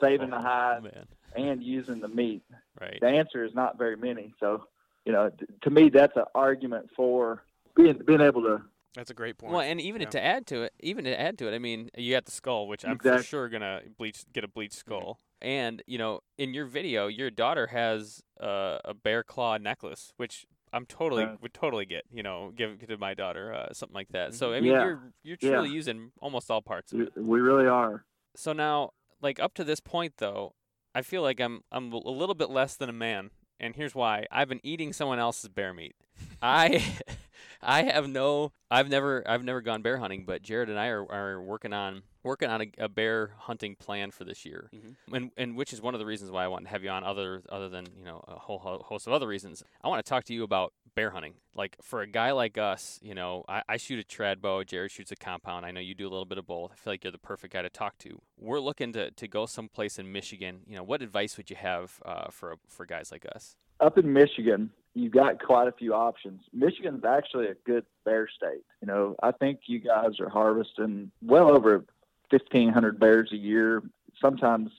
saving 0.00 0.30
the 0.30 0.38
Oh, 0.38 0.42
hide, 0.42 0.82
man. 0.84 1.06
and 1.34 1.62
using 1.62 2.00
the 2.00 2.08
meat? 2.08 2.42
Right. 2.80 2.98
The 3.00 3.08
answer 3.08 3.44
is 3.44 3.54
not 3.54 3.78
very 3.78 3.96
many. 3.96 4.34
So, 4.40 4.64
you 5.04 5.12
know, 5.12 5.30
t- 5.30 5.46
to 5.62 5.70
me, 5.70 5.88
that's 5.88 6.16
an 6.16 6.24
argument 6.34 6.90
for 6.96 7.42
being 7.74 7.98
being 8.06 8.20
able 8.20 8.42
to. 8.42 8.62
That's 8.94 9.10
a 9.10 9.14
great 9.14 9.36
point. 9.38 9.52
Well, 9.52 9.60
and 9.62 9.80
even 9.80 10.00
Yeah. 10.02 10.08
to 10.10 10.24
add 10.24 10.46
to 10.48 10.62
it, 10.62 10.72
even 10.80 11.04
to 11.04 11.18
add 11.20 11.38
to 11.38 11.48
it, 11.48 11.54
I 11.54 11.58
mean, 11.58 11.90
you 11.96 12.14
got 12.14 12.24
the 12.24 12.30
skull, 12.32 12.66
which 12.66 12.84
I'm 12.84 12.98
for 12.98 13.08
Exact- 13.10 13.26
sure 13.28 13.48
gonna 13.48 13.82
bleach, 13.98 14.24
get 14.32 14.42
a 14.44 14.48
bleached 14.48 14.74
skull. 14.74 15.20
And 15.42 15.82
you 15.86 15.98
know, 15.98 16.20
in 16.38 16.54
your 16.54 16.64
video, 16.66 17.06
your 17.08 17.30
daughter 17.30 17.66
has 17.68 18.22
uh, 18.40 18.78
a 18.84 18.94
bear 18.94 19.22
claw 19.22 19.58
necklace, 19.58 20.12
which 20.16 20.46
I'm 20.72 20.86
totally 20.86 21.24
Right. 21.24 21.40
would 21.42 21.54
totally 21.54 21.86
get. 21.86 22.04
You 22.12 22.22
know, 22.22 22.52
give 22.54 22.86
to 22.86 22.96
my 22.98 23.14
daughter 23.14 23.52
uh, 23.54 23.72
something 23.72 23.94
like 23.94 24.08
that. 24.08 24.34
So 24.34 24.52
I 24.52 24.60
mean, 24.60 24.72
Yeah. 24.72 24.84
you're 24.84 25.12
you're 25.22 25.38
Yeah. 25.40 25.50
truly 25.50 25.70
using 25.70 26.12
almost 26.20 26.50
all 26.50 26.62
parts 26.62 26.92
of 26.92 27.00
it. 27.00 27.12
we 27.16 27.40
really 27.40 27.66
are. 27.66 28.04
So 28.34 28.52
now, 28.52 28.90
like 29.22 29.40
up 29.40 29.54
to 29.54 29.64
this 29.64 29.80
point, 29.80 30.14
though, 30.18 30.54
I 30.94 31.02
feel 31.02 31.22
like 31.22 31.40
I'm 31.40 31.62
I'm 31.72 31.92
a 31.92 31.98
little 32.10 32.34
bit 32.34 32.50
less 32.50 32.76
than 32.76 32.88
a 32.88 32.92
man, 32.92 33.30
and 33.60 33.74
here's 33.76 33.94
why: 33.94 34.26
I've 34.30 34.48
been 34.48 34.60
eating 34.62 34.92
someone 34.92 35.18
else's 35.18 35.48
bear 35.48 35.72
meat. 35.72 35.94
I 36.42 36.82
I 37.62 37.82
have 37.84 38.08
no 38.08 38.52
I've 38.70 38.88
never 38.88 39.22
I've 39.28 39.44
never 39.44 39.60
gone 39.60 39.82
bear 39.82 39.98
hunting, 39.98 40.24
but 40.26 40.42
Jared 40.42 40.68
and 40.68 40.78
I 40.78 40.88
are, 40.88 41.10
are 41.10 41.40
working 41.42 41.72
on 41.72 42.02
working 42.24 42.48
on 42.50 42.62
a, 42.62 42.66
a 42.78 42.88
bear 42.88 43.34
hunting 43.38 43.76
plan 43.76 44.10
for 44.10 44.24
this 44.24 44.44
year, 44.44 44.68
Mhm. 44.74 44.96
and 45.12 45.30
and 45.36 45.56
which 45.56 45.72
is 45.72 45.80
one 45.80 45.94
of 45.94 46.00
the 46.00 46.06
reasons 46.06 46.30
why 46.30 46.44
I 46.44 46.48
want 46.48 46.64
to 46.64 46.70
have 46.70 46.82
you 46.82 46.90
on. 46.90 47.04
Other 47.04 47.42
other 47.48 47.68
than 47.68 47.86
you 47.98 48.04
know 48.04 48.24
a 48.26 48.38
whole 48.38 48.58
ho- 48.58 48.82
host 48.84 49.06
of 49.06 49.12
other 49.12 49.26
reasons, 49.28 49.62
I 49.82 49.88
want 49.88 50.04
to 50.04 50.08
talk 50.08 50.24
to 50.24 50.34
you 50.34 50.42
about 50.42 50.72
bear 50.96 51.10
hunting. 51.10 51.34
Like 51.54 51.76
for 51.82 52.00
a 52.00 52.06
guy 52.06 52.32
like 52.32 52.56
us, 52.58 52.98
you 53.02 53.14
know, 53.14 53.44
I, 53.48 53.62
I 53.68 53.76
shoot 53.76 54.00
a 54.00 54.02
trad 54.02 54.40
bow, 54.40 54.64
Jared 54.64 54.90
shoots 54.90 55.12
a 55.12 55.16
compound. 55.16 55.66
I 55.66 55.70
know 55.70 55.80
you 55.80 55.94
do 55.94 56.04
a 56.08 56.10
little 56.10 56.24
bit 56.24 56.38
of 56.38 56.46
both. 56.46 56.72
I 56.72 56.74
feel 56.74 56.92
like 56.94 57.04
you're 57.04 57.10
the 57.12 57.18
perfect 57.18 57.52
guy 57.52 57.60
to 57.62 57.68
talk 57.68 57.98
to. 57.98 58.20
We're 58.38 58.60
looking 58.60 58.92
to, 58.94 59.10
to 59.10 59.28
go 59.28 59.44
someplace 59.46 59.98
in 59.98 60.10
Michigan. 60.10 60.60
You 60.66 60.76
know, 60.76 60.82
what 60.82 61.02
advice 61.02 61.36
would 61.36 61.50
you 61.50 61.56
have 61.56 62.00
uh, 62.04 62.30
for 62.30 62.56
for 62.66 62.86
guys 62.86 63.12
like 63.12 63.26
us? 63.34 63.56
Up 63.78 63.98
in 63.98 64.10
Michigan, 64.10 64.70
you've 64.96 65.12
got 65.12 65.42
quite 65.44 65.68
a 65.68 65.72
few 65.72 65.92
options. 65.94 66.40
Michigan's 66.54 67.04
actually 67.04 67.48
a 67.48 67.54
good 67.66 67.84
bear 68.06 68.28
state. 68.34 68.64
You 68.80 68.86
know, 68.86 69.14
I 69.22 69.30
think 69.30 69.60
you 69.66 69.78
guys 69.78 70.18
are 70.20 70.28
harvesting 70.30 71.10
well 71.22 71.50
over 71.50 71.84
1,500 72.30 72.98
bears 72.98 73.30
a 73.30 73.36
year, 73.36 73.82
sometimes 74.20 74.70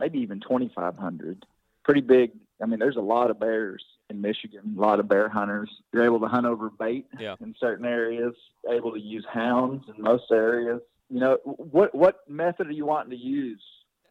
maybe 0.00 0.18
even 0.18 0.40
2,500. 0.40 1.46
Pretty 1.84 2.00
big. 2.00 2.32
I 2.60 2.66
mean, 2.66 2.80
there's 2.80 2.96
a 2.96 3.00
lot 3.00 3.30
of 3.30 3.38
bears 3.38 3.84
in 4.10 4.20
Michigan, 4.20 4.74
a 4.76 4.80
lot 4.80 4.98
of 4.98 5.08
bear 5.08 5.28
hunters. 5.28 5.70
You're 5.92 6.04
able 6.04 6.20
to 6.20 6.26
hunt 6.28 6.44
over 6.46 6.68
bait 6.68 7.06
Yeah. 7.18 7.36
in 7.40 7.54
certain 7.58 7.86
areas, 7.86 8.34
able 8.68 8.92
to 8.92 9.00
use 9.00 9.24
hounds 9.32 9.84
in 9.96 10.02
most 10.02 10.30
areas. 10.32 10.80
You 11.08 11.20
know, 11.20 11.36
what 11.44 11.94
what 11.94 12.28
method 12.28 12.66
are 12.66 12.72
you 12.72 12.86
wanting 12.86 13.10
to 13.10 13.16
use? 13.16 13.62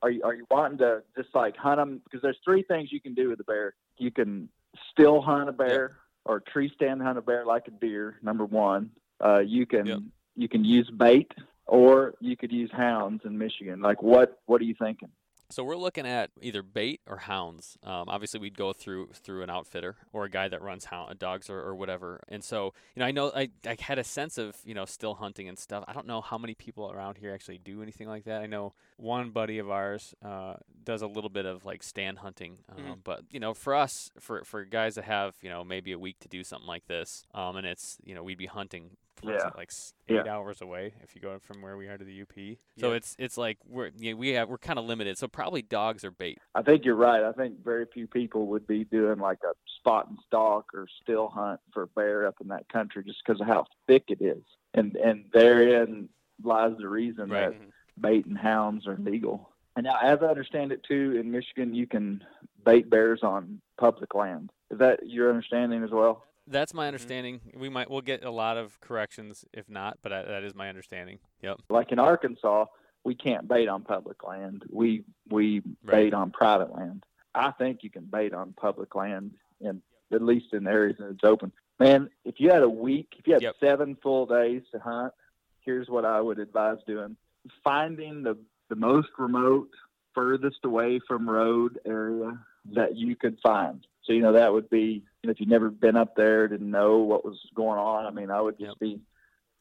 Are 0.01 0.09
you, 0.09 0.23
are 0.23 0.33
you 0.33 0.45
wanting 0.49 0.77
to 0.79 1.03
just 1.15 1.33
like 1.35 1.57
hunt 1.57 1.77
them? 1.77 2.01
Because 2.05 2.21
there's 2.21 2.37
three 2.43 2.63
things 2.63 2.91
you 2.91 3.01
can 3.01 3.13
do 3.13 3.29
with 3.29 3.39
a 3.39 3.43
bear. 3.43 3.73
You 3.97 4.11
can 4.11 4.49
still 4.91 5.21
hunt 5.21 5.49
a 5.49 5.53
bear 5.53 5.97
or 6.25 6.39
tree 6.39 6.71
stand 6.75 7.01
hunt 7.01 7.17
a 7.17 7.21
bear 7.21 7.45
like 7.45 7.67
a 7.67 7.71
deer. 7.71 8.17
Number 8.21 8.45
one, 8.45 8.91
uh, 9.23 9.39
you 9.39 9.65
can 9.65 10.11
you 10.35 10.47
can 10.47 10.63
use 10.63 10.89
bait 10.89 11.31
or 11.65 12.13
you 12.19 12.35
could 12.35 12.51
use 12.51 12.71
hounds 12.71 13.23
in 13.25 13.37
Michigan. 13.37 13.81
Like 13.81 14.01
what 14.01 14.39
what 14.45 14.61
are 14.61 14.65
you 14.65 14.75
thinking? 14.77 15.09
So 15.51 15.63
we're 15.63 15.75
looking 15.75 16.05
at 16.07 16.31
either 16.41 16.63
bait 16.63 17.01
or 17.07 17.17
hounds. 17.17 17.77
Um, 17.83 18.05
obviously, 18.07 18.39
we'd 18.39 18.57
go 18.57 18.73
through 18.73 19.09
through 19.13 19.43
an 19.43 19.49
outfitter 19.49 19.95
or 20.13 20.25
a 20.25 20.29
guy 20.29 20.47
that 20.47 20.61
runs 20.61 20.85
hound, 20.85 21.19
dogs 21.19 21.49
or, 21.49 21.59
or 21.59 21.75
whatever. 21.75 22.21
And 22.27 22.43
so, 22.43 22.73
you 22.95 23.01
know, 23.01 23.05
I 23.05 23.11
know 23.11 23.31
I, 23.35 23.49
I 23.65 23.75
had 23.79 23.99
a 23.99 24.03
sense 24.03 24.37
of 24.37 24.55
you 24.65 24.73
know 24.73 24.85
still 24.85 25.15
hunting 25.15 25.47
and 25.47 25.59
stuff. 25.59 25.83
I 25.87 25.93
don't 25.93 26.07
know 26.07 26.21
how 26.21 26.37
many 26.37 26.55
people 26.55 26.91
around 26.91 27.17
here 27.17 27.33
actually 27.33 27.57
do 27.59 27.81
anything 27.81 28.07
like 28.07 28.23
that. 28.25 28.41
I 28.41 28.47
know 28.47 28.73
one 28.97 29.29
buddy 29.31 29.59
of 29.59 29.69
ours 29.69 30.15
uh, 30.23 30.55
does 30.83 31.01
a 31.01 31.07
little 31.07 31.29
bit 31.29 31.45
of 31.45 31.65
like 31.65 31.83
stand 31.83 32.19
hunting, 32.19 32.59
um, 32.69 32.83
Mhm. 32.83 32.97
but 33.03 33.23
you 33.31 33.39
know, 33.39 33.53
for 33.53 33.75
us, 33.75 34.11
for 34.19 34.43
for 34.43 34.63
guys 34.65 34.95
that 34.95 35.03
have 35.05 35.35
you 35.41 35.49
know 35.49 35.63
maybe 35.63 35.91
a 35.91 35.99
week 35.99 36.19
to 36.21 36.27
do 36.27 36.43
something 36.43 36.67
like 36.67 36.87
this, 36.87 37.25
um, 37.33 37.55
and 37.57 37.67
it's 37.67 37.97
you 38.03 38.15
know 38.15 38.23
we'd 38.23 38.37
be 38.37 38.45
hunting. 38.47 38.91
Yeah. 39.23 39.47
it, 39.47 39.55
like 39.55 39.69
s- 39.69 39.93
Yeah. 40.07 40.21
eight 40.21 40.27
hours 40.27 40.61
away 40.61 40.93
if 41.03 41.15
you 41.15 41.21
go 41.21 41.37
from 41.39 41.61
where 41.61 41.77
we 41.77 41.87
are 41.87 41.97
to 41.97 42.03
the 42.03 42.21
UP. 42.21 42.57
So 42.79 42.89
Yeah. 42.89 42.95
it's 42.97 43.15
it's 43.19 43.37
like 43.37 43.57
we're 43.65 43.91
yeah, 43.97 44.13
we 44.13 44.29
have 44.29 44.49
we're 44.49 44.57
kind 44.57 44.79
of 44.79 44.85
limited. 44.85 45.17
So 45.17 45.27
probably 45.27 45.61
dogs 45.61 46.03
are 46.03 46.11
bait. 46.11 46.37
I 46.55 46.61
think 46.61 46.85
you're 46.85 46.95
right. 46.95 47.23
I 47.23 47.31
think 47.33 47.63
very 47.63 47.85
few 47.93 48.07
people 48.07 48.47
would 48.47 48.65
be 48.67 48.83
doing 48.85 49.19
like 49.19 49.39
a 49.43 49.53
spot 49.77 50.07
and 50.09 50.17
stalk 50.27 50.65
or 50.73 50.87
still 51.01 51.27
hunt 51.27 51.59
for 51.73 51.85
bear 51.87 52.25
up 52.27 52.35
in 52.41 52.47
that 52.49 52.67
country 52.69 53.03
just 53.03 53.19
because 53.25 53.41
of 53.41 53.47
how 53.47 53.65
thick 53.87 54.05
it 54.09 54.21
is. 54.21 54.43
And 54.73 54.95
and 54.95 55.25
therein 55.33 56.09
lies 56.43 56.73
the 56.77 56.87
reason 56.89 57.29
Right. 57.29 57.49
that 57.51 58.01
bait 58.01 58.25
and 58.25 58.37
hounds 58.37 58.87
are 58.87 58.97
legal. 58.97 59.49
And 59.75 59.85
now, 59.85 59.97
as 60.01 60.19
I 60.21 60.25
understand 60.25 60.71
it 60.71 60.83
too, 60.83 61.15
in 61.19 61.31
Michigan 61.31 61.73
you 61.73 61.87
can 61.87 62.23
bait 62.65 62.89
bears 62.89 63.23
on 63.23 63.61
public 63.77 64.13
land. 64.13 64.51
Is 64.69 64.79
that 64.79 65.07
your 65.07 65.29
understanding 65.29 65.83
as 65.83 65.91
well? 65.91 66.25
That's 66.47 66.73
my 66.73 66.85
Mhm. 66.85 66.87
understanding. 66.87 67.41
We 67.55 67.69
might 67.69 67.89
we'll 67.89 68.01
get 68.01 68.23
a 68.23 68.31
lot 68.31 68.57
of 68.57 68.79
corrections 68.81 69.45
if 69.53 69.69
not, 69.69 69.99
but 70.01 70.11
I, 70.11 70.23
that 70.23 70.43
is 70.43 70.55
my 70.55 70.69
understanding. 70.69 71.19
Yep. 71.41 71.61
Like 71.69 71.91
in 71.91 71.99
Arkansas, 71.99 72.65
we 73.03 73.15
can't 73.15 73.47
bait 73.47 73.67
on 73.67 73.83
public 73.83 74.23
land. 74.23 74.63
We 74.69 75.03
we 75.29 75.59
Right. 75.83 76.03
bait 76.05 76.13
on 76.13 76.31
private 76.31 76.71
land. 76.73 77.05
I 77.33 77.51
think 77.51 77.83
you 77.83 77.89
can 77.89 78.05
bait 78.05 78.33
on 78.33 78.53
public 78.53 78.95
land, 78.95 79.33
and 79.61 79.81
at 80.11 80.21
least 80.21 80.53
in 80.53 80.67
areas 80.67 80.97
that 80.97 81.09
it's 81.11 81.23
open. 81.23 81.51
Man, 81.79 82.09
if 82.25 82.39
you 82.39 82.49
had 82.51 82.63
a 82.63 82.69
week, 82.69 83.15
if 83.17 83.27
you 83.27 83.33
had 83.33 83.41
Yep. 83.43 83.55
seven 83.59 83.95
full 83.95 84.25
days 84.25 84.63
to 84.71 84.79
hunt, 84.79 85.13
here's 85.61 85.89
what 85.89 86.05
I 86.05 86.19
would 86.19 86.39
advise 86.39 86.83
doing: 86.85 87.15
finding 87.63 88.23
the 88.23 88.37
the 88.69 88.75
most 88.75 89.09
remote, 89.17 89.69
furthest 90.13 90.63
away 90.63 90.99
from 90.99 91.29
road 91.29 91.77
area 91.85 92.39
that 92.65 92.95
you 92.95 93.15
could 93.17 93.37
find. 93.41 93.85
So 94.03 94.13
you 94.13 94.21
know 94.21 94.31
that 94.33 94.51
would 94.53 94.69
be 94.69 95.03
if 95.29 95.39
you've 95.39 95.49
never 95.49 95.69
been 95.69 95.95
up 95.95 96.15
there, 96.15 96.47
didn't 96.47 96.71
know 96.71 96.99
what 96.99 97.23
was 97.23 97.39
going 97.53 97.77
on. 97.79 98.05
I 98.05 98.11
mean, 98.11 98.31
I 98.31 98.41
would 98.41 98.57
just 98.57 98.69
Yep. 98.71 98.79
be 98.79 99.01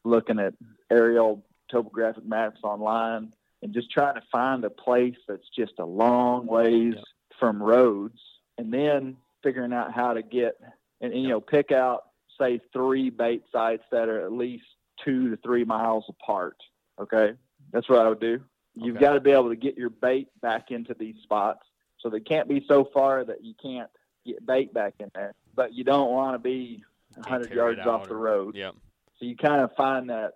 looking 0.03 0.39
at 0.39 0.53
aerial 0.89 1.45
topographic 1.69 2.25
maps 2.25 2.61
online 2.63 3.33
and 3.61 3.73
just 3.73 3.91
trying 3.91 4.15
to 4.15 4.23
find 4.31 4.63
a 4.63 4.69
place 4.69 5.17
that's 5.27 5.47
just 5.55 5.73
a 5.79 5.85
long 5.85 6.47
ways 6.47 6.95
Yep. 6.95 7.03
from 7.39 7.61
roads, 7.61 8.19
and 8.57 8.73
then 8.73 9.17
figuring 9.43 9.73
out 9.73 9.91
how 9.93 10.13
to 10.13 10.21
get 10.23 10.59
and, 11.01 11.13
and 11.13 11.21
you 11.23 11.29
know 11.29 11.41
pick 11.41 11.71
out 11.71 12.05
say 12.39 12.59
three 12.73 13.09
bait 13.09 13.43
sites 13.51 13.83
that 13.91 14.09
are 14.09 14.21
at 14.25 14.31
least 14.31 14.65
two 15.03 15.29
to 15.29 15.37
three 15.37 15.63
miles 15.63 16.05
apart. 16.09 16.57
Okay, 16.99 17.33
that's 17.71 17.87
what 17.87 17.99
I 17.99 18.09
would 18.09 18.19
do. 18.19 18.43
You've 18.75 18.95
Okay. 18.95 19.05
got 19.05 19.13
to 19.13 19.19
be 19.19 19.31
able 19.31 19.49
to 19.49 19.55
get 19.55 19.77
your 19.77 19.89
bait 19.89 20.29
back 20.41 20.71
into 20.71 20.93
these 20.95 21.15
spots, 21.23 21.65
so 21.99 22.09
they 22.09 22.19
can't 22.19 22.47
be 22.47 22.65
so 22.67 22.85
far 22.85 23.23
that 23.25 23.43
you 23.43 23.53
can't 23.61 23.89
get 24.25 24.43
bait 24.45 24.73
back 24.73 24.95
in 24.99 25.09
there. 25.13 25.33
But 25.55 25.73
you 25.73 25.83
don't 25.83 26.11
want 26.11 26.35
to 26.35 26.39
be 26.39 26.83
Can't 27.15 27.27
100 27.29 27.53
yards 27.53 27.79
off 27.81 28.07
the 28.07 28.15
road. 28.15 28.55
Yep. 28.55 28.75
So 29.19 29.25
you 29.25 29.35
kind 29.35 29.61
of 29.61 29.71
find 29.75 30.09
that 30.09 30.33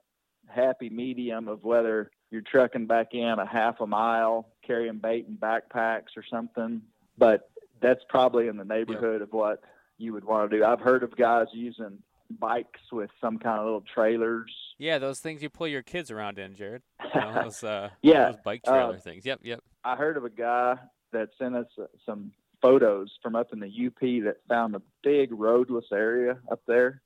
happy 0.48 0.90
medium 0.90 1.48
of 1.48 1.64
whether 1.64 2.12
you're 2.32 2.42
trucking 2.42 2.86
back 2.86 3.14
in 3.14 3.36
a 3.40 3.46
half 3.46 3.80
a 3.80 3.88
mile, 3.88 4.50
carrying 4.66 4.98
bait 4.98 5.26
in 5.28 5.38
backpacks 5.38 6.18
or 6.18 6.24
something. 6.30 6.82
But 7.18 7.50
that's 7.82 8.02
probably 8.10 8.48
in 8.48 8.58
the 8.58 8.66
neighborhood 8.66 9.22
of 9.22 9.32
what 9.32 9.62
you 9.98 10.14
would 10.14 10.26
want 10.26 10.50
to 10.50 10.58
do. 10.58 10.64
I've 10.64 10.82
heard 10.82 11.04
of 11.04 11.16
guys 11.16 11.48
using 11.54 12.00
bikes 12.40 12.82
with 12.92 13.10
some 13.22 13.38
kind 13.38 13.60
of 13.60 13.66
little 13.66 13.84
trailers. 13.94 14.52
Yeah, 14.78 14.98
those 14.98 15.20
things 15.20 15.42
you 15.42 15.50
pull 15.50 15.68
your 15.68 15.84
kids 15.84 16.12
around 16.12 16.40
in, 16.40 16.56
Jared. 16.56 16.82
You 17.14 17.22
know, 17.22 17.34
those 17.44 17.64
uh 17.64 17.90
Yeah, 18.02 18.32
those 18.32 18.42
bike 18.44 18.62
uh, 18.68 18.72
trailer 18.72 19.00
things. 19.00 19.26
Yep, 19.26 19.40
yep. 19.44 19.64
I 19.84 19.96
heard 19.96 20.18
of 20.18 20.26
a 20.26 20.30
guy 20.30 20.76
that 21.12 21.30
sent 21.38 21.56
us 21.56 21.68
uh, 21.80 21.86
some 22.06 22.32
photos 22.66 23.12
from 23.22 23.36
up 23.36 23.54
in 23.54 23.60
the 23.60 23.68
UP 23.68 24.00
that 24.24 24.38
found 24.50 24.76
a 24.76 24.82
big 25.04 25.32
roadless 25.32 25.86
area 25.94 26.38
up 26.52 26.62
there, 26.68 27.02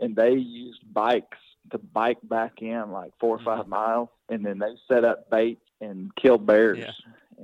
and 0.00 0.16
they 0.16 0.32
used 0.32 0.80
bikes 0.92 1.38
to 1.70 1.78
bike 1.78 2.18
back 2.24 2.60
in 2.60 2.90
like 2.90 3.12
four 3.20 3.36
or 3.36 3.38
Mhm. 3.38 3.44
five 3.44 3.68
miles, 3.68 4.08
and 4.28 4.44
then 4.44 4.58
they 4.58 4.74
set 4.88 5.04
up 5.04 5.30
bait 5.30 5.58
and 5.80 6.14
killed 6.16 6.44
bears 6.46 6.78
Yeah. 6.78 6.92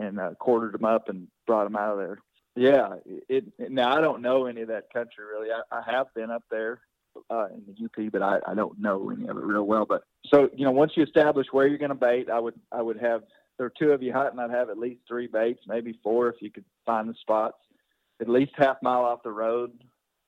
and 0.04 0.18
uh, 0.18 0.35
quartered 0.35 0.72
them 0.74 0.85
up 0.85 1.09
and 1.09 1.28
brought 1.46 1.64
them 1.64 1.76
out 1.76 1.92
of 1.92 1.98
there. 1.98 2.18
Yeah, 2.56 2.96
it, 3.28 3.44
it. 3.59 3.70
Now 3.70 3.96
I 3.96 4.00
don't 4.00 4.20
know 4.20 4.46
any 4.46 4.62
of 4.62 4.68
that 4.68 4.92
country 4.92 5.24
really. 5.24 5.52
I, 5.52 5.62
I 5.70 5.83
have 5.83 6.12
been 6.14 6.30
up 6.30 6.42
there 6.50 6.80
uh, 7.30 7.46
in 7.54 7.62
the 7.66 7.85
UP, 7.85 8.11
but 8.12 8.22
I, 8.22 8.40
I 8.46 8.54
don't 8.54 8.78
know 8.80 9.11
any 9.11 9.28
of 9.28 9.37
it 9.37 9.44
real 9.44 9.62
well. 9.64 9.87
But 9.87 10.02
so 10.26 10.50
you 10.54 10.64
know, 10.64 10.72
once 10.72 10.96
you 10.96 11.04
establish 11.04 11.46
where 11.52 11.68
you're 11.68 11.78
going 11.78 11.90
to 11.90 11.94
bait, 11.94 12.28
I 12.28 12.40
would 12.40 12.59
I 12.72 12.83
would 12.83 12.98
have 12.98 13.22
there 13.60 13.66
are 13.66 13.72
two 13.78 13.92
of 13.92 14.02
you 14.02 14.10
hunting, 14.10 14.38
I'd 14.38 14.50
have 14.50 14.70
at 14.70 14.78
least 14.78 15.02
three 15.06 15.26
baits, 15.26 15.60
maybe 15.66 15.92
four 16.02 16.30
if 16.30 16.36
you 16.40 16.50
could 16.50 16.64
find 16.86 17.06
the 17.06 17.14
spots. 17.20 17.58
At 18.18 18.26
least 18.26 18.52
half 18.56 18.78
mile 18.82 19.02
off 19.04 19.22
the 19.22 19.32
road, 19.32 19.72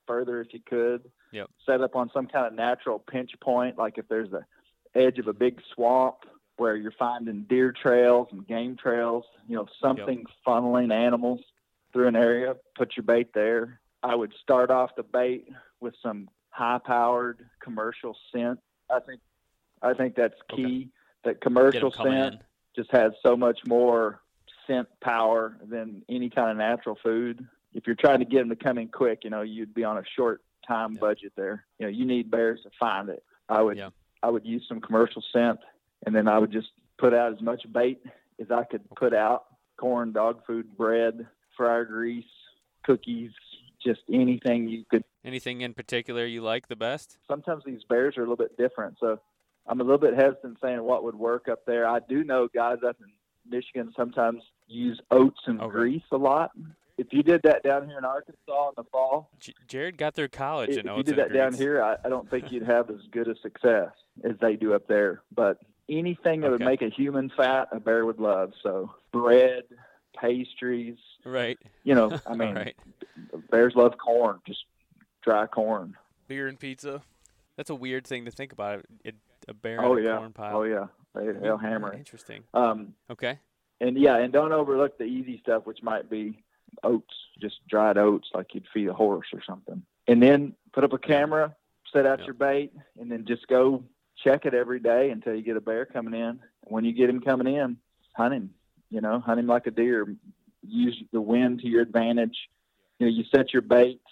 further 0.05 0.39
if 0.39 0.53
you 0.53 0.59
could. 0.63 1.09
Yep. 1.31 1.49
Set 1.65 1.81
up 1.81 1.95
on 1.95 2.11
some 2.13 2.27
kind 2.27 2.45
of 2.45 2.53
natural 2.53 2.99
pinch 2.99 3.31
point, 3.41 3.75
like 3.75 3.97
if 3.97 4.07
there's 4.07 4.31
a 4.33 4.45
edge 4.93 5.17
of 5.17 5.27
a 5.27 5.33
big 5.33 5.59
swamp 5.73 6.17
where 6.57 6.75
you're 6.75 6.91
finding 6.91 7.41
deer 7.49 7.71
trails 7.71 8.27
and 8.31 8.45
game 8.47 8.77
trails, 8.77 9.25
you 9.47 9.55
know, 9.55 9.65
something 9.81 10.25
funneling 10.45 10.93
animals 10.93 11.39
through 11.91 12.09
an 12.09 12.15
area, 12.15 12.55
put 12.75 12.95
your 12.95 13.03
bait 13.03 13.33
there. 13.33 13.79
I 14.03 14.13
would 14.13 14.33
start 14.43 14.69
off 14.69 14.91
the 14.95 15.01
bait 15.01 15.47
with 15.79 15.95
some 16.03 16.29
high 16.51 16.81
powered 16.85 17.43
commercial 17.63 18.15
scent. 18.31 18.59
I 18.91 18.99
think 18.99 19.21
I 19.81 19.95
think 19.95 20.13
that's 20.13 20.39
Okay. 20.53 20.63
key. 20.63 20.89
That 21.23 21.41
commercial 21.41 21.91
scent 21.91 22.35
in. 22.35 22.39
Just 22.75 22.91
has 22.91 23.11
so 23.21 23.35
much 23.35 23.59
more 23.67 24.21
scent 24.67 24.87
power 25.01 25.57
than 25.69 26.03
any 26.09 26.29
kind 26.29 26.49
of 26.51 26.57
natural 26.57 26.97
food. 27.03 27.45
If 27.73 27.85
you're 27.87 27.95
trying 27.95 28.19
to 28.19 28.25
get 28.25 28.39
them 28.39 28.49
to 28.49 28.55
come 28.55 28.77
in 28.77 28.87
quick, 28.87 29.19
you 29.23 29.29
know, 29.29 29.41
you'd 29.41 29.73
be 29.73 29.83
on 29.83 29.97
a 29.97 30.03
short 30.15 30.41
time 30.67 30.93
Yeah. 30.93 30.99
budget 30.99 31.33
there. 31.35 31.65
You 31.79 31.85
know, 31.87 31.89
you 31.89 32.05
need 32.05 32.31
bears 32.31 32.61
to 32.63 32.69
find 32.79 33.09
it. 33.09 33.23
I 33.49 33.61
would 33.61 33.77
Yeah. 33.77 33.89
I 34.21 34.29
would 34.29 34.45
use 34.45 34.65
some 34.69 34.79
commercial 34.79 35.21
scent 35.33 35.59
and 36.05 36.15
then 36.15 36.29
I 36.29 36.37
would 36.39 36.51
just 36.51 36.69
put 36.97 37.13
out 37.13 37.33
as 37.33 37.41
much 37.41 37.69
bait 37.73 38.01
as 38.39 38.49
I 38.51 38.63
could 38.63 38.89
put 38.95 39.13
out. 39.13 39.45
Corn, 39.75 40.13
dog 40.13 40.45
food, 40.45 40.77
bread, 40.77 41.27
fryer 41.57 41.83
grease, 41.83 42.23
cookies, 42.83 43.31
just 43.83 44.01
anything 44.11 44.69
you 44.69 44.85
could 44.89 45.03
Anything 45.25 45.61
in 45.61 45.73
particular 45.73 46.25
you 46.25 46.41
like 46.41 46.67
the 46.67 46.75
best? 46.77 47.17
sometimes 47.27 47.63
these 47.65 47.83
bears 47.89 48.17
are 48.17 48.21
a 48.21 48.23
little 48.23 48.37
bit 48.37 48.57
different. 48.57 48.95
So 48.99 49.19
I'm 49.67 49.79
a 49.79 49.83
little 49.83 49.97
bit 49.99 50.13
hesitant 50.15 50.57
saying 50.61 50.83
what 50.83 51.03
would 51.03 51.15
work 51.15 51.47
up 51.47 51.65
there. 51.65 51.87
I 51.87 51.99
do 52.07 52.23
know 52.23 52.47
guys 52.53 52.77
up 52.87 52.97
in 52.99 53.07
Michigan 53.49 53.91
sometimes 53.95 54.41
use 54.67 54.99
oats 55.11 55.39
and 55.45 55.61
Okay. 55.61 55.71
grease 55.71 56.03
a 56.11 56.17
lot. 56.17 56.51
If 56.97 57.07
you 57.11 57.23
did 57.23 57.41
that 57.43 57.63
down 57.63 57.87
here 57.87 57.97
in 57.97 58.05
Arkansas 58.05 58.67
in 58.69 58.73
the 58.77 58.83
fall, 58.91 59.31
J- 59.39 59.53
Jared 59.67 59.97
got 59.97 60.13
through 60.13 60.27
college 60.29 60.69
if 60.71 60.77
in 60.79 60.85
you 60.85 60.91
oats 60.91 61.09
did 61.09 61.17
and 61.17 61.31
that 61.31 61.33
down 61.35 61.53
here, 61.53 61.81
I, 61.81 61.95
I 62.05 62.09
don't 62.09 62.29
think 62.29 62.51
you'd 62.51 62.63
have 62.67 62.89
as 62.89 62.97
good 63.11 63.27
a 63.27 63.35
success 63.41 63.89
as 64.23 64.33
they 64.41 64.55
do 64.55 64.73
up 64.73 64.87
there. 64.87 65.21
But 65.33 65.57
anything 65.89 66.41
that 66.41 66.51
would 66.51 66.61
make 66.61 66.81
a 66.83 66.89
human 66.89 67.31
fat, 67.35 67.69
a 67.71 67.79
bear 67.79 68.05
would 68.05 68.19
love. 68.19 68.51
So 68.61 68.93
bread, 69.11 69.63
pastries, 70.15 70.97
Right. 71.25 71.57
you 71.83 71.95
know, 71.95 72.11
I 72.27 72.35
mean, 72.35 72.53
right. 72.55 72.75
bears 73.49 73.73
love 73.75 73.93
corn, 73.97 74.39
just 74.45 74.63
dry 75.23 75.47
corn. 75.47 75.95
Beer 76.27 76.47
and 76.47 76.59
pizza. 76.59 77.01
That's 77.57 77.69
a 77.69 77.75
weird 77.75 78.05
thing 78.05 78.25
to 78.25 78.31
think 78.31 78.51
about. 78.51 78.85
It, 79.03 79.15
a 79.47 79.53
bear 79.53 79.83
Oh 79.83 79.97
yeah, 79.97 80.17
corn 80.17 80.33
pile. 80.33 80.57
oh 80.57 80.63
yeah, 80.63 80.87
they, 81.15 81.31
they'll 81.31 81.57
hammer 81.57 81.93
it. 81.93 81.97
Interesting. 81.99 82.43
Um, 82.53 82.93
Okay. 83.09 83.39
and 83.81 83.97
yeah, 83.97 84.17
and 84.17 84.31
don't 84.33 84.51
overlook 84.51 84.97
the 84.97 85.03
easy 85.05 85.39
stuff, 85.39 85.65
which 85.65 85.81
might 85.83 86.09
be 86.09 86.43
oats, 86.83 87.13
just 87.41 87.65
dried 87.67 87.97
oats, 87.97 88.29
like 88.33 88.53
you'd 88.53 88.65
feed 88.73 88.87
a 88.87 88.93
horse 88.93 89.27
or 89.33 89.41
something. 89.47 89.81
and 90.07 90.21
then 90.21 90.53
put 90.73 90.83
up 90.83 90.91
a 90.93 90.97
camera, 90.97 91.55
set 91.91 92.05
out 92.05 92.19
Yep. 92.19 92.27
your 92.27 92.33
bait, 92.33 92.73
and 92.99 93.11
then 93.11 93.25
just 93.25 93.47
go 93.47 93.83
check 94.23 94.45
it 94.45 94.53
every 94.53 94.79
day 94.79 95.11
until 95.11 95.33
you 95.35 95.41
get 95.41 95.55
a 95.57 95.61
bear 95.61 95.85
coming 95.85 96.13
in. 96.13 96.39
When 96.65 96.83
you 96.85 96.93
get 96.93 97.09
him 97.09 97.19
coming 97.21 97.47
in, 97.53 97.77
hunt 98.15 98.33
him. 98.33 98.49
You 98.89 99.01
know, 99.01 99.19
hunt 99.19 99.39
him 99.39 99.47
like 99.47 99.67
a 99.67 99.71
deer. 99.71 100.15
Use 100.65 101.01
the 101.11 101.21
wind 101.21 101.59
to 101.61 101.67
your 101.67 101.81
advantage. 101.81 102.37
You 102.99 103.07
know, 103.07 103.11
you 103.13 103.23
set 103.35 103.53
your 103.53 103.61
baits 103.63 104.05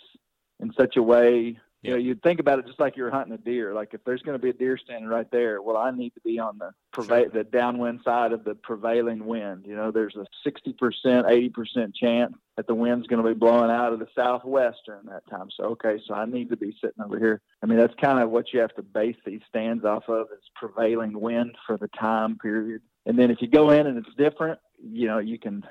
in 0.59 0.71
such 0.73 0.97
a 0.97 1.03
way. 1.03 1.59
You 1.81 1.91
know, 1.91 1.97
Yep. 1.97 2.05
you 2.05 2.15
think 2.15 2.39
about 2.39 2.59
it 2.59 2.67
just 2.67 2.79
like 2.79 2.95
you're 2.95 3.09
hunting 3.09 3.33
a 3.33 3.37
deer. 3.39 3.73
Like 3.73 3.93
if 3.95 4.03
there's 4.03 4.21
going 4.21 4.37
to 4.37 4.41
be 4.41 4.49
a 4.49 4.53
deer 4.53 4.77
standing 4.77 5.09
right 5.09 5.29
there, 5.31 5.61
well, 5.63 5.77
I 5.77 5.89
need 5.89 6.13
to 6.13 6.19
be 6.21 6.37
on 6.37 6.59
the 6.59 6.71
preva- 6.93 7.23
Sure. 7.23 7.29
the 7.29 7.43
downwind 7.43 8.01
side 8.03 8.33
of 8.33 8.43
the 8.43 8.53
prevailing 8.53 9.25
wind. 9.25 9.65
You 9.65 9.75
know, 9.75 9.89
there's 9.89 10.15
a 10.15 10.27
60%, 10.43 11.25
80% 11.25 11.95
chance 11.95 12.35
that 12.55 12.67
the 12.67 12.75
wind's 12.75 13.07
going 13.07 13.23
to 13.23 13.27
be 13.27 13.33
blowing 13.33 13.71
out 13.71 13.93
of 13.93 13.99
the 13.99 14.07
southwest 14.13 14.79
during 14.85 15.05
that 15.05 15.25
time. 15.27 15.49
So, 15.49 15.63
okay, 15.69 15.99
so 16.05 16.13
I 16.13 16.25
need 16.25 16.49
to 16.49 16.57
be 16.57 16.75
sitting 16.79 17.03
over 17.03 17.17
here. 17.17 17.41
I 17.63 17.65
mean, 17.65 17.79
that's 17.79 17.95
kind 17.95 18.19
of 18.19 18.29
what 18.29 18.53
you 18.53 18.59
have 18.59 18.75
to 18.75 18.83
base 18.83 19.17
these 19.25 19.41
stands 19.49 19.83
off 19.83 20.07
of 20.07 20.27
is 20.31 20.49
prevailing 20.55 21.19
wind 21.19 21.55
for 21.65 21.77
the 21.77 21.87
time 21.87 22.37
period. 22.37 22.81
And 23.07 23.17
then 23.17 23.31
if 23.31 23.41
you 23.41 23.47
go 23.47 23.71
in 23.71 23.87
and 23.87 23.97
it's 23.97 24.13
different, 24.15 24.59
you 24.83 25.07
know, 25.07 25.17
you 25.17 25.39
can 25.39 25.63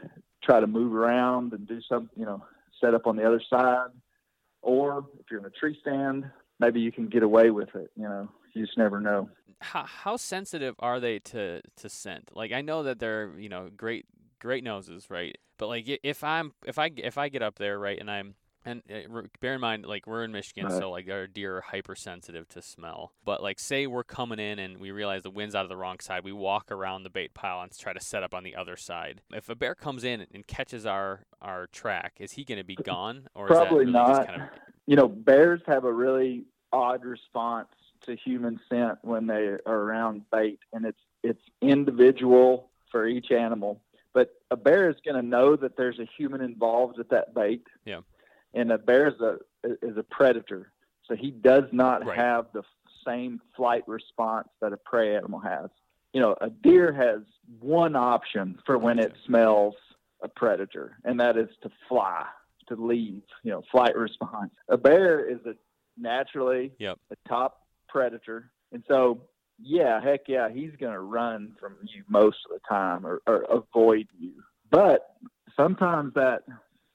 try 0.42 0.58
to 0.58 0.66
move 0.66 0.92
around 0.92 1.52
and 1.52 1.68
do 1.68 1.80
some, 1.82 2.10
you 2.16 2.24
know, 2.24 2.42
set 2.80 2.94
up 2.94 3.06
on 3.06 3.14
the 3.14 3.24
other 3.24 3.40
side. 3.48 3.90
Or 4.62 5.06
if 5.18 5.26
you're 5.30 5.40
in 5.40 5.46
a 5.46 5.50
tree 5.50 5.76
stand, 5.80 6.30
maybe 6.58 6.80
you 6.80 6.92
can 6.92 7.08
get 7.08 7.22
away 7.22 7.50
with 7.50 7.74
it. 7.74 7.90
You 7.96 8.04
know, 8.04 8.28
you 8.52 8.64
just 8.64 8.78
never 8.78 9.00
know. 9.00 9.28
How, 9.60 9.84
how 9.84 10.16
sensitive 10.16 10.74
are 10.78 11.00
they 11.00 11.18
to 11.18 11.60
to 11.76 11.88
scent? 11.88 12.30
Like 12.34 12.52
I 12.52 12.62
know 12.62 12.82
that 12.82 12.98
they're 12.98 13.32
you 13.38 13.48
know 13.48 13.68
great 13.74 14.06
great 14.38 14.64
noses, 14.64 15.10
right? 15.10 15.36
But 15.58 15.68
like 15.68 16.00
if 16.02 16.24
I'm 16.24 16.52
if 16.66 16.78
I 16.78 16.90
if 16.96 17.18
I 17.18 17.28
get 17.28 17.42
up 17.42 17.58
there 17.58 17.78
right 17.78 17.98
and 17.98 18.10
I'm 18.10 18.34
and 18.64 18.82
uh, 18.92 19.22
bear 19.40 19.54
in 19.54 19.60
mind 19.60 19.86
like 19.86 20.06
we're 20.06 20.24
in 20.24 20.32
Michigan, 20.32 20.66
Right. 20.66 20.78
so 20.78 20.90
like 20.90 21.08
our 21.08 21.26
deer 21.26 21.58
are 21.58 21.60
hypersensitive 21.62 22.48
to 22.50 22.62
smell. 22.62 23.12
But 23.24 23.42
like 23.42 23.58
say 23.58 23.86
we're 23.86 24.04
coming 24.04 24.38
in 24.38 24.58
and 24.58 24.78
we 24.78 24.90
realize 24.90 25.22
the 25.22 25.30
wind's 25.30 25.54
out 25.54 25.64
of 25.64 25.68
the 25.68 25.76
wrong 25.76 25.98
side, 26.00 26.24
we 26.24 26.32
walk 26.32 26.70
around 26.70 27.02
the 27.02 27.10
bait 27.10 27.34
pile 27.34 27.62
and 27.62 27.70
try 27.76 27.92
to 27.92 28.00
set 28.00 28.22
up 28.22 28.34
on 28.34 28.44
the 28.44 28.54
other 28.56 28.76
side. 28.76 29.22
If 29.32 29.48
a 29.48 29.54
bear 29.54 29.74
comes 29.74 30.04
in 30.04 30.26
and 30.32 30.46
catches 30.46 30.86
our 30.86 31.24
our 31.40 31.66
track, 31.68 32.14
is 32.20 32.32
he 32.32 32.44
going 32.44 32.58
to 32.58 32.64
be 32.64 32.76
gone 32.82 33.28
or 33.34 33.46
is 33.46 33.50
Probably 33.50 33.86
that 33.86 33.92
really 33.92 33.92
not. 33.92 34.26
kind 34.26 34.42
of 34.42 34.48
You 34.86 34.96
know, 34.96 35.08
bears 35.08 35.60
have 35.66 35.84
a 35.84 35.92
really 35.92 36.44
odd 36.72 37.04
response 37.04 37.68
to 38.06 38.16
human 38.16 38.58
scent 38.68 38.98
when 39.02 39.26
they 39.26 39.56
are 39.66 39.78
around 39.78 40.22
bait, 40.30 40.58
and 40.72 40.84
it's 40.86 41.00
it's 41.22 41.42
individual 41.60 42.70
for 42.90 43.06
each 43.06 43.30
animal. 43.30 43.80
But 44.12 44.34
a 44.50 44.56
bear 44.56 44.90
is 44.90 44.96
going 45.04 45.20
to 45.22 45.26
know 45.26 45.54
that 45.56 45.76
there's 45.76 45.98
a 45.98 46.08
human 46.16 46.40
involved 46.40 46.98
with 46.98 47.08
that 47.10 47.34
bait. 47.34 47.62
Yeah. 47.84 48.00
And 48.54 48.72
a 48.72 48.78
bear 48.78 49.08
is 49.08 49.20
a 49.20 49.38
is 49.82 49.96
a 49.96 50.02
predator, 50.02 50.72
so 51.06 51.14
he 51.14 51.30
does 51.30 51.64
not 51.72 52.04
Right. 52.06 52.16
have 52.16 52.46
the 52.52 52.62
same 53.06 53.40
flight 53.56 53.86
response 53.86 54.48
that 54.60 54.72
a 54.72 54.76
prey 54.76 55.14
animal 55.16 55.38
has. 55.40 55.70
You 56.12 56.20
know, 56.20 56.36
a 56.40 56.50
deer 56.50 56.92
has 56.92 57.20
one 57.60 57.94
option 57.94 58.58
for 58.66 58.76
when 58.78 58.98
it 58.98 59.12
smells 59.26 59.74
a 60.22 60.28
predator, 60.28 60.98
and 61.04 61.20
that 61.20 61.36
is 61.36 61.48
to 61.62 61.70
fly, 61.88 62.26
to 62.68 62.74
leave. 62.74 63.22
You 63.42 63.52
know, 63.52 63.62
flight 63.70 63.96
response. 63.96 64.52
A 64.68 64.76
bear 64.76 65.24
is 65.28 65.38
a 65.46 65.54
naturally 65.96 66.72
Yep. 66.78 66.98
a 67.10 67.28
top 67.28 67.66
predator, 67.88 68.50
and 68.72 68.82
so 68.88 69.20
yeah, 69.62 70.00
heck 70.00 70.22
yeah, 70.26 70.48
he's 70.48 70.74
going 70.80 70.94
to 70.94 71.00
run 71.00 71.54
from 71.60 71.76
you 71.82 72.02
most 72.08 72.38
of 72.46 72.52
the 72.52 72.60
time 72.68 73.06
or, 73.06 73.20
or 73.26 73.42
avoid 73.42 74.08
you. 74.18 74.32
But 74.70 75.14
sometimes 75.54 76.14
that 76.14 76.44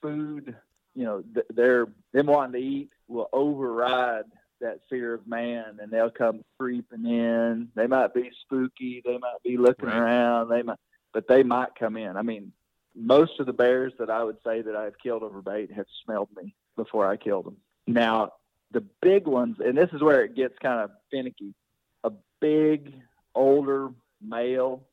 food, 0.01 0.55
you 0.95 1.03
know, 1.03 1.23
th- 1.33 1.45
they're 1.53 1.87
them 2.13 2.27
wanting 2.27 2.61
to 2.61 2.67
eat 2.67 2.89
will 3.07 3.29
override 3.33 4.23
that 4.61 4.79
fear 4.89 5.13
of 5.13 5.27
man, 5.27 5.79
and 5.81 5.91
they'll 5.91 6.09
come 6.09 6.41
creeping 6.57 7.05
in. 7.05 7.69
They 7.75 7.87
might 7.87 8.13
be 8.13 8.31
spooky, 8.41 9.01
they 9.05 9.17
might 9.17 9.43
be 9.43 9.57
looking 9.57 9.89
Right. 9.89 9.97
around, 9.97 10.49
they 10.49 10.63
might, 10.63 10.79
but 11.13 11.27
they 11.27 11.43
might 11.43 11.75
come 11.75 11.97
in. 11.97 12.15
I 12.15 12.21
mean, 12.21 12.51
most 12.95 13.39
of 13.39 13.45
the 13.45 13.53
bears 13.53 13.93
that 13.99 14.09
I 14.09 14.23
would 14.23 14.37
say 14.45 14.61
that 14.61 14.75
I've 14.75 14.97
killed 14.97 15.23
over 15.23 15.41
bait 15.41 15.71
have 15.73 15.85
smelled 16.03 16.29
me 16.35 16.55
before 16.77 17.05
I 17.05 17.17
killed 17.17 17.45
them. 17.45 17.57
Now, 17.85 18.31
the 18.71 18.81
big 19.01 19.27
ones, 19.27 19.57
and 19.59 19.77
this 19.77 19.89
is 19.91 20.01
where 20.01 20.23
it 20.23 20.35
gets 20.35 20.57
kind 20.59 20.79
of 20.81 20.91
finicky. 21.11 21.53
A 22.05 22.11
big, 22.39 22.93
older 23.35 23.89
male 24.21 24.87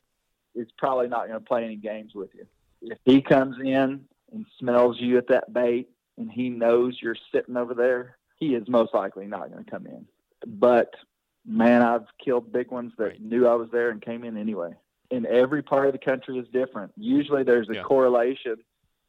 is 0.55 0.67
probably 0.77 1.09
not 1.09 1.29
going 1.29 1.38
to 1.38 1.45
play 1.47 1.65
any 1.65 1.77
games 1.77 2.15
with 2.15 2.31
you. 2.35 2.47
If 2.83 2.99
he 3.05 3.23
comes 3.23 3.57
in 3.62 4.07
and 4.33 4.47
smells 4.59 5.01
you 5.01 5.18
at 5.18 5.29
that 5.29 5.53
bait 5.53 5.88
and 6.18 6.31
he 6.31 6.49
knows 6.49 6.99
you're 7.01 7.16
sitting 7.33 7.57
over 7.57 7.75
there, 7.75 8.16
he 8.38 8.55
is 8.55 8.68
most 8.68 8.92
likely 8.95 9.27
not 9.27 9.51
going 9.51 9.64
to 9.64 9.71
come 9.71 9.87
in. 9.87 10.07
But 10.47 10.95
man, 11.47 11.83
I've 11.83 12.07
killed 12.25 12.53
big 12.53 12.71
ones 12.71 12.92
that 12.99 13.05
Right. 13.05 13.21
knew 13.23 13.47
I 13.47 13.55
was 13.55 13.71
there 13.71 13.90
and 13.90 14.01
came 14.01 14.25
in 14.25 14.37
anyway. 14.37 14.75
And 15.11 15.27
every 15.27 15.62
part 15.62 15.87
of 15.87 15.92
the 15.92 15.99
country 15.99 16.38
is 16.38 16.49
different. 16.49 16.92
Usually 16.97 17.42
there's 17.42 17.68
a 17.68 17.75
Yeah. 17.75 17.83
correlation 17.83 18.57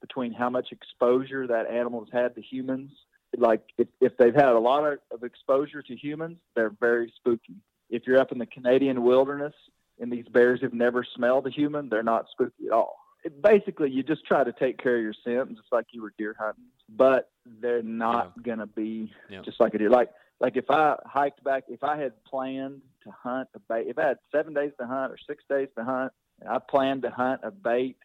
between 0.01 0.33
how 0.33 0.49
much 0.49 0.71
exposure 0.71 1.47
that 1.47 1.67
animal's 1.67 2.09
had 2.11 2.35
to 2.35 2.41
humans. 2.41 2.91
Like 3.37 3.61
if, 3.77 3.87
if 4.01 4.17
they've 4.17 4.35
had 4.35 4.49
a 4.49 4.59
lot 4.59 4.85
of, 4.85 4.99
of 5.11 5.23
exposure 5.23 5.81
to 5.81 5.95
humans, 5.95 6.37
they're 6.55 6.69
very 6.79 7.11
spooky. 7.15 7.55
If 7.89 8.05
you're 8.05 8.19
up 8.19 8.31
in 8.31 8.37
the 8.37 8.45
Canadian 8.45 9.03
wilderness 9.03 9.53
and 9.99 10.11
these 10.11 10.27
bears 10.27 10.61
have 10.61 10.73
never 10.73 11.03
smelled 11.03 11.47
a 11.47 11.49
human, 11.49 11.89
they're 11.89 12.03
not 12.03 12.27
spooky 12.31 12.67
at 12.67 12.71
all. 12.73 12.97
Basically, 13.41 13.89
you 13.89 14.03
just 14.03 14.25
try 14.25 14.43
to 14.43 14.51
take 14.51 14.77
care 14.81 14.97
of 14.97 15.03
your 15.03 15.13
scent, 15.23 15.55
just 15.55 15.71
like 15.71 15.87
you 15.91 16.01
were 16.01 16.13
deer 16.17 16.35
hunting. 16.37 16.65
But 16.89 17.31
they're 17.45 17.81
not 17.83 18.41
gonna 18.43 18.67
be 18.67 19.11
Yeah. 19.29 19.41
just 19.41 19.59
like 19.59 19.73
a 19.73 19.77
deer. 19.77 19.89
Like 19.89 20.11
like 20.39 20.57
if 20.57 20.69
I 20.69 20.97
hiked 21.05 21.43
back, 21.43 21.63
if 21.69 21.83
I 21.83 21.95
had 21.95 22.21
planned 22.25 22.81
to 23.03 23.11
hunt 23.11 23.47
a 23.55 23.59
bait, 23.59 23.87
if 23.87 23.97
I 23.97 24.07
had 24.07 24.19
seven 24.31 24.53
days 24.53 24.73
to 24.79 24.85
hunt 24.85 25.11
or 25.11 25.17
six 25.17 25.43
days 25.49 25.69
to 25.77 25.83
hunt, 25.83 26.11
and 26.41 26.49
I 26.49 26.59
planned 26.59 27.03
to 27.03 27.09
hunt 27.09 27.41
a 27.43 27.51
bait, 27.51 27.97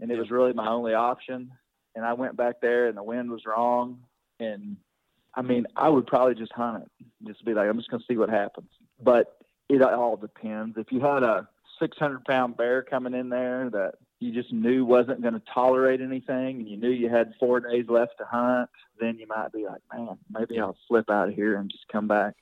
and 0.00 0.10
it 0.10 0.14
Yeah. 0.14 0.20
was 0.20 0.30
really 0.30 0.54
my 0.54 0.68
only 0.68 0.94
option, 0.94 1.52
and 1.94 2.04
I 2.04 2.14
went 2.14 2.36
back 2.36 2.60
there 2.60 2.86
and 2.86 2.96
the 2.96 3.02
wind 3.02 3.30
was 3.30 3.44
wrong, 3.44 4.02
and 4.40 4.76
I 5.34 5.42
mean, 5.42 5.66
I 5.76 5.88
would 5.88 6.06
probably 6.06 6.34
just 6.34 6.52
hunt 6.52 6.84
it, 6.84 7.06
just 7.26 7.44
be 7.44 7.54
like, 7.54 7.68
I'm 7.68 7.76
just 7.78 7.90
gonna 7.90 8.02
see 8.04 8.16
what 8.16 8.28
happens. 8.30 8.70
But 9.02 9.38
it 9.68 9.82
all 9.82 10.16
depends. 10.16 10.76
If 10.76 10.92
you 10.92 11.00
had 11.00 11.22
a 11.22 11.48
600 11.78 12.24
pound 12.24 12.56
bear 12.56 12.82
coming 12.82 13.14
in 13.14 13.28
there 13.28 13.70
that 13.70 13.94
you 14.22 14.32
just 14.32 14.52
knew 14.52 14.84
wasn't 14.84 15.20
going 15.22 15.34
to 15.34 15.42
tolerate 15.52 16.00
anything, 16.00 16.60
and 16.60 16.68
you 16.68 16.76
knew 16.76 16.90
you 16.90 17.08
had 17.08 17.32
four 17.40 17.60
days 17.60 17.86
left 17.88 18.12
to 18.18 18.24
hunt, 18.24 18.70
then 19.00 19.18
you 19.18 19.26
might 19.26 19.52
be 19.52 19.64
like, 19.66 19.82
man, 19.92 20.16
maybe 20.30 20.58
I'll 20.60 20.76
slip 20.88 21.10
out 21.10 21.28
of 21.28 21.34
here 21.34 21.56
and 21.56 21.70
just 21.70 21.88
come 21.90 22.06
back. 22.08 22.34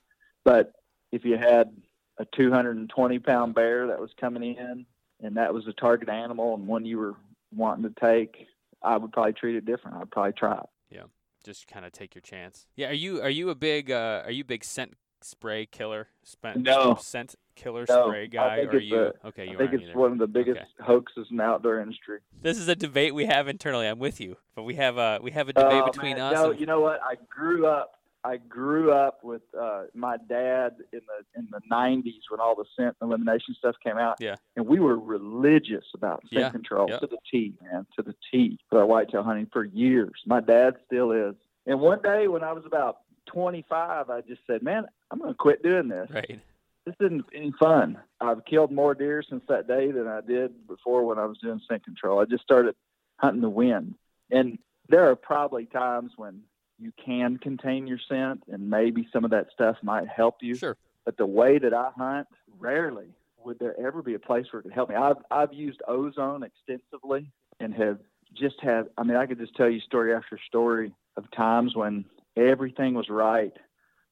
But 0.44 0.72
if 1.12 1.24
you 1.24 1.36
had 1.38 1.70
a 2.18 2.26
220 2.36 3.18
pound 3.20 3.54
bear 3.54 3.86
that 3.88 3.98
was 4.00 4.10
coming 4.20 4.42
in, 4.56 4.86
and 5.22 5.36
that 5.36 5.52
was 5.52 5.66
a 5.66 5.72
target 5.72 6.08
animal 6.08 6.54
and 6.54 6.66
one 6.66 6.84
you 6.84 6.98
were 6.98 7.14
wanting 7.54 7.82
to 7.92 8.00
take, 8.00 8.46
I 8.82 8.96
would 8.96 9.12
probably 9.12 9.32
treat 9.34 9.56
it 9.56 9.64
different. 9.64 9.96
I'd 9.98 10.10
probably 10.10 10.32
try 10.32 10.58
it. 10.58 10.66
Yeah. 10.90 11.02
Just 11.44 11.66
kind 11.68 11.84
of 11.86 11.92
take 11.92 12.14
your 12.14 12.22
chance. 12.22 12.66
Yeah, 12.76 12.88
are 12.88 12.92
you 12.94 13.22
are 13.22 13.30
you 13.30 13.48
a 13.50 13.54
big 13.54 13.90
uh, 13.90 14.22
are 14.24 14.30
you 14.30 14.42
a 14.42 14.46
big 14.46 14.62
scent 14.64 14.94
spray 15.22 15.64
killer? 15.66 16.08
Spent, 16.22 16.58
No. 16.62 16.96
scent 17.00 17.34
killer 17.62 17.86
spray 17.86 18.22
I 18.24 18.26
guy, 18.26 18.58
or 18.60 18.78
you? 18.78 18.96
a- 19.22 19.26
okay, 19.28 19.46
you 19.46 19.54
I 19.54 19.56
think 19.56 19.72
it's 19.74 19.82
either. 19.84 19.98
one 19.98 20.12
of 20.12 20.18
the 20.18 20.26
biggest 20.26 20.60
hoaxes 20.80 21.26
in 21.30 21.36
the 21.36 21.42
outdoor 21.42 21.80
industry. 21.80 22.20
This 22.40 22.58
is 22.58 22.68
a 22.68 22.74
debate 22.76 23.14
we 23.14 23.26
have 23.26 23.48
internally. 23.48 23.86
I'm 23.86 23.98
with 23.98 24.20
you, 24.20 24.36
but 24.54 24.62
we 24.64 24.74
have 24.76 24.96
a 24.98 25.18
we 25.22 25.30
have 25.32 25.48
a 25.48 25.52
debate 25.52 25.82
Oh, 25.84 25.90
between 25.90 26.16
man, 26.16 26.32
us. 26.32 26.34
No, 26.34 26.50
and- 26.50 26.60
you 26.60 26.66
know 26.66 26.80
what? 26.80 27.00
I 27.02 27.16
grew 27.28 27.66
up. 27.66 27.96
I 28.22 28.36
grew 28.36 28.92
up 28.92 29.24
with 29.24 29.40
uh, 29.58 29.84
my 29.94 30.18
dad 30.28 30.74
in 30.92 31.00
the 31.06 31.38
in 31.40 31.48
the 31.50 31.60
'90s 31.72 32.20
when 32.28 32.38
all 32.38 32.54
the 32.54 32.66
scent 32.76 32.94
elimination 33.00 33.54
stuff 33.54 33.76
came 33.82 33.96
out. 33.96 34.16
Yeah. 34.20 34.34
and 34.56 34.66
we 34.66 34.78
were 34.78 34.98
religious 34.98 35.86
about 35.94 36.20
scent 36.28 36.32
Yeah, 36.42 36.50
control 36.50 36.86
yeah. 36.90 36.98
to 36.98 37.06
the 37.06 37.16
T, 37.30 37.54
man, 37.62 37.86
to 37.96 38.02
the 38.02 38.14
T 38.30 38.58
for 38.68 38.80
our 38.80 38.86
whitetail 38.86 39.22
hunting 39.22 39.48
for 39.50 39.64
years. 39.64 40.20
My 40.26 40.40
dad 40.40 40.76
still 40.86 41.12
is. 41.12 41.34
And 41.66 41.80
one 41.80 42.02
day 42.02 42.28
when 42.28 42.42
I 42.44 42.52
was 42.52 42.66
about 42.66 42.98
25, 43.26 44.10
I 44.10 44.20
just 44.22 44.42
said, 44.46 44.62
"Man, 44.62 44.84
I'm 45.10 45.18
going 45.18 45.30
to 45.30 45.36
quit 45.36 45.62
doing 45.62 45.88
this. 45.88 46.10
right. 46.10 46.40
This 46.86 46.94
isn't 47.00 47.26
any 47.34 47.52
fun. 47.58 47.98
I've 48.20 48.44
killed 48.44 48.72
more 48.72 48.94
deer 48.94 49.22
since 49.28 49.42
that 49.48 49.68
day 49.68 49.90
than 49.90 50.06
I 50.06 50.20
did 50.20 50.66
before 50.66 51.04
when 51.04 51.18
I 51.18 51.26
was 51.26 51.38
doing 51.38 51.60
scent 51.68 51.84
control. 51.84 52.20
I 52.20 52.24
just 52.24 52.42
started 52.42 52.74
hunting 53.18 53.42
the 53.42 53.50
wind. 53.50 53.94
And 54.30 54.58
there 54.88 55.10
are 55.10 55.16
probably 55.16 55.66
times 55.66 56.12
when 56.16 56.42
you 56.78 56.92
can 57.04 57.36
contain 57.36 57.86
your 57.86 57.98
scent 58.08 58.42
and 58.48 58.70
maybe 58.70 59.06
some 59.12 59.24
of 59.24 59.30
that 59.30 59.48
stuff 59.52 59.76
might 59.82 60.08
help 60.08 60.36
you. 60.40 60.54
Sure. 60.54 60.76
But 61.04 61.16
the 61.16 61.26
way 61.26 61.58
that 61.58 61.74
I 61.74 61.90
hunt, 61.96 62.28
rarely 62.58 63.08
would 63.44 63.58
there 63.58 63.78
ever 63.78 64.02
be 64.02 64.14
a 64.14 64.18
place 64.18 64.46
where 64.50 64.60
it 64.60 64.64
could 64.64 64.72
help 64.72 64.88
me. 64.90 64.94
I've 64.94 65.16
I've 65.30 65.52
used 65.52 65.80
ozone 65.88 66.42
extensively 66.42 67.30
and 67.58 67.74
have 67.74 67.98
just 68.34 68.60
had 68.60 68.88
I 68.98 69.02
mean 69.02 69.16
I 69.16 69.26
could 69.26 69.38
just 69.38 69.54
tell 69.54 69.68
you 69.68 69.80
story 69.80 70.14
after 70.14 70.38
story 70.46 70.92
of 71.16 71.30
times 71.30 71.74
when 71.74 72.04
everything 72.36 72.94
was 72.94 73.08
right 73.08 73.52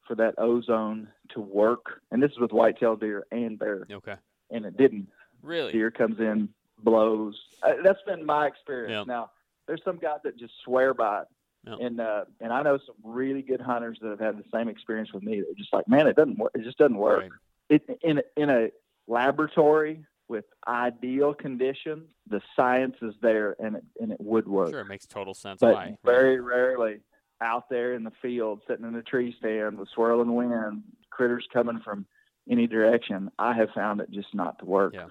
for 0.08 0.14
that 0.16 0.34
ozone 0.38 1.06
to 1.34 1.40
work. 1.40 2.00
And 2.10 2.20
this 2.20 2.32
is 2.32 2.38
with 2.38 2.50
whitetail 2.52 2.96
deer 2.96 3.26
and 3.30 3.58
bear, 3.58 3.86
Okay. 3.92 4.16
and 4.50 4.64
it 4.64 4.76
didn't. 4.76 5.08
Really? 5.42 5.70
Deer 5.70 5.90
comes 5.92 6.18
in, 6.18 6.48
blows. 6.82 7.38
Uh, 7.62 7.74
that's 7.84 8.02
been 8.06 8.24
my 8.26 8.46
experience. 8.46 9.06
Yeah. 9.06 9.12
Now, 9.14 9.30
there's 9.68 9.82
some 9.84 9.98
guys 9.98 10.18
that 10.24 10.36
just 10.38 10.54
swear 10.64 10.94
by 10.94 11.20
it. 11.22 11.28
Yep. 11.66 11.78
And 11.80 12.00
uh, 12.00 12.24
and 12.40 12.52
I 12.52 12.62
know 12.62 12.78
some 12.78 12.94
really 13.04 13.42
good 13.42 13.60
hunters 13.60 13.98
that 14.00 14.08
have 14.08 14.20
had 14.20 14.38
the 14.38 14.44
same 14.52 14.68
experience 14.68 15.12
with 15.12 15.22
me. 15.22 15.40
They're 15.42 15.54
just 15.56 15.72
like, 15.72 15.86
man, 15.88 16.06
it 16.06 16.16
doesn't 16.16 16.38
work. 16.38 16.52
It 16.54 16.62
just 16.64 16.78
doesn't 16.78 16.96
work. 16.96 17.20
Right. 17.22 17.30
It, 17.68 17.98
in 18.02 18.18
a- 18.18 18.40
in 18.40 18.48
a 18.48 18.68
laboratory 19.06 20.04
with 20.28 20.44
ideal 20.66 21.34
conditions, 21.34 22.04
the 22.28 22.40
science 22.54 22.96
is 23.02 23.14
there, 23.20 23.56
and 23.58 23.76
it 23.76 23.84
and 24.00 24.12
it 24.12 24.20
would 24.20 24.46
work. 24.48 24.70
Sure, 24.70 24.80
it 24.80 24.86
makes 24.88 25.06
total 25.06 25.34
sense. 25.34 25.58
but 25.60 25.74
why? 25.74 25.84
right. 25.84 25.96
very 26.04 26.40
rarely 26.40 27.00
out 27.40 27.68
there 27.68 27.94
in 27.94 28.04
the 28.04 28.12
field, 28.22 28.60
sitting 28.66 28.86
in 28.86 28.94
a 28.94 29.02
tree 29.02 29.34
stand 29.38 29.78
with 29.78 29.88
swirling 29.90 30.34
wind, 30.34 30.82
critters 31.10 31.46
coming 31.52 31.80
from 31.80 32.06
any 32.50 32.66
direction, 32.66 33.30
I 33.38 33.54
have 33.54 33.70
found 33.70 34.00
it 34.00 34.10
just 34.10 34.34
not 34.34 34.58
to 34.60 34.64
work. 34.64 34.94
Yeah. 34.94 35.06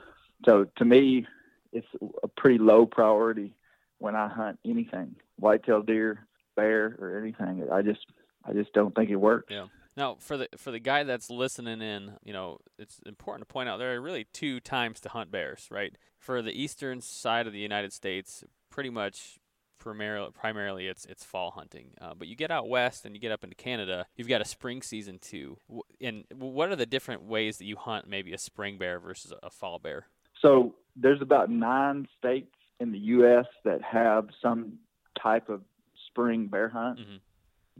So 0.45 0.67
to 0.77 0.85
me, 0.85 1.25
it's 1.71 1.87
a 2.23 2.27
pretty 2.27 2.57
low 2.57 2.85
priority 2.85 3.53
when 3.99 4.15
I 4.15 4.27
hunt 4.27 4.59
anything, 4.65 5.15
whitetail 5.37 5.81
deer, 5.81 6.27
bear, 6.55 6.95
or 6.99 7.19
anything. 7.19 7.67
I 7.71 7.81
just, 7.81 8.05
I 8.45 8.53
just 8.53 8.73
don't 8.73 8.95
think 8.95 9.09
it 9.09 9.15
works. 9.15 9.47
Yeah. 9.49 9.67
Now, 9.95 10.17
for 10.19 10.37
the 10.37 10.47
for 10.57 10.69
the 10.69 10.79
guy 10.79 11.03
that's 11.03 11.31
listening 11.31 11.81
in, 11.81 12.13
you 12.23 12.31
know, 12.31 12.59
it's 12.77 12.99
important 13.07 13.47
to 13.47 13.51
point 13.51 13.67
out 13.67 13.77
there 13.77 13.95
are 13.95 14.01
really 14.01 14.27
two 14.31 14.59
times 14.59 14.99
to 15.01 15.09
hunt 15.09 15.31
bears, 15.31 15.67
right? 15.71 15.97
For 16.19 16.43
the 16.43 16.51
eastern 16.51 17.01
side 17.01 17.47
of 17.47 17.53
the 17.53 17.59
United 17.59 17.91
States, 17.91 18.43
pretty 18.69 18.91
much 18.91 19.39
primarily 19.77 20.31
primarily 20.31 20.87
it's 20.87 21.05
it's 21.05 21.23
fall 21.23 21.51
hunting. 21.51 21.91
Uh, 21.99 22.13
but 22.13 22.27
you 22.27 22.35
get 22.35 22.51
out 22.51 22.67
west 22.67 23.05
and 23.05 23.15
you 23.15 23.21
get 23.21 23.31
up 23.31 23.43
into 23.43 23.55
Canada, 23.55 24.05
you've 24.15 24.27
got 24.27 24.41
a 24.41 24.45
spring 24.45 24.81
season 24.81 25.19
too. 25.19 25.57
And 26.01 26.23
what 26.33 26.69
are 26.69 26.75
the 26.75 26.85
different 26.85 27.23
ways 27.23 27.57
that 27.57 27.65
you 27.65 27.75
hunt 27.75 28.07
maybe 28.07 28.33
a 28.33 28.37
spring 28.37 28.77
bear 28.77 28.99
versus 28.99 29.33
a 29.43 29.49
fall 29.49 29.79
bear? 29.79 30.07
So 30.41 30.75
there's 30.95 31.21
about 31.21 31.49
nine 31.49 32.07
states 32.17 32.53
in 32.79 32.91
the 32.91 32.99
U.S. 32.99 33.45
that 33.65 33.81
have 33.81 34.27
some 34.41 34.73
type 35.21 35.49
of 35.49 35.61
spring 36.07 36.47
bear 36.47 36.69
hunt. 36.69 36.99
Mhm. 36.99 37.19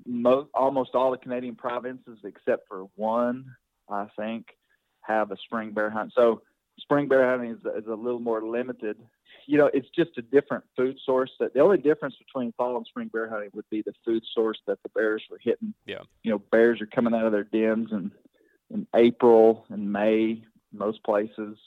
Most, 0.05 0.49
almost 0.53 0.91
all 0.93 1.11
the 1.11 1.17
Canadian 1.17 1.55
provinces, 1.55 2.19
except 2.23 2.67
for 2.67 2.85
one, 2.95 3.45
I 3.89 4.07
think, 4.15 4.45
have 5.01 5.31
a 5.31 5.37
spring 5.37 5.71
bear 5.71 5.89
hunt. 5.89 6.13
So 6.15 6.41
spring 6.79 7.07
bear 7.07 7.29
hunting 7.29 7.51
is, 7.51 7.59
is 7.83 7.87
a 7.87 7.95
little 7.95 8.19
more 8.19 8.41
limited. 8.43 8.97
You 9.47 9.57
know, 9.57 9.67
it's 9.73 9.89
just 9.89 10.17
a 10.17 10.21
different 10.21 10.65
food 10.75 10.97
source. 11.03 11.31
That 11.39 11.53
the 11.53 11.61
only 11.61 11.77
difference 11.77 12.15
between 12.17 12.51
fall 12.53 12.77
and 12.77 12.85
spring 12.85 13.07
bear 13.07 13.29
hunting 13.29 13.49
would 13.53 13.69
be 13.69 13.81
the 13.81 13.93
food 14.05 14.23
source 14.35 14.59
that 14.67 14.77
the 14.83 14.89
bears 14.89 15.23
were 15.31 15.39
hitting. 15.41 15.73
Yeah. 15.85 16.01
You 16.23 16.31
know, 16.31 16.39
bears 16.39 16.81
are 16.81 16.85
coming 16.85 17.13
out 17.15 17.25
of 17.25 17.31
their 17.31 17.45
dens 17.45 17.91
in 17.91 18.11
in 18.69 18.85
April 18.93 19.65
and 19.69 19.91
May, 19.91 20.43
most 20.73 21.01
places 21.03 21.57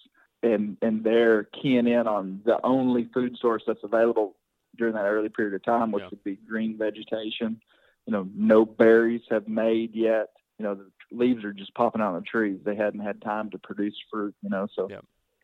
and 0.43 0.77
and 0.83 1.03
they're 1.05 1.45
keying 1.45 1.87
in 1.87 2.07
on 2.07 2.43
the 2.45 2.65
only 2.65 3.05
food 3.15 3.37
source 3.39 3.63
that's 3.67 3.83
available 3.83 4.37
during 4.77 4.95
that 4.95 5.05
early 5.07 5.29
period 5.29 5.55
of 5.55 5.63
time, 5.63 5.91
which 5.93 6.03
Yeah. 6.03 6.09
would 6.11 6.25
be 6.25 6.37
green 6.37 6.77
vegetation. 6.79 7.61
You 8.07 8.13
know, 8.13 8.29
no 8.35 8.65
berries 8.65 9.23
have 9.31 9.49
made 9.49 9.95
yet. 9.95 10.29
You 10.59 10.65
know, 10.65 10.75
the 10.75 10.91
leaves 11.11 11.45
are 11.45 11.53
just 11.53 11.75
popping 11.75 12.01
out 12.03 12.15
of 12.15 12.23
the 12.23 12.27
trees. 12.27 12.61
They 12.65 12.75
hadn't 12.77 13.01
had 13.01 13.21
time 13.23 13.51
to 13.51 13.59
produce 13.59 13.97
fruit. 14.11 14.35
You 14.43 14.51
know, 14.51 14.67
so 14.75 14.89
Yeah. 14.91 15.01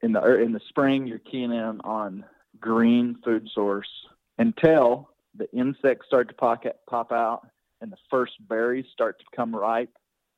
In 0.06 0.12
the 0.12 0.22
er, 0.22 0.40
in 0.40 0.52
the 0.52 0.60
spring, 0.68 1.06
you're 1.08 1.18
keying 1.18 1.52
in 1.52 1.80
on 1.82 2.24
green 2.60 3.16
food 3.24 3.48
source 3.52 3.88
until 4.38 5.10
the 5.34 5.50
insects 5.52 6.06
start 6.06 6.28
to 6.28 6.34
pop 6.34 6.64
pop 6.88 7.10
out 7.10 7.46
and 7.80 7.90
the 7.90 7.96
first 8.08 8.34
berries 8.48 8.86
start 8.92 9.18
to 9.18 9.24
come 9.34 9.54
ripe, 9.54 9.90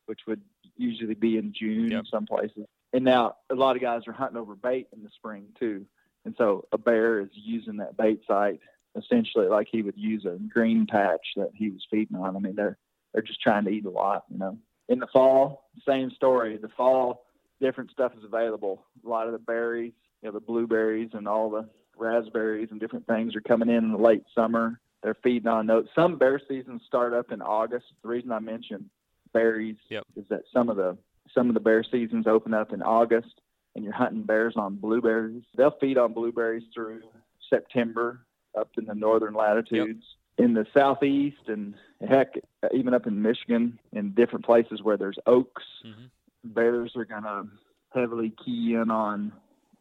which 0.07 0.21
would 0.27 0.41
usually 0.77 1.15
be 1.15 1.37
in 1.37 1.53
June 1.53 1.91
Yep. 1.91 2.01
in 2.01 2.07
some 2.07 2.27
places. 2.27 2.65
And 2.95 3.05
now 3.05 3.37
a 3.51 3.55
lot 3.55 3.77
of 3.77 3.83
guys 3.83 4.03
are 4.09 4.13
hunting 4.13 4.39
over 4.39 4.57
bait 4.57 4.89
in 4.95 5.03
the 5.03 5.11
spring 5.15 5.49
too. 5.61 5.85
And 6.25 6.35
so 6.39 6.67
a 6.73 6.79
bear 6.79 7.21
is 7.21 7.29
using 7.33 7.77
that 7.77 7.97
bait 7.97 8.23
site 8.27 8.61
essentially 8.97 9.49
like 9.49 9.69
he 9.71 9.83
would 9.83 9.99
use 9.99 10.25
a 10.25 10.39
green 10.49 10.87
patch 10.87 11.27
that 11.37 11.51
he 11.55 11.69
was 11.69 11.87
feeding 11.91 12.17
on. 12.17 12.37
I 12.37 12.39
mean, 12.39 12.57
they're 12.57 12.79
they're 13.13 13.23
just 13.23 13.43
trying 13.43 13.65
to 13.65 13.71
eat 13.71 13.85
a 13.85 13.91
lot, 13.91 14.25
you 14.31 14.39
know. 14.39 14.59
In 14.89 14.99
the 14.99 15.07
fall, 15.09 15.69
same 15.87 16.11
story. 16.11 16.57
The 16.57 16.71
fall, 16.71 17.27
different 17.61 17.91
stuff 17.91 18.13
is 18.17 18.25
available. 18.25 18.85
A 19.05 19.09
lot 19.09 19.27
of 19.27 19.33
the 19.33 19.39
berries, 19.39 19.93
you 20.23 20.29
know, 20.29 20.33
the 20.33 20.41
blueberries 20.45 21.11
and 21.13 21.27
all 21.29 21.51
the 21.51 21.69
raspberries 21.97 22.69
and 22.71 22.81
different 22.81 23.07
things 23.07 23.35
are 23.35 23.41
coming 23.41 23.69
in 23.69 23.85
in 23.85 23.93
the 23.93 23.99
late 23.99 24.25
summer. 24.35 24.81
They're 25.03 25.17
feeding 25.23 25.49
on 25.49 25.67
those. 25.67 25.87
Some 25.95 26.17
bear 26.19 26.41
seasons 26.49 26.83
start 26.87 27.13
up 27.15 27.31
in 27.31 27.41
August. 27.43 27.87
The 28.03 28.09
reason 28.09 28.33
I 28.33 28.39
mentioned 28.41 28.89
berries 29.33 29.77
Yep. 29.89 30.05
is 30.17 30.25
that 30.29 30.43
some 30.53 30.69
of 30.69 30.77
the 30.77 30.97
some 31.35 31.49
of 31.49 31.55
the 31.55 31.61
bear 31.61 31.85
seasons 31.85 32.27
open 32.27 32.55
up 32.55 32.73
in 32.73 32.81
August, 32.83 33.43
and 33.75 33.85
you're 33.85 33.93
hunting 33.93 34.23
bears 34.23 34.55
on 34.57 34.77
blueberries. 34.77 35.43
They'll 35.57 35.77
feed 35.79 35.99
on 35.99 36.15
blueberries 36.15 36.63
through 36.75 37.03
September 37.51 38.21
up 38.57 38.71
in 38.79 38.87
the 38.87 38.95
northern 38.95 39.35
latitudes. 39.35 40.05
In 40.39 40.55
the 40.55 40.67
southeast, 40.73 41.49
and 41.49 41.75
heck, 42.09 42.35
even 42.73 42.95
up 42.95 43.07
in 43.07 43.21
Michigan, 43.21 43.79
in 43.93 44.13
different 44.13 44.45
places 44.45 44.83
where 44.83 44.97
there's 44.97 45.19
oaks, 45.27 45.65
hmm 45.83 46.05
bears 46.49 46.93
are 46.97 47.05
going 47.05 47.23
to 47.23 47.47
heavily 47.95 48.33
key 48.45 48.75
in 48.75 48.91
on 48.91 49.33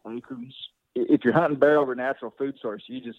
acorns. 0.06 0.54
If 0.94 1.24
you're 1.24 1.34
hunting 1.34 1.58
bear 1.58 1.78
over 1.78 1.94
natural 1.94 2.34
food 2.36 2.56
source, 2.60 2.82
you 2.86 3.00
just 3.00 3.18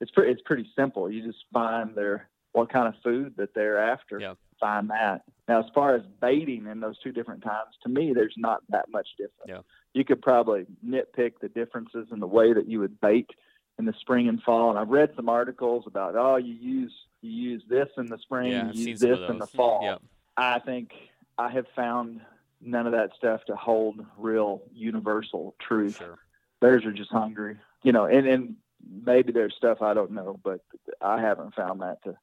it's 0.00 0.10
pretty 0.10 0.32
it's 0.32 0.42
pretty 0.42 0.68
simple. 0.76 1.10
You 1.10 1.22
just 1.22 1.44
find 1.52 1.94
their 1.94 2.28
what 2.52 2.72
kind 2.72 2.88
of 2.88 2.94
food 3.02 3.34
that 3.36 3.54
they're 3.54 3.78
after. 3.78 4.20
Find 4.60 4.88
that. 4.90 5.22
Now, 5.48 5.60
as 5.60 5.66
far 5.74 5.94
as 5.94 6.02
baiting 6.20 6.66
in 6.66 6.80
those 6.80 6.98
two 7.00 7.12
different 7.12 7.42
times, 7.42 7.74
to 7.82 7.88
me, 7.88 8.12
there's 8.14 8.34
not 8.36 8.62
that 8.70 8.88
much 8.90 9.08
difference. 9.18 9.64
You 9.92 10.04
could 10.04 10.22
probably 10.22 10.66
nitpick 10.86 11.34
the 11.40 11.48
differences 11.48 12.08
in 12.12 12.20
the 12.20 12.26
way 12.26 12.52
that 12.52 12.68
you 12.68 12.80
would 12.80 13.00
bait 13.00 13.30
in 13.78 13.84
the 13.84 13.94
spring 14.00 14.28
and 14.28 14.42
fall. 14.42 14.70
And 14.70 14.78
I've 14.78 14.88
read 14.88 15.10
some 15.16 15.28
articles 15.28 15.84
about 15.86 16.14
oh, 16.16 16.36
you 16.36 16.54
use 16.54 16.92
you 17.22 17.30
use 17.30 17.62
this 17.68 17.88
in 17.96 18.06
the 18.06 18.18
spring, 18.18 18.52
Yeah, 18.52 18.70
you 18.72 18.88
I've 18.88 18.88
use 18.88 19.00
this 19.00 19.18
in 19.28 19.38
the 19.38 19.46
fall. 19.46 19.82
Yep. 19.82 20.02
I 20.36 20.58
think 20.60 20.92
I 21.38 21.50
have 21.50 21.66
found 21.74 22.20
none 22.64 22.86
of 22.86 22.92
that 22.92 23.10
stuff 23.16 23.44
to 23.46 23.56
hold 23.56 24.04
real 24.16 24.62
universal 24.72 25.54
truth. 25.60 25.98
Sure. 25.98 26.18
Bears 26.60 26.84
are 26.84 26.92
just 26.92 27.10
hungry, 27.10 27.58
you 27.82 27.92
know, 27.92 28.06
and, 28.06 28.26
and 28.26 28.56
maybe 29.04 29.32
there's 29.32 29.54
stuff 29.56 29.82
I 29.82 29.94
don't 29.94 30.12
know, 30.12 30.40
but 30.42 30.60
I 31.00 31.20
haven't 31.20 31.54
found 31.54 31.80
that 31.82 32.02
to 32.04 32.16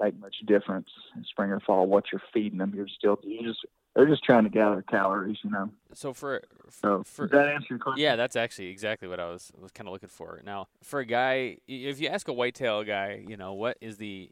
make 0.00 0.18
much 0.18 0.36
difference 0.46 0.88
in 1.16 1.24
spring 1.24 1.50
or 1.50 1.60
fall. 1.60 1.86
What 1.86 2.04
you're 2.12 2.22
feeding 2.32 2.58
them, 2.58 2.72
you're 2.74 2.88
still 2.88 3.18
you 3.22 3.42
just 3.42 3.60
they're 3.94 4.06
just 4.06 4.24
trying 4.24 4.44
to 4.44 4.50
gather 4.50 4.82
calories, 4.82 5.38
you 5.44 5.50
know. 5.50 5.70
So 5.92 6.12
for 6.12 6.42
So 6.70 7.02
for 7.04 7.28
that 7.28 7.48
answer 7.48 7.66
your 7.70 7.78
question? 7.78 8.02
Yeah, 8.02 8.16
that's 8.16 8.36
actually 8.36 8.68
exactly 8.68 9.06
what 9.06 9.20
I 9.20 9.30
was 9.30 9.52
was 9.60 9.70
kind 9.70 9.86
of 9.86 9.92
looking 9.92 10.08
for. 10.08 10.40
Now, 10.44 10.68
for 10.82 11.00
a 11.00 11.06
guy, 11.06 11.58
if 11.68 12.00
you 12.00 12.08
ask 12.08 12.26
a 12.28 12.32
whitetail 12.32 12.84
guy, 12.84 13.24
you 13.26 13.36
know, 13.36 13.52
what 13.52 13.78
is 13.80 13.98
the 13.98 14.30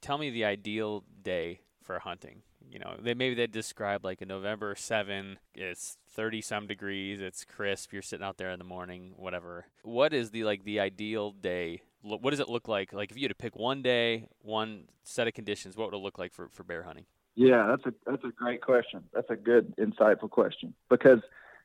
tell 0.00 0.18
me 0.18 0.30
the 0.30 0.44
ideal 0.44 1.04
day 1.22 1.60
for 1.82 1.98
hunting? 1.98 2.42
You 2.68 2.78
know, 2.78 2.96
they 2.98 3.14
maybe 3.14 3.34
they 3.34 3.46
describe 3.46 4.04
like 4.04 4.20
a 4.20 4.26
November 4.26 4.74
7, 4.74 5.38
it's 5.54 5.96
30 6.10 6.40
some 6.40 6.66
degrees, 6.66 7.20
it's 7.20 7.44
crisp, 7.44 7.92
you're 7.92 8.02
sitting 8.02 8.24
out 8.24 8.36
there 8.36 8.50
in 8.50 8.58
the 8.58 8.64
morning, 8.64 9.12
whatever. 9.16 9.66
What 9.82 10.12
is 10.12 10.30
the 10.30 10.44
like 10.44 10.64
the 10.64 10.80
ideal 10.80 11.32
day? 11.32 11.82
What 12.02 12.30
does 12.30 12.40
it 12.40 12.48
look 12.48 12.68
like? 12.68 12.92
Like 12.92 13.10
if 13.10 13.16
you 13.16 13.24
had 13.24 13.30
to 13.30 13.34
pick 13.34 13.56
one 13.56 13.82
day, 13.82 14.26
one 14.42 14.84
set 15.02 15.26
of 15.26 15.34
conditions, 15.34 15.76
what 15.76 15.90
would 15.90 15.96
it 15.96 16.02
look 16.02 16.18
like 16.18 16.32
for 16.32 16.48
for 16.48 16.64
bear 16.64 16.82
hunting? 16.82 17.06
Yeah, 17.34 17.66
that's 17.68 17.86
a 17.86 17.94
that's 18.10 18.24
a 18.24 18.32
great 18.32 18.60
question. 18.62 19.04
That's 19.12 19.30
a 19.30 19.36
good, 19.36 19.74
insightful 19.76 20.30
question 20.30 20.74
because 20.88 21.20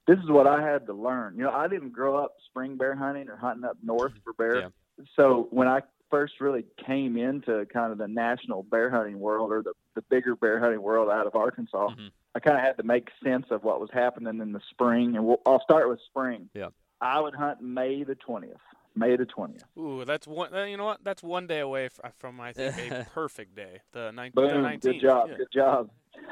this 0.07 0.19
is 0.19 0.29
what 0.29 0.47
I 0.47 0.61
had 0.61 0.85
to 0.87 0.93
learn. 0.93 1.35
You 1.37 1.43
know, 1.43 1.51
I 1.51 1.67
didn't 1.67 1.91
grow 1.91 2.17
up 2.17 2.35
spring 2.45 2.77
bear 2.77 2.95
hunting 2.95 3.29
or 3.29 3.37
hunting 3.37 3.65
up 3.65 3.77
north 3.83 4.11
mm-hmm. 4.11 4.23
for 4.23 4.33
bear. 4.33 4.59
Yeah. 4.59 4.67
So 5.15 5.47
when 5.51 5.67
I 5.67 5.81
first 6.09 6.39
really 6.39 6.65
came 6.85 7.17
into 7.17 7.65
kind 7.73 7.91
of 7.91 7.97
the 7.97 8.07
national 8.07 8.63
bear 8.63 8.89
hunting 8.89 9.19
world 9.19 9.51
or 9.51 9.63
the, 9.63 9.73
the 9.95 10.01
bigger 10.03 10.35
bear 10.35 10.59
hunting 10.59 10.81
world 10.81 11.09
out 11.09 11.25
of 11.27 11.35
Arkansas, 11.35 11.89
Mhm. 11.89 12.11
I 12.35 12.39
kind 12.39 12.57
of 12.57 12.63
had 12.63 12.77
to 12.77 12.83
make 12.83 13.09
sense 13.23 13.47
of 13.49 13.63
what 13.63 13.79
was 13.79 13.89
happening 13.91 14.39
in 14.41 14.51
the 14.51 14.59
spring. 14.69 15.15
And 15.15 15.25
we'll, 15.25 15.41
I'll 15.45 15.61
start 15.61 15.89
with 15.89 15.99
spring. 16.01 16.49
Yeah. 16.53 16.69
I 17.01 17.19
would 17.19 17.33
hunt 17.35 17.61
May 17.61 18.03
the 18.03 18.15
twentieth. 18.15 18.59
May 18.95 19.15
the 19.17 19.25
twentieth. 19.25 19.63
Ooh, 19.77 20.05
that's 20.05 20.27
one. 20.27 20.53
uh, 20.53 20.63
You 20.63 20.77
know 20.77 20.85
what? 20.85 21.03
That's 21.03 21.21
one 21.23 21.47
day 21.47 21.59
away 21.59 21.89
from 22.19 22.39
I 22.39 22.53
think 22.53 22.91
a 22.91 23.07
perfect 23.13 23.55
day. 23.55 23.81
The 23.91 24.11
nine- 24.11 24.31
the 24.35 24.41
Boom. 24.41 24.63
19th. 24.63 24.81
Good 24.81 25.01
job. 25.01 25.29
Yeah. 25.29 25.37
Good 25.37 25.51
job. 25.53 25.89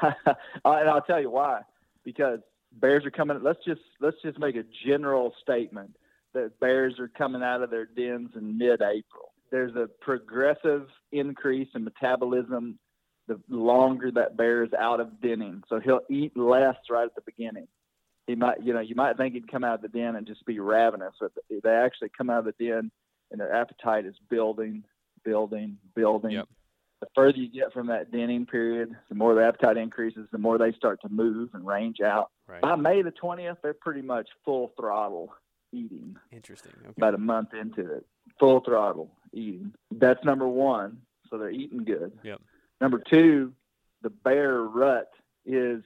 Uh, 0.64 0.78
and 0.78 0.88
I'll 0.88 1.02
tell 1.02 1.20
you 1.20 1.30
why. 1.30 1.60
Because 2.04 2.40
bears 2.72 3.04
are 3.04 3.10
coming. 3.10 3.42
Let's 3.42 3.62
just 3.64 3.82
let's 4.00 4.16
just 4.22 4.38
make 4.38 4.56
a 4.56 4.64
general 4.86 5.34
statement 5.42 5.96
that 6.32 6.58
bears 6.60 6.98
are 6.98 7.08
coming 7.08 7.42
out 7.42 7.62
of 7.62 7.70
their 7.70 7.84
dens 7.86 8.30
in 8.34 8.56
mid-April. 8.58 9.32
There's 9.50 9.76
a 9.76 9.88
progressive 10.00 10.88
increase 11.12 11.68
in 11.74 11.84
metabolism 11.84 12.78
the 13.26 13.40
longer 13.48 14.10
that 14.12 14.36
bear 14.36 14.64
is 14.64 14.72
out 14.74 15.00
of 15.00 15.20
denning. 15.20 15.62
So 15.68 15.80
he'll 15.80 16.00
eat 16.10 16.36
less 16.36 16.76
right 16.90 17.04
at 17.04 17.14
the 17.14 17.22
beginning. 17.22 17.68
He 18.26 18.34
might, 18.34 18.62
you 18.62 18.72
know, 18.72 18.80
you 18.80 18.94
might 18.94 19.16
think 19.16 19.34
he'd 19.34 19.50
come 19.50 19.64
out 19.64 19.74
of 19.76 19.82
the 19.82 19.88
den 19.98 20.16
and 20.16 20.26
just 20.26 20.44
be 20.46 20.58
ravenous, 20.58 21.14
but 21.20 21.32
they 21.62 21.70
actually 21.70 22.10
come 22.16 22.30
out 22.30 22.46
of 22.46 22.54
the 22.56 22.64
den 22.64 22.90
and 23.30 23.40
their 23.40 23.54
appetite 23.54 24.06
is 24.06 24.14
building, 24.30 24.84
building, 25.24 25.78
building 25.94 26.32
Yep. 26.32 26.48
the 27.00 27.06
further 27.14 27.38
you 27.38 27.48
get 27.50 27.72
from 27.72 27.86
that 27.88 28.10
denning 28.12 28.46
period, 28.46 28.94
the 29.08 29.14
more 29.14 29.34
the 29.34 29.44
appetite 29.44 29.76
increases, 29.76 30.26
the 30.32 30.38
more 30.38 30.56
they 30.58 30.72
start 30.72 31.00
to 31.02 31.08
move 31.08 31.50
and 31.54 31.66
range 31.66 32.00
out. 32.00 32.30
Right. 32.48 32.62
By 32.62 32.76
May 32.76 33.02
the 33.02 33.10
20th, 33.12 33.56
they're 33.62 33.74
pretty 33.74 34.02
much 34.02 34.28
full 34.44 34.72
throttle 34.78 35.30
eating, 35.72 36.16
Interesting. 36.30 36.72
Okay. 36.82 36.92
about 36.96 37.14
a 37.14 37.18
month 37.18 37.48
into 37.52 37.90
it. 37.94 38.06
Full 38.38 38.60
throttle 38.60 39.10
eating. 39.32 39.74
That's 39.90 40.22
number 40.24 40.46
one. 40.46 40.98
so 41.30 41.36
they're 41.38 41.50
eating 41.50 41.84
good. 41.84 42.12
Yep. 42.22 42.40
Number 42.84 42.98
two, 42.98 43.54
the 44.02 44.10
bear 44.10 44.62
rut 44.62 45.08
is 45.46 45.82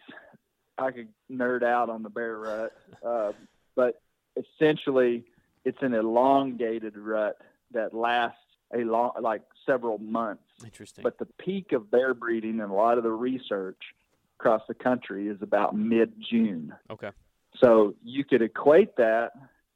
I 0.76 0.90
could 0.90 1.06
nerd 1.30 1.62
out 1.62 1.88
on 1.88 2.02
the 2.02 2.10
bear 2.10 2.36
rut, 2.38 2.72
uh, 3.06 3.30
but 3.76 4.02
essentially 4.36 5.22
it's 5.64 5.78
an 5.80 5.94
elongated 5.94 6.96
rut 6.96 7.36
that 7.70 7.94
lasts 7.94 8.40
a 8.74 8.78
long 8.78 9.12
like 9.20 9.42
several 9.64 9.98
months. 9.98 10.42
Interesting. 10.64 11.04
But 11.04 11.18
the 11.18 11.26
peak 11.38 11.70
of 11.70 11.88
bear 11.88 12.14
breeding 12.14 12.58
and 12.58 12.68
a 12.68 12.74
lot 12.74 12.98
of 12.98 13.04
the 13.04 13.12
research 13.12 13.80
across 14.40 14.62
the 14.66 14.74
country 14.74 15.28
is 15.28 15.40
about 15.40 15.76
mid 15.76 16.14
June. 16.18 16.74
okay. 16.90 17.10
So 17.60 17.94
you 18.02 18.24
could 18.24 18.42
equate 18.42 18.96
that 18.96 19.34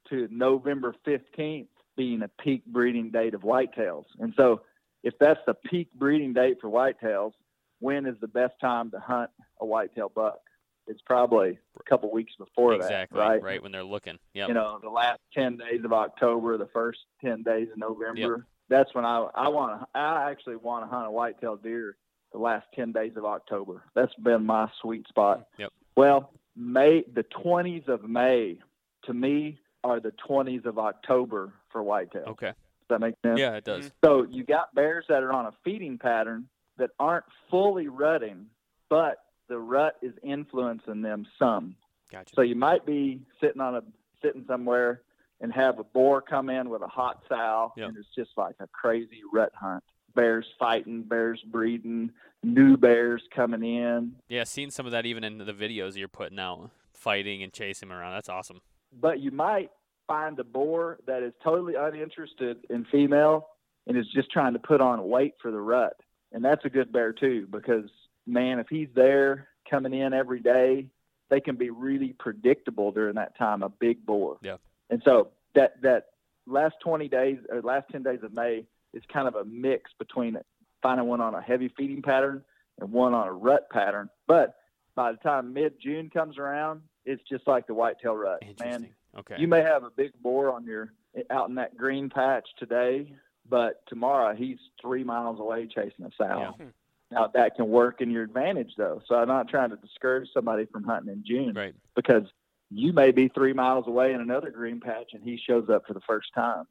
to 0.08 0.26
November 0.28 0.92
15th 1.06 1.68
being 1.96 2.22
a 2.22 2.28
peak 2.42 2.66
breeding 2.66 3.10
date 3.10 3.34
of 3.34 3.42
whitetails. 3.42 4.06
And 4.18 4.34
so 4.36 4.62
if 5.02 5.14
that's 5.18 5.40
the 5.46 5.54
peak 5.54 5.88
breeding 5.94 6.32
date 6.32 6.58
for 6.60 6.68
whitetails, 6.68 7.32
when 7.80 8.06
is 8.06 8.16
the 8.20 8.28
best 8.28 8.54
time 8.60 8.90
to 8.92 9.00
hunt 9.00 9.30
a 9.60 9.66
whitetail 9.66 10.10
buck? 10.14 10.38
It's 10.86 11.00
probably 11.06 11.58
a 11.78 11.82
couple 11.88 12.10
weeks 12.12 12.32
before 12.36 12.74
exactly. 12.74 13.18
that, 13.18 13.24
right? 13.24 13.42
Right 13.42 13.62
when 13.62 13.72
they're 13.72 13.84
looking. 13.84 14.18
Yeah. 14.34 14.48
You 14.48 14.54
know, 14.54 14.80
the 14.82 14.90
last 14.90 15.20
10 15.34 15.58
days 15.58 15.84
of 15.84 15.92
October, 15.92 16.58
the 16.58 16.68
first 16.72 16.98
10 17.24 17.42
days 17.42 17.68
of 17.70 17.78
November. 17.78 18.46
That's 18.68 18.92
when 18.94 19.04
I 19.04 19.28
I 19.34 19.48
want 19.48 19.80
to 19.80 19.86
I 19.94 20.30
actually 20.30 20.56
want 20.56 20.84
to 20.84 20.88
hunt 20.88 21.06
a 21.06 21.10
whitetail 21.10 21.56
deer 21.56 21.96
the 22.32 22.38
last 22.38 22.66
10 22.74 22.92
days 22.92 23.12
of 23.16 23.24
October. 23.24 23.82
That's 23.94 24.14
been 24.14 24.44
my 24.44 24.68
sweet 24.80 25.06
spot. 25.08 25.46
Yep. 25.58 25.72
Well, 25.96 26.32
May 26.56 27.04
the 27.14 27.24
20s 27.44 27.88
of 27.88 28.04
May 28.04 28.58
to 29.04 29.14
me 29.14 29.58
are 29.84 30.00
the 30.00 30.12
20s 30.28 30.66
of 30.66 30.78
October 30.78 31.52
for 31.70 31.82
whitetail. 31.82 32.24
okay. 32.28 32.52
That 32.92 33.00
make 33.00 33.14
sense? 33.24 33.38
Yeah, 33.40 33.54
it 33.54 33.64
does. 33.64 33.90
So 34.04 34.26
you 34.28 34.44
got 34.44 34.74
bears 34.74 35.06
that 35.08 35.22
are 35.22 35.32
on 35.32 35.46
a 35.46 35.52
feeding 35.64 35.96
pattern 35.96 36.46
that 36.76 36.90
aren't 36.98 37.24
fully 37.50 37.88
rutting, 37.88 38.44
but 38.90 39.24
the 39.48 39.58
rut 39.58 39.96
is 40.02 40.12
influencing 40.22 41.00
them 41.00 41.26
some. 41.38 41.74
Gotcha. 42.10 42.34
So 42.34 42.42
you 42.42 42.54
might 42.54 42.84
be 42.84 43.22
sitting 43.40 43.62
on 43.62 43.76
a 43.76 43.82
sitting 44.20 44.44
somewhere 44.46 45.00
and 45.40 45.50
have 45.54 45.78
a 45.78 45.84
boar 45.84 46.20
come 46.20 46.50
in 46.50 46.68
with 46.68 46.82
a 46.82 46.86
hot 46.86 47.22
sow, 47.30 47.72
Yep. 47.78 47.88
and 47.88 47.96
it's 47.96 48.08
just 48.14 48.30
like 48.36 48.56
a 48.60 48.66
crazy 48.68 49.22
rut 49.32 49.52
hunt. 49.54 49.82
Bears 50.14 50.44
fighting, 50.58 51.02
bears 51.04 51.40
breeding, 51.46 52.12
new 52.42 52.76
bears 52.76 53.22
coming 53.34 53.62
in. 53.64 54.14
yeah, 54.28 54.44
seeing 54.44 54.70
some 54.70 54.84
of 54.84 54.92
that 54.92 55.06
even 55.06 55.24
in 55.24 55.38
the 55.38 55.54
videos 55.54 55.96
you're 55.96 56.08
putting 56.08 56.38
out, 56.38 56.70
fighting 56.92 57.42
and 57.42 57.54
chasing 57.54 57.90
around. 57.90 58.12
That's 58.12 58.28
awesome. 58.28 58.60
But 59.00 59.20
you 59.20 59.30
might 59.30 59.70
find 60.12 60.38
a 60.38 60.44
boar 60.44 60.98
that 61.06 61.22
is 61.22 61.32
totally 61.42 61.74
uninterested 61.74 62.58
in 62.68 62.84
female 62.92 63.48
and 63.86 63.96
is 63.96 64.06
just 64.14 64.30
trying 64.30 64.52
to 64.52 64.58
put 64.58 64.82
on 64.82 65.08
weight 65.08 65.32
for 65.40 65.50
the 65.50 65.58
rut. 65.58 65.96
And 66.32 66.44
that's 66.44 66.62
a 66.66 66.68
good 66.68 66.92
bear 66.92 67.14
too, 67.14 67.46
because 67.50 67.88
man, 68.26 68.58
if 68.58 68.66
he's 68.68 68.88
there 68.94 69.48
coming 69.70 69.94
in 69.94 70.12
every 70.12 70.40
day, 70.40 70.88
they 71.30 71.40
can 71.40 71.56
be 71.56 71.70
really 71.70 72.14
predictable 72.18 72.92
during 72.92 73.14
that 73.14 73.38
time, 73.38 73.62
a 73.62 73.70
big 73.70 74.04
boar. 74.04 74.36
Yeah. 74.42 74.56
And 74.90 75.00
so 75.02 75.28
that 75.54 75.80
that 75.80 76.08
last 76.46 76.74
twenty 76.82 77.08
days 77.08 77.38
or 77.48 77.62
last 77.62 77.86
ten 77.90 78.02
days 78.02 78.20
of 78.22 78.34
May 78.34 78.66
is 78.92 79.02
kind 79.10 79.26
of 79.26 79.34
a 79.34 79.46
mix 79.46 79.92
between 79.98 80.36
finding 80.82 81.06
one 81.06 81.22
on 81.22 81.34
a 81.34 81.40
heavy 81.40 81.72
feeding 81.74 82.02
pattern 82.02 82.44
and 82.78 82.92
one 82.92 83.14
on 83.14 83.28
a 83.28 83.32
rut 83.32 83.70
pattern. 83.70 84.10
But 84.26 84.56
by 84.94 85.12
the 85.12 85.18
time 85.18 85.54
mid 85.54 85.80
June 85.80 86.10
comes 86.10 86.36
around, 86.36 86.82
it's 87.06 87.22
just 87.30 87.46
like 87.46 87.66
the 87.66 87.72
whitetail 87.72 88.14
rut. 88.14 88.42
Man, 88.60 88.90
okay. 89.18 89.36
you 89.38 89.48
may 89.48 89.62
have 89.62 89.84
a 89.84 89.90
big 89.90 90.12
boar 90.22 90.52
on 90.52 90.64
your 90.64 90.92
out 91.30 91.48
in 91.48 91.54
that 91.56 91.76
green 91.76 92.08
patch 92.08 92.48
today, 92.58 93.12
but 93.48 93.82
tomorrow 93.86 94.34
he's 94.34 94.58
three 94.80 95.04
miles 95.04 95.40
away 95.40 95.66
chasing 95.66 96.04
a 96.04 96.10
sow. 96.16 96.54
Yeah. 96.58 96.66
Now 97.10 97.30
that 97.34 97.56
can 97.56 97.68
work 97.68 98.00
in 98.00 98.10
your 98.10 98.22
advantage 98.22 98.72
though. 98.76 99.02
So 99.06 99.16
I'm 99.16 99.28
not 99.28 99.48
trying 99.48 99.70
to 99.70 99.76
discourage 99.76 100.28
somebody 100.32 100.66
from 100.66 100.84
hunting 100.84 101.12
in 101.12 101.24
June 101.26 101.52
right. 101.54 101.74
because 101.94 102.24
you 102.70 102.92
may 102.94 103.10
be 103.10 103.28
three 103.28 103.52
miles 103.52 103.86
away 103.86 104.14
in 104.14 104.20
another 104.20 104.50
green 104.50 104.80
patch 104.80 105.10
and 105.12 105.22
he 105.22 105.36
shows 105.36 105.68
up 105.68 105.86
for 105.86 105.92
the 105.92 106.00
first 106.00 106.28
time. 106.34 106.64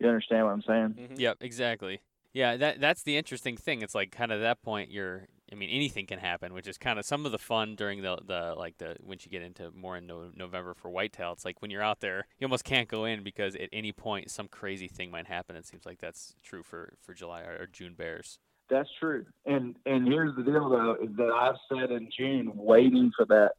You 0.00 0.08
understand 0.08 0.44
what 0.44 0.52
I'm 0.52 0.62
saying? 0.62 1.08
Mhm. 1.10 1.20
Yep, 1.20 1.38
exactly. 1.40 2.00
Yeah, 2.32 2.56
that 2.56 2.80
that's 2.80 3.02
the 3.02 3.16
interesting 3.16 3.56
thing. 3.56 3.80
It's 3.80 3.94
like 3.94 4.10
kind 4.10 4.32
of 4.32 4.40
that 4.40 4.60
point 4.60 4.90
you're 4.90 5.28
I 5.50 5.54
mean 5.54 5.70
anything 5.70 6.06
can 6.06 6.18
happen, 6.18 6.52
which 6.52 6.66
is 6.66 6.76
kind 6.76 6.98
of 6.98 7.04
some 7.04 7.24
of 7.24 7.32
the 7.32 7.38
fun 7.38 7.76
during 7.76 8.02
the 8.02 8.18
the 8.26 8.54
like 8.56 8.78
the 8.78 8.96
once 9.02 9.24
you 9.24 9.30
get 9.30 9.42
into 9.42 9.70
more 9.70 9.96
in 9.96 10.06
no, 10.06 10.30
November 10.34 10.74
for 10.74 10.90
whitetail. 10.90 11.32
It's 11.32 11.44
like 11.44 11.62
when 11.62 11.70
you're 11.70 11.82
out 11.82 12.00
there, 12.00 12.26
you 12.38 12.46
almost 12.46 12.64
can't 12.64 12.88
go 12.88 13.04
in 13.04 13.22
because 13.22 13.54
at 13.56 13.68
any 13.72 13.92
point 13.92 14.30
some 14.30 14.48
crazy 14.48 14.88
thing 14.88 15.10
might 15.10 15.26
happen. 15.26 15.56
It 15.56 15.66
seems 15.66 15.86
like 15.86 16.00
that's 16.00 16.34
true 16.42 16.62
for 16.62 16.94
for 17.00 17.14
July 17.14 17.42
or, 17.42 17.62
or 17.62 17.66
June 17.66 17.94
bears. 17.94 18.38
That's 18.68 18.88
true. 18.98 19.24
And 19.44 19.76
and 19.86 20.06
here's 20.06 20.34
the 20.36 20.42
deal 20.42 20.68
though, 20.68 20.96
is 21.00 21.14
that 21.16 21.30
I've 21.30 21.56
said 21.68 21.92
in 21.92 22.08
June 22.16 22.50
waiting 22.54 23.12
for 23.16 23.24
that 23.26 23.52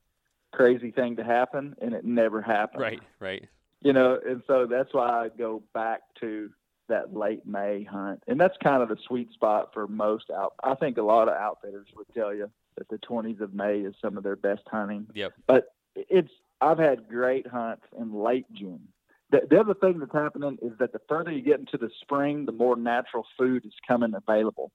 crazy 0.51 0.91
thing 0.91 1.15
to 1.17 1.23
happen 1.23 1.75
and 1.81 1.93
it 1.93 2.03
never 2.03 2.41
happened. 2.41 2.81
Right, 2.81 3.01
right. 3.19 3.47
you 3.81 3.93
know, 3.93 4.19
and 4.27 4.41
so 4.47 4.65
that's 4.65 4.93
why 4.93 5.07
I 5.07 5.29
go 5.29 5.61
back 5.73 6.01
to 6.19 6.49
that 6.89 7.15
late 7.15 7.45
May 7.45 7.83
hunt, 7.83 8.23
and 8.27 8.39
that's 8.39 8.55
kind 8.63 8.81
of 8.81 8.89
the 8.89 8.97
sweet 9.07 9.31
spot 9.33 9.71
for 9.73 9.88
most 9.88 10.29
out. 10.31 10.53
I 10.63 10.75
think 10.75 10.97
a 10.97 11.01
lot 11.03 11.27
of 11.27 11.35
outfitters 11.35 11.88
would 11.95 12.07
tell 12.13 12.33
you 12.33 12.49
that 12.77 12.88
the 12.89 12.97
20s 12.99 13.41
of 13.41 13.53
May 13.53 13.79
is 13.79 13.93
some 14.01 14.17
of 14.17 14.23
their 14.23 14.35
best 14.35 14.63
hunting. 14.67 15.07
Yep. 15.13 15.33
But 15.47 15.73
it's 15.95 16.31
I've 16.61 16.79
had 16.79 17.07
great 17.07 17.45
hunts 17.47 17.83
in 17.99 18.13
late 18.13 18.45
June. 18.53 18.88
The, 19.29 19.41
the 19.49 19.59
other 19.59 19.73
thing 19.73 19.99
that's 19.99 20.13
happening 20.13 20.57
is 20.61 20.71
that 20.79 20.93
the 20.93 21.01
further 21.09 21.31
you 21.31 21.41
get 21.41 21.59
into 21.59 21.77
the 21.77 21.89
spring, 22.01 22.45
the 22.45 22.51
more 22.51 22.75
natural 22.75 23.25
food 23.38 23.65
is 23.65 23.73
coming 23.88 24.13
available, 24.15 24.71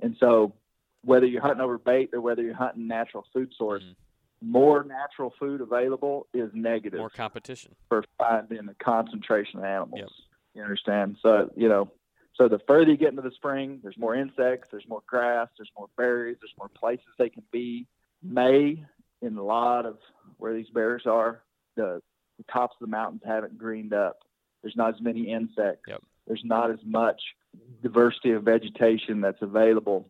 and 0.00 0.16
so 0.20 0.52
whether 1.04 1.26
you're 1.26 1.40
hunting 1.42 1.60
over 1.60 1.78
bait 1.78 2.10
or 2.12 2.20
whether 2.20 2.42
you're 2.42 2.54
hunting 2.54 2.86
natural 2.86 3.24
food 3.32 3.52
source, 3.56 3.82
Mhm. 3.84 3.94
more 4.42 4.84
natural 4.84 5.30
food 5.38 5.60
available 5.60 6.26
is 6.34 6.50
negative 6.54 6.98
More 6.98 7.08
competition. 7.08 7.74
for 7.88 8.04
finding 8.18 8.68
a 8.68 8.74
concentration 8.74 9.60
of 9.60 9.64
animals. 9.64 10.00
Yep. 10.00 10.08
You 10.54 10.62
understand? 10.62 11.16
So, 11.22 11.50
you 11.56 11.68
know, 11.68 11.90
so 12.34 12.48
the 12.48 12.58
further 12.66 12.90
you 12.90 12.96
get 12.96 13.10
into 13.10 13.22
the 13.22 13.30
spring, 13.32 13.80
there's 13.82 13.98
more 13.98 14.14
insects, 14.14 14.68
there's 14.70 14.88
more 14.88 15.02
grass, 15.06 15.48
there's 15.58 15.70
more 15.76 15.88
berries, 15.96 16.36
there's 16.40 16.54
more 16.58 16.68
places 16.68 17.06
they 17.18 17.28
can 17.28 17.42
be. 17.50 17.86
May, 18.22 18.84
in 19.22 19.36
a 19.36 19.42
lot 19.42 19.86
of 19.86 19.98
where 20.38 20.54
these 20.54 20.68
bears 20.70 21.02
are, 21.06 21.42
the, 21.76 22.00
the 22.38 22.44
tops 22.52 22.76
of 22.80 22.86
the 22.86 22.90
mountains 22.90 23.22
haven't 23.24 23.58
greened 23.58 23.92
up. 23.92 24.18
There's 24.62 24.76
not 24.76 24.94
as 24.94 25.00
many 25.00 25.30
insects. 25.32 25.84
Yep. 25.88 26.02
There's 26.26 26.42
not 26.44 26.70
as 26.70 26.78
much 26.84 27.20
diversity 27.82 28.32
of 28.32 28.42
vegetation 28.44 29.20
that's 29.20 29.40
available. 29.42 30.08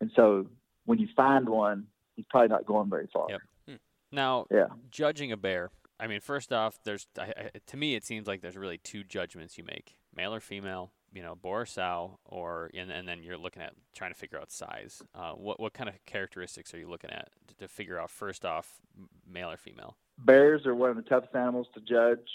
And 0.00 0.10
so 0.16 0.46
when 0.86 0.98
you 0.98 1.08
find 1.14 1.48
one, 1.48 1.86
he's 2.16 2.24
probably 2.28 2.48
not 2.48 2.66
going 2.66 2.90
very 2.90 3.08
far. 3.12 3.28
Yep. 3.30 3.78
Now, 4.12 4.46
Yeah. 4.50 4.66
judging 4.90 5.30
a 5.32 5.36
bear. 5.36 5.70
I 6.00 6.06
mean, 6.06 6.20
first 6.20 6.52
off, 6.52 6.78
there's 6.84 7.06
I, 7.18 7.32
I, 7.36 7.50
to 7.66 7.76
me 7.76 7.94
it 7.94 8.04
seems 8.04 8.26
like 8.26 8.40
there's 8.40 8.56
really 8.56 8.78
two 8.78 9.04
judgments 9.04 9.58
you 9.58 9.64
make: 9.64 9.96
male 10.14 10.34
or 10.34 10.40
female. 10.40 10.92
You 11.12 11.22
know, 11.22 11.34
boar 11.34 11.62
or 11.62 11.66
sow, 11.66 12.20
or 12.24 12.70
and, 12.72 12.88
and 12.90 13.08
then 13.08 13.24
you're 13.24 13.36
looking 13.36 13.62
at 13.62 13.74
trying 13.92 14.12
to 14.12 14.18
figure 14.18 14.38
out 14.38 14.52
size. 14.52 15.02
Uh, 15.12 15.32
what 15.32 15.58
what 15.58 15.72
kind 15.72 15.88
of 15.88 15.96
characteristics 16.06 16.72
are 16.72 16.78
you 16.78 16.88
looking 16.88 17.10
at 17.10 17.28
to, 17.48 17.54
to 17.56 17.68
figure 17.68 17.98
out 17.98 18.10
first 18.10 18.44
off 18.44 18.80
male 19.28 19.50
or 19.50 19.56
female? 19.56 19.96
bears 20.24 20.66
are 20.66 20.74
one 20.74 20.90
of 20.90 20.96
the 20.96 21.02
toughest 21.02 21.34
animals 21.34 21.66
to 21.74 21.80
judge 21.80 22.28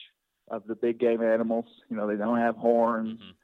of 0.49 0.65
the 0.67 0.75
big 0.75 0.99
game 0.99 1.21
animals. 1.21 1.65
You 1.89 1.97
know, 1.97 2.07
they 2.07 2.15
don't 2.15 2.39
have 2.39 2.55
horns. 2.55 3.19
Mhm. 3.19 3.35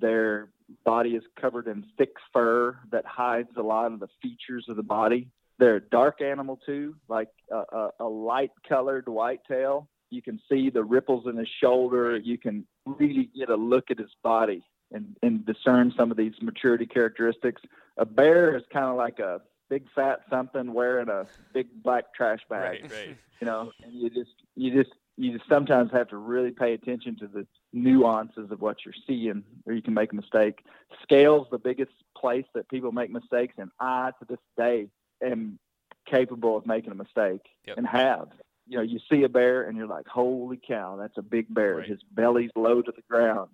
Their 0.00 0.48
body 0.84 1.16
is 1.16 1.24
covered 1.40 1.66
in 1.66 1.84
thick 1.96 2.14
fur 2.32 2.78
that 2.90 3.04
hides 3.04 3.56
a 3.56 3.62
lot 3.62 3.92
of 3.92 4.00
the 4.00 4.08
features 4.22 4.68
of 4.68 4.76
the 4.76 4.82
body. 4.82 5.28
They're 5.58 5.76
a 5.76 5.80
dark 5.80 6.20
animal 6.20 6.58
too, 6.64 6.96
like 7.08 7.28
a, 7.50 7.56
a, 7.56 7.90
a 8.00 8.04
light 8.04 8.52
colored 8.68 9.08
whitetail. 9.08 9.88
You 10.10 10.22
can 10.22 10.40
see 10.50 10.70
the 10.70 10.84
ripples 10.84 11.26
in 11.26 11.36
his 11.36 11.48
shoulder. 11.60 12.16
You 12.16 12.38
can 12.38 12.66
really 12.86 13.30
get 13.36 13.50
a 13.50 13.56
look 13.56 13.90
at 13.90 13.98
his 13.98 14.10
body 14.22 14.62
and, 14.92 15.16
and 15.22 15.44
discern 15.44 15.92
some 15.96 16.10
of 16.10 16.16
these 16.16 16.32
maturity 16.40 16.86
characteristics. 16.86 17.60
A 17.96 18.06
bear 18.06 18.56
is 18.56 18.62
kind 18.72 18.86
of 18.86 18.96
like 18.96 19.18
a 19.18 19.40
big 19.68 19.84
fat 19.94 20.20
something 20.30 20.72
wearing 20.72 21.08
a 21.08 21.26
big 21.52 21.66
black 21.82 22.14
trash 22.14 22.40
bag 22.48 22.82
Right, 22.82 22.92
right. 22.92 23.16
you 23.40 23.46
know, 23.46 23.72
and 23.82 23.92
you 23.92 24.08
just 24.08 24.32
you 24.54 24.72
just 24.72 24.94
you 25.16 25.36
just 25.36 25.48
sometimes 25.48 25.90
have 25.92 26.08
to 26.08 26.16
really 26.16 26.52
pay 26.52 26.72
attention 26.74 27.16
to 27.18 27.26
the 27.26 27.46
nuances 27.72 28.50
of 28.50 28.60
what 28.60 28.78
you're 28.84 28.94
seeing, 29.06 29.42
or 29.66 29.74
you 29.74 29.82
can 29.82 29.92
make 29.92 30.12
a 30.12 30.16
mistake. 30.16 30.64
Scale's 31.02 31.48
the 31.50 31.58
biggest 31.58 31.92
place 32.16 32.46
that 32.54 32.68
people 32.68 32.92
make 32.92 33.10
mistakes, 33.10 33.54
and 33.58 33.70
I 33.80 34.12
to 34.20 34.24
this 34.28 34.38
day 34.56 34.88
am 35.22 35.58
capable 36.06 36.56
of 36.56 36.66
making 36.66 36.92
a 36.92 36.94
mistake 36.94 37.42
Yep. 37.66 37.78
and 37.78 37.86
have. 37.86 38.28
You 38.66 38.76
know, 38.78 38.82
you 38.82 38.98
see 39.10 39.22
a 39.24 39.28
bear 39.28 39.62
and 39.62 39.76
you're 39.76 39.86
like, 39.86 40.06
"Holy 40.06 40.56
cow, 40.58 40.96
that's 40.96 41.16
a 41.18 41.22
big 41.22 41.52
bear!" 41.52 41.76
Right. 41.76 41.88
His 41.88 42.02
belly's 42.12 42.50
low 42.54 42.82
to 42.82 42.92
the 42.92 43.02
ground. 43.08 43.50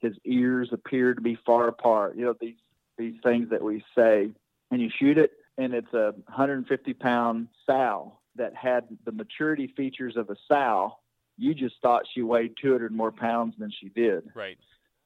His 0.00 0.16
ears 0.24 0.70
appear 0.72 1.14
to 1.14 1.20
be 1.20 1.34
far 1.34 1.68
apart. 1.68 2.16
You 2.16 2.26
know 2.26 2.34
these 2.38 2.56
these 2.98 3.18
things 3.22 3.48
that 3.50 3.62
we 3.62 3.82
say, 3.94 4.30
and 4.70 4.80
you 4.82 4.90
shoot 4.90 5.16
it, 5.16 5.32
and 5.56 5.72
it's 5.72 5.92
a 5.94 6.14
150 6.26 6.92
pound 6.94 7.48
sow 7.64 8.18
that 8.36 8.54
had 8.54 8.86
the 9.04 9.12
maturity 9.12 9.66
features 9.68 10.16
of 10.16 10.28
a 10.30 10.36
sow. 10.46 10.96
You 11.38 11.54
just 11.54 11.76
thought 11.80 12.06
she 12.12 12.20
weighed 12.22 12.56
200 12.60 12.92
more 12.92 13.10
pounds 13.10 13.54
than 13.58 13.70
she 13.70 13.88
did. 13.88 14.30
Right. 14.34 14.58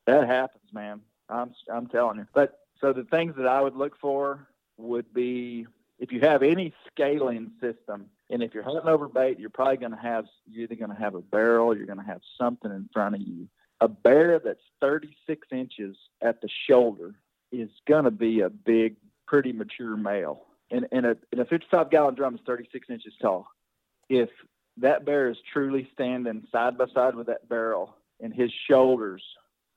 That 0.07 0.27
happens, 0.27 0.73
man. 0.73 1.01
I'm 1.29 1.55
I'm 1.73 1.87
telling 1.87 2.19
you. 2.19 2.27
But 2.35 2.59
So 2.81 2.93
the 2.93 3.05
things 3.05 3.35
that 3.37 3.47
I 3.47 3.61
would 3.61 3.77
look 3.77 3.97
for 3.99 4.49
would 4.77 5.15
be 5.15 5.67
if 5.99 6.13
you 6.13 6.21
have 6.21 6.43
any 6.43 6.73
scaling 6.91 7.53
system, 7.61 8.07
and 8.31 8.43
if 8.43 8.55
you're 8.55 8.63
hunting 8.63 8.89
over 8.89 9.09
bait, 9.09 9.39
you're 9.39 9.51
probably 9.51 9.77
going 9.77 9.93
to 9.93 9.99
have 9.99 10.27
you're 10.47 10.65
either 10.65 10.75
going 10.75 10.91
to 10.91 11.01
have 11.01 11.15
a 11.15 11.21
barrel, 11.21 11.77
you're 11.77 11.87
going 11.87 11.99
to 11.99 12.05
have 12.05 12.23
something 12.39 12.71
in 12.71 12.89
front 12.93 13.15
of 13.15 13.21
you. 13.21 13.49
A 13.81 13.89
bear 13.89 14.39
that's 14.39 14.63
36 14.81 15.49
inches 15.53 15.97
at 16.23 16.41
the 16.41 16.49
shoulder 16.69 17.15
is 17.53 17.71
going 17.87 18.05
to 18.05 18.11
be 18.11 18.41
a 18.41 18.51
big, 18.51 18.97
pretty 19.27 19.53
mature 19.53 19.97
male. 19.97 20.47
And, 20.71 20.87
and, 20.91 21.07
a, 21.07 21.17
and 21.31 21.41
a 21.41 21.45
55 21.45 21.91
gallon 21.91 22.15
drum 22.15 22.35
is 22.35 22.41
36 22.47 22.89
inches 22.89 23.13
tall. 23.21 23.47
If 24.09 24.31
that 24.79 25.05
bear 25.05 25.29
is 25.29 25.37
truly 25.53 25.89
standing 25.93 26.47
side 26.51 26.79
by 26.79 26.87
side 26.95 27.15
with 27.15 27.27
that 27.27 27.49
barrel 27.49 27.95
and 28.21 28.33
his 28.35 28.51
shoulders, 28.69 29.23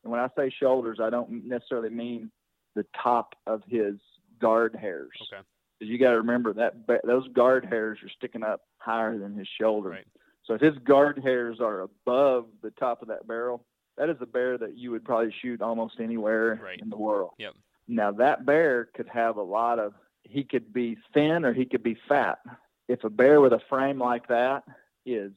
and 0.02 0.10
when 0.10 0.20
I 0.20 0.28
say 0.36 0.50
shoulders, 0.50 0.98
I 1.00 1.10
don't 1.10 1.46
necessarily 1.46 1.90
mean 1.90 2.30
the 2.74 2.86
top 3.00 3.34
of 3.46 3.62
his 3.68 3.96
guard 4.40 4.74
hairs. 4.74 5.10
Okay. 5.32 5.42
Because 5.78 5.90
you 5.90 5.98
got 5.98 6.10
to 6.10 6.18
remember 6.18 6.52
that 6.54 6.74
those 7.04 7.28
guard 7.28 7.64
hairs 7.64 7.98
are 8.02 8.08
sticking 8.08 8.42
up 8.42 8.62
higher 8.78 9.16
than 9.18 9.34
his 9.36 9.46
shoulder. 9.60 9.90
Right. 9.90 10.06
So 10.44 10.54
if 10.54 10.60
his 10.60 10.76
guard 10.78 11.20
hairs 11.22 11.60
are 11.60 11.80
above 11.82 12.46
the 12.62 12.70
top 12.72 13.02
of 13.02 13.08
that 13.08 13.26
barrel, 13.28 13.64
that 13.96 14.08
is 14.08 14.16
a 14.20 14.26
bear 14.26 14.58
that 14.58 14.76
you 14.76 14.90
would 14.90 15.04
probably 15.04 15.32
shoot 15.42 15.60
almost 15.62 16.00
anywhere 16.00 16.58
Right. 16.62 16.80
in 16.80 16.88
the 16.90 16.96
world. 16.96 17.32
Yep. 17.38 17.54
Now 17.86 18.10
that 18.12 18.44
bear 18.46 18.86
could 18.94 19.08
have 19.08 19.36
a 19.36 19.42
lot 19.42 19.78
of. 19.78 19.94
He 20.24 20.44
could 20.44 20.72
be 20.72 20.96
thin 21.14 21.44
or 21.44 21.52
he 21.54 21.64
could 21.64 21.82
be 21.82 21.96
fat. 22.08 22.38
If 22.88 23.04
a 23.04 23.10
bear 23.10 23.40
with 23.40 23.52
a 23.52 23.60
frame 23.68 23.98
like 23.98 24.26
that 24.28 24.64
is 25.06 25.32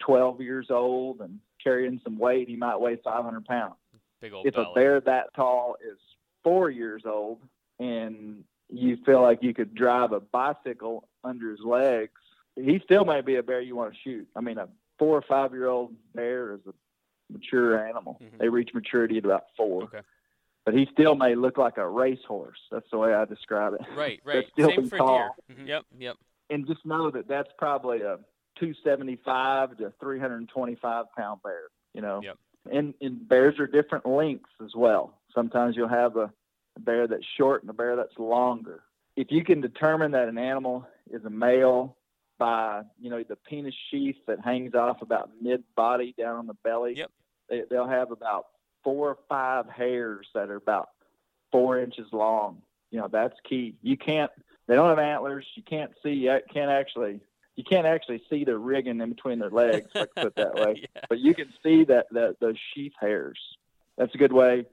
12 0.00 0.40
years 0.40 0.66
old 0.70 1.20
and 1.20 1.38
carrying 1.62 2.00
some 2.02 2.18
weight, 2.18 2.48
he 2.48 2.56
might 2.56 2.80
weigh 2.80 2.96
500 2.96 3.44
pounds 3.44 3.74
Big 4.20 4.32
old 4.32 4.46
if 4.46 4.54
belly. 4.54 4.66
a 4.70 4.74
bear 4.74 5.00
that 5.00 5.32
tall 5.34 5.76
is 5.84 5.98
four 6.42 6.70
years 6.70 7.02
old 7.06 7.38
and 7.78 8.42
you 8.72 8.96
feel 9.04 9.22
like 9.22 9.42
you 9.42 9.52
could 9.54 9.74
drive 9.74 10.12
a 10.12 10.20
bicycle 10.20 11.08
under 11.24 11.50
his 11.50 11.60
legs, 11.60 12.12
he 12.56 12.80
still 12.84 13.04
may 13.04 13.20
be 13.20 13.36
a 13.36 13.42
bear 13.42 13.60
you 13.60 13.76
want 13.76 13.92
to 13.92 13.98
shoot. 14.02 14.26
I 14.34 14.40
mean, 14.40 14.58
a 14.58 14.68
four 14.98 15.16
or 15.16 15.22
five 15.22 15.52
year 15.52 15.68
old 15.68 15.94
bear 16.14 16.54
is 16.54 16.60
a 16.66 16.72
mature 17.32 17.86
animal. 17.86 18.18
Mhm. 18.22 18.38
They 18.38 18.48
reach 18.48 18.70
maturity 18.74 19.18
at 19.18 19.24
about 19.24 19.44
four. 19.56 19.84
Okay. 19.84 20.00
But 20.64 20.74
he 20.74 20.86
still 20.92 21.14
may 21.16 21.34
look 21.34 21.58
like 21.58 21.76
a 21.76 21.88
racehorse. 21.88 22.58
That's 22.70 22.88
the 22.90 22.98
way 22.98 23.12
I 23.14 23.24
describe 23.24 23.74
it. 23.74 23.80
Right, 23.96 24.20
right. 24.24 24.46
still 24.52 24.70
Same 24.70 24.88
for 24.88 24.98
tall. 24.98 25.36
deer. 25.48 25.56
Mhm. 25.56 25.66
Yep, 25.68 25.84
yep. 25.98 26.16
And 26.50 26.66
just 26.66 26.84
know 26.86 27.10
that 27.10 27.26
that's 27.28 27.50
probably 27.58 28.02
a 28.02 28.18
275 28.56 29.78
to 29.78 29.92
325 30.00 31.06
pound 31.16 31.42
bear, 31.42 31.62
you 31.94 32.00
know? 32.02 32.20
Yep. 32.22 32.38
and, 32.70 32.94
and 33.00 33.26
bears 33.28 33.58
are 33.58 33.66
different 33.66 34.06
lengths 34.06 34.50
as 34.64 34.74
well. 34.76 35.18
Sometimes 35.34 35.76
you'll 35.76 35.88
have 35.88 36.16
a, 36.16 36.32
a 36.76 36.80
bear 36.80 37.06
that's 37.06 37.24
short 37.36 37.62
and 37.62 37.70
a 37.70 37.74
bear 37.74 37.96
that's 37.96 38.18
longer. 38.18 38.82
If 39.16 39.30
you 39.30 39.44
can 39.44 39.60
determine 39.60 40.12
that 40.12 40.28
an 40.28 40.38
animal 40.38 40.86
is 41.10 41.24
a 41.24 41.30
male 41.30 41.96
by 42.38 42.82
you 43.00 43.10
know 43.10 43.22
the 43.22 43.36
penis 43.36 43.74
sheath 43.90 44.16
that 44.26 44.40
hangs 44.40 44.74
off 44.74 45.02
about 45.02 45.30
mid 45.40 45.62
body 45.76 46.14
down 46.18 46.36
on 46.36 46.46
the 46.46 46.54
belly, 46.64 46.94
Yep. 46.96 47.10
they, 47.48 47.62
they'll 47.70 47.88
have 47.88 48.10
about 48.10 48.46
four 48.82 49.10
or 49.10 49.18
five 49.28 49.68
hairs 49.68 50.26
that 50.34 50.48
are 50.50 50.56
about 50.56 50.88
four 51.52 51.78
inches 51.78 52.06
long. 52.12 52.62
You 52.90 53.00
know 53.00 53.08
that's 53.08 53.38
key. 53.48 53.74
You 53.82 53.96
can't. 53.96 54.30
They 54.66 54.74
don't 54.74 54.88
have 54.88 54.98
antlers. 54.98 55.46
You 55.54 55.62
can't 55.62 55.92
see. 56.02 56.12
You 56.12 56.40
can't 56.52 56.70
actually. 56.70 57.20
You 57.54 57.64
can't 57.64 57.86
actually 57.86 58.22
see 58.30 58.44
the 58.44 58.56
rigging 58.56 58.98
in 59.02 59.10
between 59.10 59.38
their 59.38 59.50
legs. 59.50 59.90
If 59.94 60.02
I 60.02 60.06
can 60.06 60.24
put 60.24 60.36
that 60.36 60.54
way 60.66 60.80
yeah. 60.94 61.02
but 61.10 61.18
you 61.18 61.34
can 61.34 61.52
see 61.62 61.84
that, 61.84 62.06
that 62.12 62.40
those 62.40 62.56
sheath 62.72 62.94
hairs. 62.98 63.38
That's 63.98 64.14
a 64.14 64.18
good 64.18 64.32
way. 64.32 64.64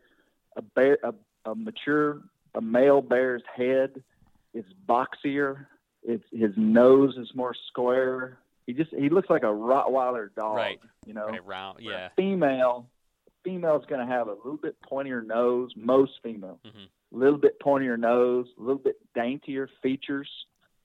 A 0.55 0.61
bear, 0.61 0.97
a, 1.03 1.13
a 1.45 1.55
mature, 1.55 2.21
a 2.55 2.61
male 2.61 3.01
bear's 3.01 3.43
head 3.55 4.03
is 4.53 4.65
boxier. 4.87 5.65
It's 6.03 6.23
his 6.31 6.51
nose 6.57 7.15
is 7.17 7.29
more 7.35 7.53
square. 7.67 8.39
He 8.65 8.73
just 8.73 8.91
he 8.93 9.09
looks 9.09 9.29
like 9.29 9.43
a 9.43 9.47
Rottweiler 9.47 10.33
dog. 10.35 10.55
Right. 10.55 10.79
You 11.05 11.13
know. 11.13 11.25
Right, 11.27 11.45
round. 11.45 11.79
Where 11.83 11.95
a 11.95 11.99
Yeah. 12.01 12.09
Female, 12.15 12.87
female's 13.43 13.85
going 13.87 14.05
to 14.05 14.11
have 14.11 14.27
a 14.27 14.33
little 14.33 14.57
bit 14.57 14.75
pointier 14.81 15.25
nose. 15.25 15.71
Most 15.75 16.13
females, 16.23 16.59
Mhm. 16.65 16.87
a 17.13 17.17
little 17.17 17.39
bit 17.39 17.59
pointier 17.59 17.97
nose, 17.97 18.47
a 18.57 18.61
little 18.61 18.81
bit 18.81 18.97
daintier 19.15 19.67
features 19.81 20.29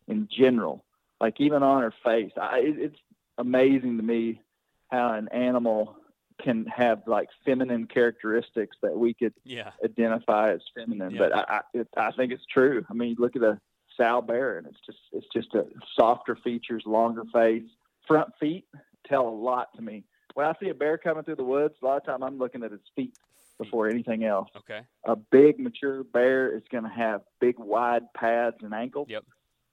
in 0.08 0.28
general. 0.28 0.84
Like 1.20 1.40
even 1.40 1.62
on 1.62 1.82
her 1.82 1.94
face, 2.04 2.32
I, 2.40 2.58
it, 2.60 2.78
it's 2.78 2.98
amazing 3.38 3.96
to 3.98 4.02
me 4.02 4.40
how 4.88 5.12
an 5.14 5.28
animal 5.28 5.96
can 6.42 6.66
have 6.66 7.02
like 7.06 7.28
feminine 7.44 7.86
characteristics 7.86 8.76
that 8.82 8.96
we 8.96 9.14
could 9.14 9.34
Yeah. 9.44 9.70
identify 9.84 10.52
as 10.52 10.60
feminine. 10.74 11.12
Yeah. 11.12 11.18
But 11.18 11.36
I, 11.36 11.40
I, 11.48 11.60
it, 11.74 11.88
I 11.96 12.10
think 12.12 12.32
it's 12.32 12.46
true. 12.46 12.84
I 12.90 12.94
mean, 12.94 13.10
you 13.10 13.16
look 13.18 13.36
at 13.36 13.42
a 13.42 13.60
sow 13.96 14.20
bear, 14.20 14.58
and 14.58 14.66
it's 14.66 14.80
just 14.84 14.98
it's 15.12 15.26
just 15.32 15.54
a 15.54 15.66
softer 15.94 16.36
features, 16.36 16.82
longer 16.86 17.22
face, 17.32 17.62
front 18.06 18.30
feet 18.40 18.66
tell 19.06 19.28
a 19.28 19.30
lot 19.30 19.68
to 19.76 19.82
me. 19.82 20.04
When 20.34 20.46
I 20.46 20.54
see 20.60 20.68
a 20.70 20.74
bear 20.74 20.98
coming 20.98 21.22
through 21.22 21.36
the 21.36 21.44
woods, 21.44 21.74
a 21.82 21.86
lot 21.86 21.96
of 21.98 22.04
time 22.04 22.22
I'm 22.22 22.38
looking 22.38 22.64
at 22.64 22.72
his 22.72 22.80
feet 22.96 23.16
before 23.58 23.88
anything 23.88 24.24
else. 24.24 24.48
Okay. 24.56 24.80
A 25.04 25.14
big 25.14 25.60
mature 25.60 26.02
bear 26.02 26.54
is 26.56 26.62
going 26.72 26.82
to 26.84 26.90
have 26.90 27.20
big 27.40 27.56
wide 27.58 28.12
pads 28.14 28.56
and 28.62 28.74
ankles. 28.74 29.06
Yep. 29.08 29.24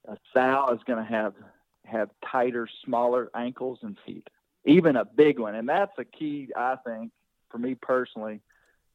A 0.08 0.18
sow 0.34 0.68
is 0.74 0.80
going 0.86 1.04
to 1.04 1.10
have 1.12 1.34
have 1.86 2.10
tighter, 2.32 2.68
smaller 2.86 3.32
ankles 3.34 3.80
and 3.82 3.98
feet. 4.06 4.28
Even 4.66 4.96
a 4.96 5.06
big 5.06 5.40
one, 5.40 5.56
and 5.56 5.68
that's 5.68 5.98
a 5.98 6.06
key, 6.06 6.50
I 6.56 6.76
think, 6.86 7.12
for 7.50 7.58
me 7.58 7.76
personally, 7.76 8.42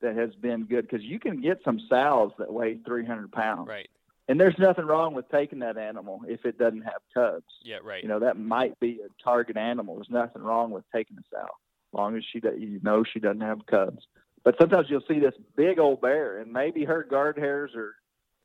that 0.01 0.15
has 0.17 0.35
been 0.37 0.65
good 0.65 0.89
because 0.89 1.05
you 1.05 1.19
can 1.19 1.41
get 1.41 1.61
some 1.65 1.81
sows 1.89 2.31
that 2.39 2.53
weigh 2.53 2.79
300 2.87 3.33
pounds, 3.33 3.67
Right. 3.69 3.89
and 4.29 4.39
there's 4.41 4.59
nothing 4.59 4.85
wrong 4.85 5.15
with 5.15 5.29
taking 5.31 5.59
that 5.61 5.77
animal 5.77 6.21
if 6.29 6.45
it 6.45 6.57
doesn't 6.59 6.83
have 6.83 7.01
cubs. 7.13 7.53
Yeah. 7.63 7.79
Right. 7.83 8.03
You 8.03 8.09
know 8.09 8.21
that 8.21 8.39
might 8.39 8.79
be 8.79 9.01
a 9.05 9.09
target 9.23 9.57
animal. 9.57 9.97
There's 9.97 10.11
nothing 10.11 10.43
wrong 10.43 10.71
with 10.71 10.85
taking 10.95 11.17
a 11.19 11.23
sow, 11.31 11.43
as 11.45 11.95
long 11.95 12.17
as 12.17 12.23
she 12.31 12.41
you 12.59 12.79
know 12.83 13.03
she 13.05 13.19
doesn't 13.21 13.41
have 13.41 13.67
cubs. 13.67 14.07
But 14.45 14.57
sometimes 14.61 14.89
you'll 14.89 15.01
see 15.09 15.19
this 15.19 15.35
big 15.57 15.81
old 15.81 16.01
bear, 16.01 16.39
and 16.39 16.53
maybe 16.53 16.85
her 16.85 17.03
guard 17.03 17.37
hairs 17.39 17.73
are 17.75 17.95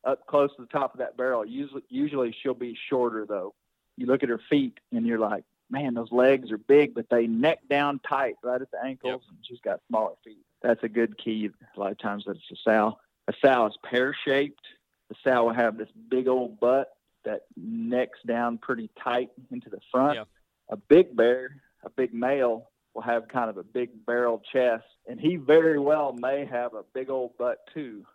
up 0.03 0.25
close 0.25 0.49
to 0.55 0.63
the 0.63 0.67
top 0.69 0.93
of 0.95 0.99
that 0.99 1.15
barrel. 1.17 1.45
Usually, 1.45 1.83
usually 1.89 2.35
she'll 2.41 2.55
be 2.55 2.75
shorter 2.89 3.25
though. 3.27 3.53
You 3.97 4.07
look 4.07 4.23
at 4.23 4.29
her 4.29 4.41
feet, 4.49 4.79
and 4.91 5.05
you're 5.05 5.19
like, 5.19 5.43
man, 5.71 5.93
those 5.93 6.11
legs 6.11 6.51
are 6.51 6.57
big, 6.57 6.93
but 6.93 7.09
they 7.09 7.27
neck 7.27 7.59
down 7.69 7.99
tight 7.99 8.35
right 8.43 8.61
at 8.61 8.71
the 8.71 8.83
ankles, 8.83 9.23
and 9.29 9.37
she's 9.43 9.61
got 9.61 9.79
smaller 9.87 10.13
feet. 10.23 10.45
That's 10.61 10.83
a 10.83 10.89
good 10.89 11.17
key. 11.17 11.49
A 11.75 11.79
lot 11.79 11.91
of 11.91 11.97
times 11.97 12.25
that 12.25 12.35
it's 12.37 12.51
a 12.51 12.55
sow. 12.63 12.99
A 13.27 13.33
sow 13.43 13.65
is 13.67 13.77
pear 13.83 14.15
shaped. 14.25 14.65
The 15.09 15.15
sow 15.23 15.45
will 15.45 15.53
have 15.53 15.77
this 15.77 15.89
big 16.09 16.27
old 16.27 16.59
butt 16.59 16.89
that 17.25 17.41
necks 17.55 18.19
down 18.25 18.57
pretty 18.57 18.89
tight 19.01 19.29
into 19.51 19.69
the 19.69 19.79
front. 19.91 20.15
Yeah. 20.15 20.23
A 20.69 20.77
big 20.77 21.15
bear, 21.15 21.61
a 21.83 21.89
big 21.89 22.13
male, 22.13 22.69
will 22.93 23.01
have 23.01 23.27
kind 23.27 23.49
of 23.49 23.57
a 23.57 23.63
big 23.63 24.05
barrel 24.05 24.41
chest, 24.51 24.85
and 25.07 25.19
he 25.19 25.35
very 25.35 25.79
well 25.79 26.13
may 26.13 26.45
have 26.45 26.73
a 26.73 26.83
big 26.93 27.09
old 27.09 27.37
butt 27.37 27.59
too, 27.73 28.05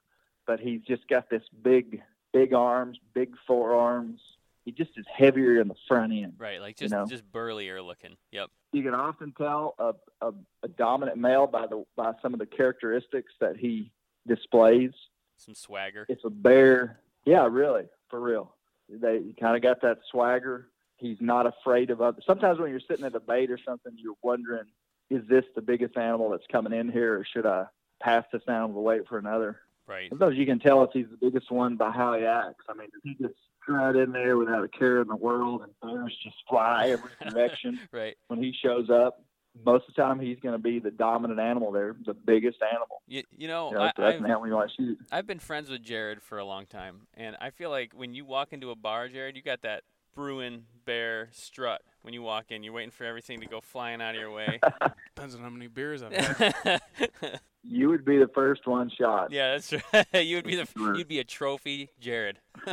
but 0.46 0.60
he's 0.60 0.82
just 0.82 1.06
got 1.08 1.30
this 1.30 1.42
big, 1.62 2.02
big 2.32 2.52
arms, 2.52 2.98
big 3.14 3.34
forearms. 3.46 4.20
He 4.66 4.72
just 4.72 4.90
is 4.96 5.06
heavier 5.16 5.60
in 5.60 5.68
the 5.68 5.76
front 5.86 6.12
end. 6.12 6.34
Right. 6.38 6.60
Like 6.60 6.80
you 6.80 6.88
just 6.88 6.92
know. 6.92 7.06
just 7.06 7.24
burlier 7.30 7.80
looking. 7.80 8.16
Yep. 8.32 8.50
You 8.72 8.82
can 8.82 8.94
often 8.94 9.32
tell 9.38 9.76
a, 9.78 9.92
a, 10.20 10.32
a 10.64 10.68
dominant 10.68 11.18
male 11.18 11.46
by 11.46 11.68
the 11.68 11.84
by 11.96 12.12
some 12.20 12.34
of 12.34 12.40
the 12.40 12.46
characteristics 12.46 13.32
that 13.40 13.56
he 13.56 13.92
displays. 14.26 14.90
Some 15.36 15.54
swagger. 15.54 16.04
It's 16.08 16.24
a 16.24 16.30
bear. 16.30 16.98
Yeah, 17.24 17.46
really, 17.48 17.84
for 18.10 18.20
real. 18.20 18.56
They 18.88 19.20
kind 19.40 19.54
of 19.54 19.62
got 19.62 19.80
that 19.82 19.98
swagger. 20.10 20.68
He's 20.96 21.18
not 21.20 21.46
afraid 21.46 21.90
of 21.90 22.00
other. 22.00 22.20
Sometimes 22.26 22.58
when 22.58 22.70
you're 22.70 22.80
sitting 22.80 23.04
at 23.04 23.14
a 23.14 23.20
bait 23.20 23.52
or 23.52 23.58
something, 23.64 23.92
you're 23.96 24.14
wondering, 24.22 24.64
is 25.10 25.22
this 25.28 25.44
the 25.54 25.62
biggest 25.62 25.96
animal 25.96 26.30
that's 26.30 26.46
coming 26.50 26.72
in 26.72 26.90
here, 26.90 27.20
or 27.20 27.24
should 27.24 27.46
I 27.46 27.66
pass 28.00 28.24
this 28.32 28.42
animal 28.48 28.76
and 28.76 28.84
wait 28.84 29.08
for 29.08 29.18
another? 29.18 29.60
Right. 29.86 30.08
Sometimes 30.08 30.36
you 30.36 30.46
can 30.46 30.58
tell 30.58 30.82
if 30.82 30.90
he's 30.92 31.06
the 31.08 31.18
biggest 31.18 31.52
one 31.52 31.76
by 31.76 31.92
how 31.92 32.14
he 32.14 32.24
acts. 32.24 32.64
I 32.68 32.74
mean, 32.74 32.88
does 32.92 33.02
he 33.04 33.14
just 33.14 33.38
strut 33.66 33.96
in 33.96 34.12
there 34.12 34.36
without 34.36 34.64
a 34.64 34.68
care 34.68 35.00
in 35.02 35.08
the 35.08 35.16
world, 35.16 35.62
and 35.62 35.72
bears 35.82 36.16
just 36.22 36.36
fly 36.48 36.88
every 36.90 37.10
direction 37.30 37.80
Right. 37.92 38.16
when 38.28 38.42
he 38.42 38.54
shows 38.62 38.88
up? 38.90 39.22
Most 39.64 39.88
of 39.88 39.94
the 39.94 40.02
time, 40.02 40.20
he's 40.20 40.38
going 40.40 40.52
to 40.52 40.58
be 40.62 40.78
the 40.80 40.90
dominant 40.90 41.40
animal 41.40 41.72
there, 41.72 41.96
the 42.04 42.12
biggest 42.12 42.58
animal. 42.62 43.00
You, 43.08 43.22
you 43.34 43.48
know, 43.48 43.70
You 43.70 43.74
know, 43.76 43.80
I, 43.84 43.92
that's 43.96 44.16
I've, 44.16 44.20
an 44.22 44.26
you 44.28 44.66
shoot. 44.76 44.98
I've 45.10 45.26
been 45.26 45.38
friends 45.38 45.70
with 45.70 45.82
Jared 45.82 46.22
for 46.22 46.36
a 46.36 46.44
long 46.44 46.66
time, 46.66 47.06
and 47.14 47.36
I 47.40 47.48
feel 47.50 47.70
like 47.70 47.92
when 47.94 48.12
you 48.14 48.26
walk 48.26 48.52
into 48.52 48.70
a 48.70 48.76
bar, 48.76 49.08
Jared, 49.08 49.34
you 49.34 49.42
got 49.42 49.62
that 49.62 49.82
Bruin 50.16 50.64
bear 50.86 51.28
strut. 51.30 51.82
When 52.02 52.14
you 52.14 52.22
walk 52.22 52.46
in, 52.50 52.62
you're 52.62 52.72
waiting 52.72 52.90
for 52.90 53.04
everything 53.04 53.40
to 53.40 53.46
go 53.46 53.60
flying 53.60 54.00
out 54.00 54.14
of 54.14 54.20
your 54.20 54.30
way. 54.32 54.58
Depends 55.14 55.34
on 55.36 55.42
how 55.42 55.50
many 55.50 55.68
beers 55.68 56.02
I've 56.02 56.12
had. 56.12 56.80
You 57.68 57.88
would 57.88 58.04
be 58.04 58.16
the 58.16 58.28
first 58.32 58.64
one 58.68 58.88
shot. 58.96 59.32
Yeah, 59.32 59.54
that's 59.58 59.72
right. 59.92 60.06
you 60.24 60.36
would 60.36 60.44
be 60.44 60.54
the 60.54 60.66
Sure. 60.66 60.94
you'd 60.96 61.08
be 61.08 61.18
a 61.18 61.24
trophy, 61.24 61.90
Jared. 61.98 62.38
Uh, 62.64 62.72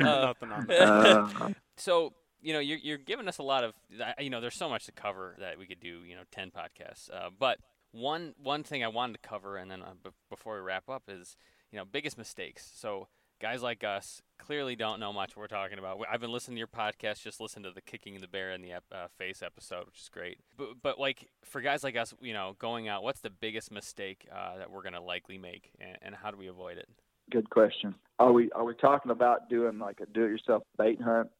nothing 0.00 0.50
on 0.50 0.66
that. 0.66 0.80
Uh, 0.80 1.48
so 1.76 2.12
you 2.42 2.52
know 2.52 2.58
you're 2.58 2.78
you're 2.78 2.98
giving 2.98 3.28
us 3.28 3.38
a 3.38 3.44
lot 3.44 3.62
of 3.62 3.72
you 4.18 4.28
know 4.28 4.40
there's 4.40 4.56
so 4.56 4.68
much 4.68 4.86
to 4.86 4.92
cover 4.92 5.36
that 5.38 5.56
we 5.56 5.66
could 5.66 5.78
do 5.78 6.00
you 6.04 6.16
know 6.16 6.22
10 6.32 6.50
podcasts 6.50 7.10
uh, 7.14 7.30
but 7.38 7.58
one 7.92 8.34
one 8.42 8.64
thing 8.64 8.82
i 8.82 8.88
wanted 8.88 9.12
to 9.22 9.28
cover 9.28 9.56
and 9.56 9.70
then 9.70 9.82
uh, 9.82 9.92
b- 10.02 10.10
before 10.28 10.54
we 10.56 10.60
wrap 10.62 10.88
up 10.88 11.04
is 11.08 11.36
you 11.70 11.78
know, 11.78 11.84
biggest 11.84 12.18
mistakes. 12.18 12.68
So 12.74 13.06
guys 13.40 13.62
like 13.62 13.82
us 13.82 14.22
clearly 14.38 14.76
don't 14.76 15.00
know 15.00 15.12
much 15.12 15.36
what 15.36 15.42
we're 15.42 15.56
talking 15.56 15.78
about. 15.78 15.98
I've 16.10 16.20
been 16.20 16.32
listening 16.32 16.56
to 16.56 16.58
your 16.58 16.66
podcast, 16.68 17.22
just 17.22 17.40
listen 17.40 17.62
to 17.64 17.70
the 17.70 17.80
kicking 17.80 18.20
the 18.20 18.28
bear 18.28 18.52
in 18.52 18.62
the 18.62 18.72
ep- 18.72 18.84
uh, 18.92 19.06
face 19.18 19.42
episode, 19.42 19.86
which 19.86 20.00
is 20.00 20.08
great. 20.08 20.38
But 20.56 20.82
but 20.82 20.98
like 20.98 21.28
for 21.44 21.60
guys 21.60 21.82
like 21.82 21.96
us, 21.96 22.14
you 22.20 22.32
know, 22.32 22.54
going 22.58 22.88
out, 22.88 23.02
what's 23.02 23.20
the 23.20 23.30
biggest 23.30 23.72
mistake 23.72 24.28
uh, 24.32 24.58
that 24.58 24.70
we're 24.70 24.82
gonna 24.82 25.02
likely 25.02 25.38
make, 25.38 25.72
and, 25.80 25.96
and 26.02 26.14
how 26.14 26.30
do 26.30 26.36
we 26.36 26.48
avoid 26.48 26.78
it? 26.78 26.88
Good 27.30 27.50
question. 27.50 27.94
Are 28.18 28.32
we 28.32 28.50
are 28.52 28.64
we 28.64 28.74
talking 28.74 29.10
about 29.10 29.48
doing 29.48 29.78
like 29.78 30.00
a 30.00 30.06
do-it-yourself 30.06 30.62
bait 30.76 31.00
hunt, 31.00 31.30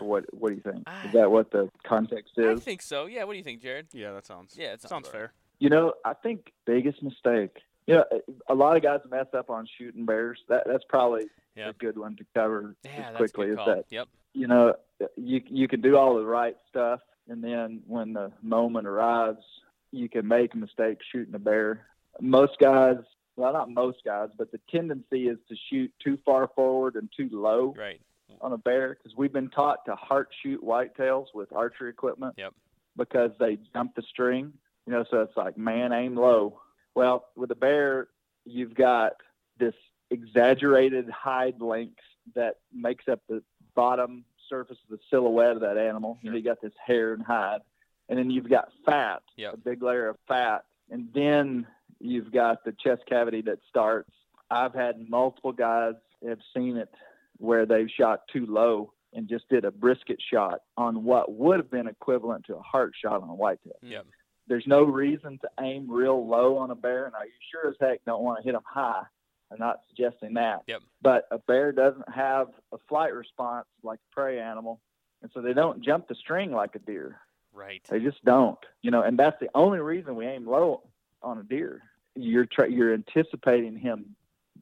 or 0.00 0.06
what? 0.06 0.24
What 0.34 0.50
do 0.50 0.54
you 0.56 0.62
think? 0.62 0.88
Is 1.06 1.12
that 1.12 1.30
what 1.30 1.50
the 1.50 1.70
context 1.86 2.32
is? 2.36 2.60
I 2.60 2.62
think 2.62 2.82
so. 2.82 3.06
Yeah. 3.06 3.24
What 3.24 3.34
do 3.34 3.38
you 3.38 3.44
think, 3.44 3.62
Jared? 3.62 3.88
Yeah, 3.92 4.12
that 4.12 4.26
sounds 4.26 4.56
Yeah, 4.58 4.72
it 4.72 4.82
sounds 4.82 5.06
all 5.06 5.12
fair. 5.12 5.32
You 5.58 5.68
know, 5.68 5.94
I 6.04 6.14
think 6.14 6.52
biggest 6.64 7.02
mistake. 7.02 7.58
You 7.90 7.96
know, 7.96 8.20
a 8.48 8.54
lot 8.54 8.76
of 8.76 8.82
guys 8.82 9.00
mess 9.10 9.26
up 9.36 9.50
on 9.50 9.66
shooting 9.78 10.06
bears. 10.06 10.38
That 10.48 10.62
that's 10.66 10.84
probably 10.88 11.26
a 11.56 11.72
good 11.72 11.98
one 11.98 12.16
to 12.16 12.24
cover 12.34 12.76
Yeah, 12.84 13.12
quickly 13.12 13.50
as 13.50 13.56
that. 13.56 13.84
Yep. 13.90 14.08
You 14.32 14.46
know, 14.46 14.74
you 15.16 15.42
you 15.48 15.66
can 15.66 15.80
do 15.80 15.96
all 15.96 16.14
the 16.14 16.24
right 16.24 16.56
stuff, 16.68 17.00
and 17.28 17.42
then 17.42 17.82
when 17.86 18.12
the 18.12 18.30
moment 18.42 18.86
arrives, 18.86 19.42
you 19.90 20.08
can 20.08 20.28
make 20.28 20.54
a 20.54 20.56
mistake 20.56 20.98
shooting 21.10 21.34
a 21.34 21.38
bear. 21.40 21.86
Most 22.20 22.58
guys, 22.60 22.98
well, 23.36 23.52
not 23.52 23.70
most 23.70 23.98
guys, 24.04 24.28
but 24.38 24.52
the 24.52 24.60
tendency 24.70 25.26
is 25.28 25.38
to 25.48 25.56
shoot 25.68 25.92
too 26.02 26.16
far 26.24 26.48
forward 26.54 26.94
and 26.94 27.08
too 27.16 27.28
low 27.32 27.74
Right. 27.76 28.00
on 28.40 28.52
a 28.52 28.58
bear 28.58 28.94
because 28.94 29.16
we've 29.16 29.32
been 29.32 29.50
taught 29.50 29.84
to 29.86 29.96
heart 29.96 30.28
shoot 30.42 30.62
whitetails 30.62 31.26
with 31.34 31.52
archery 31.52 31.90
equipment. 31.90 32.34
Yep. 32.38 32.54
Because 32.96 33.32
they 33.40 33.58
jump 33.72 33.94
the 33.96 34.02
string, 34.02 34.52
you 34.86 34.92
know, 34.92 35.04
so 35.10 35.22
it's 35.22 35.36
like 35.36 35.56
man 35.58 35.92
aim 35.92 36.14
low. 36.14 36.60
Well, 36.94 37.26
with 37.36 37.50
a 37.50 37.54
bear, 37.56 38.08
you've 38.44 38.74
got 38.74 39.12
this 39.58 39.74
exaggerated 40.10 41.08
hide 41.10 41.60
length 41.60 41.98
that 42.34 42.56
makes 42.72 43.08
up 43.08 43.20
the 43.28 43.42
bottom 43.74 44.24
surface 44.48 44.78
of 44.84 44.98
the 44.98 45.02
silhouette 45.10 45.52
of 45.52 45.60
that 45.60 45.76
animal. 45.78 46.18
Know, 46.22 46.32
you 46.36 46.42
got 46.42 46.60
this 46.60 46.72
hair 46.84 47.12
and 47.14 47.22
hide, 47.22 47.60
and 48.08 48.18
then 48.18 48.30
you've 48.30 48.48
got 48.50 48.68
fat, 48.84 49.22
Yep. 49.36 49.54
a 49.54 49.56
big 49.56 49.82
layer 49.82 50.08
of 50.08 50.16
fat, 50.26 50.64
and 50.90 51.08
then 51.14 51.66
you've 52.00 52.32
got 52.32 52.64
the 52.64 52.72
chest 52.72 53.02
cavity 53.08 53.42
that 53.42 53.58
starts. 53.68 54.10
I've 54.50 54.74
had 54.74 55.08
multiple 55.08 55.52
guys 55.52 55.94
have 56.26 56.40
seen 56.54 56.76
it 56.76 56.90
where 57.38 57.64
they've 57.66 57.88
shot 57.90 58.22
too 58.32 58.46
low 58.46 58.92
and 59.12 59.28
just 59.28 59.48
did 59.48 59.64
a 59.64 59.70
brisket 59.70 60.18
shot 60.20 60.62
on 60.76 61.04
what 61.04 61.32
would 61.32 61.58
have 61.58 61.70
been 61.70 61.86
equivalent 61.86 62.44
to 62.46 62.56
a 62.56 62.60
heart 62.62 62.92
shot 63.00 63.22
on 63.22 63.28
a 63.28 63.34
whitetail. 63.34 63.76
Yep. 63.82 64.06
There's 64.50 64.66
no 64.66 64.82
reason 64.82 65.38
to 65.42 65.50
aim 65.60 65.88
real 65.88 66.26
low 66.26 66.58
on 66.58 66.72
a 66.72 66.74
bear. 66.74 67.08
Now, 67.12 67.22
you 67.22 67.30
sure 67.52 67.70
as 67.70 67.76
heck 67.80 68.04
don't 68.04 68.24
want 68.24 68.38
to 68.38 68.42
hit 68.42 68.52
them 68.52 68.64
high. 68.66 69.04
I'm 69.52 69.60
not 69.60 69.82
suggesting 69.88 70.34
that. 70.34 70.62
Yep. 70.66 70.80
But 71.00 71.28
a 71.30 71.38
bear 71.38 71.70
doesn't 71.70 72.08
have 72.12 72.48
a 72.72 72.78
flight 72.88 73.14
response 73.14 73.66
like 73.84 74.00
a 74.00 74.14
prey 74.14 74.40
animal, 74.40 74.80
and 75.22 75.30
so 75.32 75.40
they 75.40 75.52
don't 75.52 75.84
jump 75.84 76.08
the 76.08 76.16
string 76.16 76.50
like 76.50 76.74
a 76.74 76.80
deer. 76.80 77.20
Right. 77.52 77.80
They 77.88 78.00
just 78.00 78.24
don't, 78.24 78.58
you 78.82 78.90
know. 78.90 79.02
And 79.02 79.16
that's 79.16 79.38
the 79.38 79.50
only 79.54 79.78
reason 79.78 80.16
we 80.16 80.26
aim 80.26 80.48
low 80.48 80.82
on 81.22 81.38
a 81.38 81.44
deer. 81.44 81.82
You're 82.16 82.46
tra- 82.46 82.70
you're 82.70 82.92
anticipating 82.92 83.78
him 83.78 84.16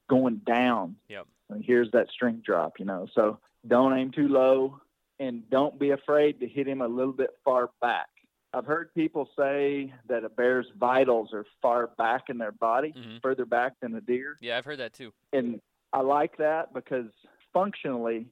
going 0.06 0.42
down. 0.46 0.96
Yep. 1.08 1.26
And 1.48 1.64
here's 1.64 1.90
that 1.92 2.10
string 2.10 2.42
drop, 2.44 2.78
you 2.78 2.84
know. 2.84 3.08
So 3.14 3.38
don't 3.66 3.96
aim 3.96 4.10
too 4.10 4.28
low, 4.28 4.82
and 5.18 5.48
don't 5.48 5.78
be 5.78 5.92
afraid 5.92 6.40
to 6.40 6.46
hit 6.46 6.68
him 6.68 6.82
a 6.82 6.88
little 6.88 7.14
bit 7.14 7.30
far 7.42 7.70
back. 7.80 8.08
I've 8.54 8.64
heard 8.66 8.92
people 8.94 9.28
say 9.36 9.92
that 10.08 10.24
a 10.24 10.28
bear's 10.28 10.66
vitals 10.78 11.32
are 11.34 11.44
far 11.60 11.88
back 11.98 12.30
in 12.30 12.38
their 12.38 12.52
body, 12.52 12.92
Mhm. 12.92 13.20
further 13.20 13.44
back 13.44 13.78
than 13.80 13.94
a 13.94 14.00
deer 14.00 14.38
Yeah, 14.40 14.56
I've 14.58 14.64
heard 14.64 14.78
that 14.78 14.94
too. 14.94 15.12
and 15.32 15.60
I 15.92 16.00
like 16.00 16.36
that 16.38 16.72
because 16.72 17.10
functionally 17.52 18.26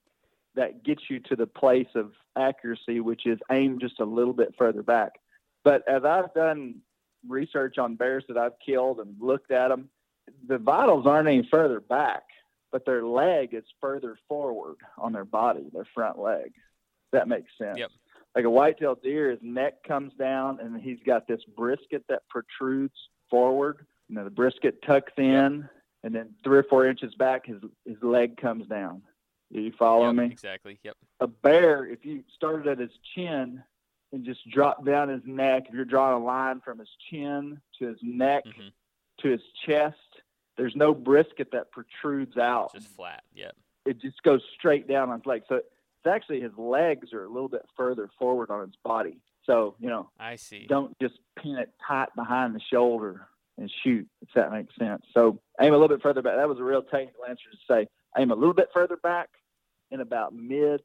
that 0.54 0.82
gets 0.82 1.10
you 1.10 1.20
to 1.20 1.36
the 1.36 1.46
place 1.46 1.88
of 1.94 2.14
accuracy, 2.34 3.00
which 3.00 3.26
is 3.26 3.38
aim 3.50 3.78
just 3.78 4.00
a 4.00 4.04
little 4.04 4.32
bit 4.32 4.54
further 4.56 4.82
back. 4.82 5.20
But 5.64 5.86
as 5.86 6.04
I've 6.04 6.32
done 6.32 6.80
research 7.26 7.76
on 7.76 7.96
bears 7.96 8.24
that 8.28 8.38
I've 8.38 8.58
killed 8.58 9.00
and 9.00 9.20
looked 9.20 9.50
at 9.50 9.68
them, 9.68 9.90
the 10.46 10.58
vitals 10.58 11.06
aren't 11.06 11.28
any 11.28 11.42
further 11.50 11.80
back, 11.80 12.24
but 12.70 12.84
their 12.86 13.04
leg 13.04 13.52
is 13.52 13.64
further 13.80 14.16
forward 14.28 14.76
on 14.96 15.12
their 15.12 15.24
body, 15.24 15.68
their 15.72 15.84
front 15.84 16.18
leg. 16.18 16.54
That 17.12 17.28
makes 17.28 17.50
sense. 17.58 17.78
Yep. 17.78 17.90
Like 18.36 18.44
a 18.44 18.50
whitetail 18.50 18.94
deer, 19.02 19.30
his 19.30 19.40
neck 19.40 19.82
comes 19.82 20.12
down 20.18 20.60
and 20.60 20.78
he's 20.78 20.98
got 21.06 21.26
this 21.26 21.40
brisket 21.56 22.04
that 22.10 22.20
protrudes 22.28 22.94
forward. 23.30 23.86
You 24.10 24.16
know, 24.16 24.24
the 24.24 24.30
brisket 24.30 24.82
tucks 24.82 25.14
in, 25.16 25.66
and 26.04 26.14
then 26.14 26.34
three 26.44 26.58
or 26.58 26.62
four 26.62 26.86
inches 26.86 27.14
back, 27.14 27.46
his 27.46 27.62
his 27.86 27.96
leg 28.02 28.36
comes 28.36 28.66
down. 28.68 29.00
Do 29.50 29.60
you 29.60 29.72
follow 29.78 30.06
Yep, 30.08 30.14
me? 30.16 30.26
Exactly. 30.26 30.78
Yep. 30.82 30.96
A 31.20 31.26
bear, 31.26 31.86
if 31.86 32.04
you 32.04 32.24
started 32.34 32.66
at 32.68 32.78
his 32.78 32.90
chin 33.14 33.62
and 34.12 34.24
just 34.24 34.46
dropped 34.50 34.84
down 34.84 35.08
his 35.08 35.22
neck, 35.24 35.64
if 35.68 35.74
you're 35.74 35.86
drawing 35.86 36.20
a 36.20 36.24
line 36.24 36.60
from 36.60 36.78
his 36.78 36.90
chin 37.10 37.58
to 37.78 37.86
his 37.86 37.98
neck 38.02 38.44
Mhm. 38.44 38.70
to 39.20 39.28
his 39.30 39.42
chest, 39.64 39.96
there's 40.58 40.76
no 40.76 40.92
brisket 40.92 41.52
that 41.52 41.70
protrudes 41.72 42.36
out. 42.36 42.74
Just 42.74 42.88
flat. 42.88 43.24
Yep. 43.34 43.56
It 43.86 43.98
just 43.98 44.22
goes 44.22 44.44
straight 44.54 44.86
down 44.86 45.08
on 45.08 45.20
his 45.20 45.26
leg. 45.26 45.44
So 45.48 45.62
it's 46.06 46.14
actually 46.14 46.40
his 46.40 46.52
legs 46.56 47.12
are 47.12 47.24
a 47.24 47.28
little 47.28 47.48
bit 47.48 47.64
further 47.76 48.08
forward 48.18 48.50
on 48.50 48.66
his 48.66 48.76
body. 48.84 49.18
So 49.44 49.74
you 49.78 49.88
know, 49.88 50.10
I 50.18 50.36
see. 50.36 50.66
don't 50.68 50.96
just 51.00 51.14
pin 51.40 51.56
it 51.56 51.70
tight 51.86 52.08
behind 52.16 52.54
the 52.54 52.60
shoulder 52.60 53.28
and 53.58 53.72
shoot, 53.82 54.06
if 54.22 54.28
that 54.34 54.52
makes 54.52 54.74
sense. 54.78 55.02
So 55.14 55.40
aim 55.60 55.72
a 55.72 55.78
little 55.78 55.88
bit 55.88 56.02
further 56.02 56.22
back. 56.22 56.36
That 56.36 56.48
was 56.48 56.58
a 56.58 56.64
real 56.64 56.82
technical 56.82 57.24
answer 57.24 57.44
to 57.50 57.56
say 57.68 57.88
aim 58.18 58.30
a 58.30 58.34
little 58.34 58.54
bit 58.54 58.68
further 58.72 58.96
back 58.96 59.28
and 59.90 60.00
about 60.00 60.34
mid 60.34 60.80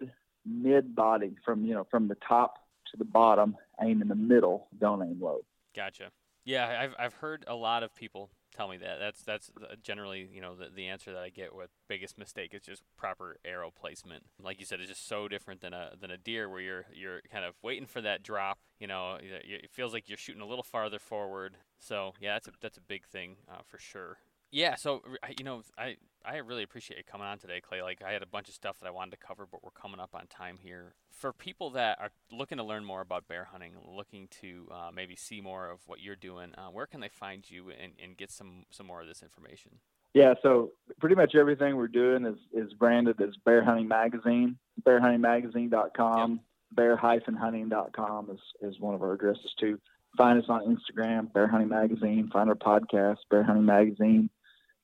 mid 0.45 0.95
body 0.95 1.36
from 1.45 1.65
you 1.65 1.74
know 1.74 1.86
from 1.89 2.07
the 2.07 2.17
top 2.28 2.55
to 2.91 2.97
the 2.97 3.05
bottom. 3.05 3.55
Aim 3.82 4.01
in 4.01 4.07
the 4.07 4.15
middle. 4.15 4.67
Don't 4.80 5.01
aim 5.01 5.19
low. 5.22 5.41
Gotcha. 5.76 6.11
Yeah, 6.45 6.80
I've 6.80 6.95
I've 6.97 7.13
heard 7.13 7.45
a 7.47 7.55
lot 7.55 7.84
of 7.84 7.95
people 7.95 8.30
tell 8.56 8.68
me 8.68 8.78
that. 8.78 8.97
That's 8.99 9.24
that's 9.24 9.52
generally 9.84 10.30
you 10.32 10.41
know 10.41 10.56
the, 10.56 10.68
the 10.74 10.88
answer 10.88 11.12
that 11.14 11.22
I 11.22 11.30
get 11.30 11.56
with 11.56 11.70
biggest 11.88 12.18
mistake 12.18 12.54
is 12.54 12.62
just 12.62 12.84
proper 12.97 13.38
arrow 13.45 13.72
placement. 13.72 14.24
Like 14.41 14.60
you 14.60 14.66
said, 14.66 14.80
it's 14.80 14.89
just 14.89 15.08
so 15.08 15.28
different 15.28 15.62
than 15.62 15.74
a 15.74 15.91
than 15.99 16.12
a 16.12 16.18
deer 16.18 16.49
where 16.49 16.62
you're 16.62 16.86
you're 16.93 17.22
kind 17.32 17.45
of 17.45 17.56
waiting 17.62 17.86
for 17.88 18.02
that 18.02 18.24
drop. 18.24 18.60
You 18.80 18.88
know, 18.88 19.18
it 19.22 19.70
feels 19.72 19.93
like 19.93 20.10
you're 20.10 20.18
shooting 20.18 20.41
a 20.41 20.47
little 20.47 20.64
farther 20.64 20.99
forward. 20.99 21.58
So 21.80 22.14
yeah, 22.20 22.34
that's 22.34 22.47
a 22.47 22.52
that's 22.62 22.78
a 22.78 22.82
big 22.82 23.06
thing 23.06 23.36
uh, 23.49 23.62
for 23.66 23.78
sure. 23.78 24.18
Yeah, 24.52 24.76
so 24.76 25.02
you 25.38 25.45
know, 25.45 25.62
I 25.78 25.95
I 26.26 26.38
really 26.38 26.63
appreciate 26.63 26.97
you 26.97 27.03
coming 27.03 27.28
on 27.28 27.38
today, 27.39 27.61
Clay. 27.61 27.82
Like 27.82 28.01
I 28.05 28.11
had 28.11 28.22
a 28.22 28.28
bunch 28.28 28.47
of 28.47 28.53
stuff 28.53 28.80
that 28.80 28.88
I 28.88 28.91
wanted 28.91 29.11
to 29.11 29.17
cover, 29.17 29.47
but 29.49 29.63
we're 29.63 29.72
coming 29.72 29.99
up 29.99 30.11
on 30.13 30.28
time 30.28 30.57
here. 30.61 30.93
For 31.09 31.34
people 31.34 31.72
that 31.72 31.99
are 31.99 32.11
looking 32.32 32.57
to 32.57 32.63
learn 32.63 32.86
more 32.86 33.01
about 33.01 33.28
bear 33.28 33.45
hunting, 33.45 33.74
looking 33.88 34.28
to 34.41 34.67
uh, 34.72 34.91
maybe 34.93 35.15
see 35.15 35.41
more 35.41 35.69
of 35.69 35.80
what 35.88 35.99
you're 35.99 36.15
doing, 36.15 36.53
uh, 36.57 36.67
where 36.67 36.86
can 36.86 36.99
they 36.99 37.09
find 37.09 37.49
you 37.49 37.69
and, 37.69 37.93
and 38.01 38.17
get 38.17 38.32
some 38.32 38.65
some 38.69 38.88
more 38.88 39.01
of 39.01 39.07
this 39.07 39.24
information? 39.24 39.72
Yeah, 40.13 40.34
so 40.43 40.72
pretty 40.99 41.15
much 41.15 41.36
everything 41.36 41.78
we're 41.78 41.88
doing 41.88 42.26
is, 42.26 42.38
is 42.53 42.74
branded 42.74 43.22
as 43.22 43.30
Bear 43.45 43.63
Hunting 43.63 43.88
Magazine. 43.88 44.57
BearHuntingMagazine.com, 44.86 46.41
bear-hunting.com 46.74 48.30
is, 48.30 48.39
is 48.61 48.80
one 48.80 48.93
of 48.93 49.01
our 49.01 49.13
addresses 49.13 49.53
too. 49.57 49.80
Find 50.17 50.38
us 50.38 50.49
on 50.49 50.76
Instagram, 50.76 51.32
Bear 51.32 51.47
Hunting 51.47 51.69
Magazine. 51.69 52.30
Find 52.34 52.49
our 52.49 52.55
podcast, 52.55 53.17
Bear 53.30 53.43
Hunting 53.43 53.65
Magazine. 53.65 54.30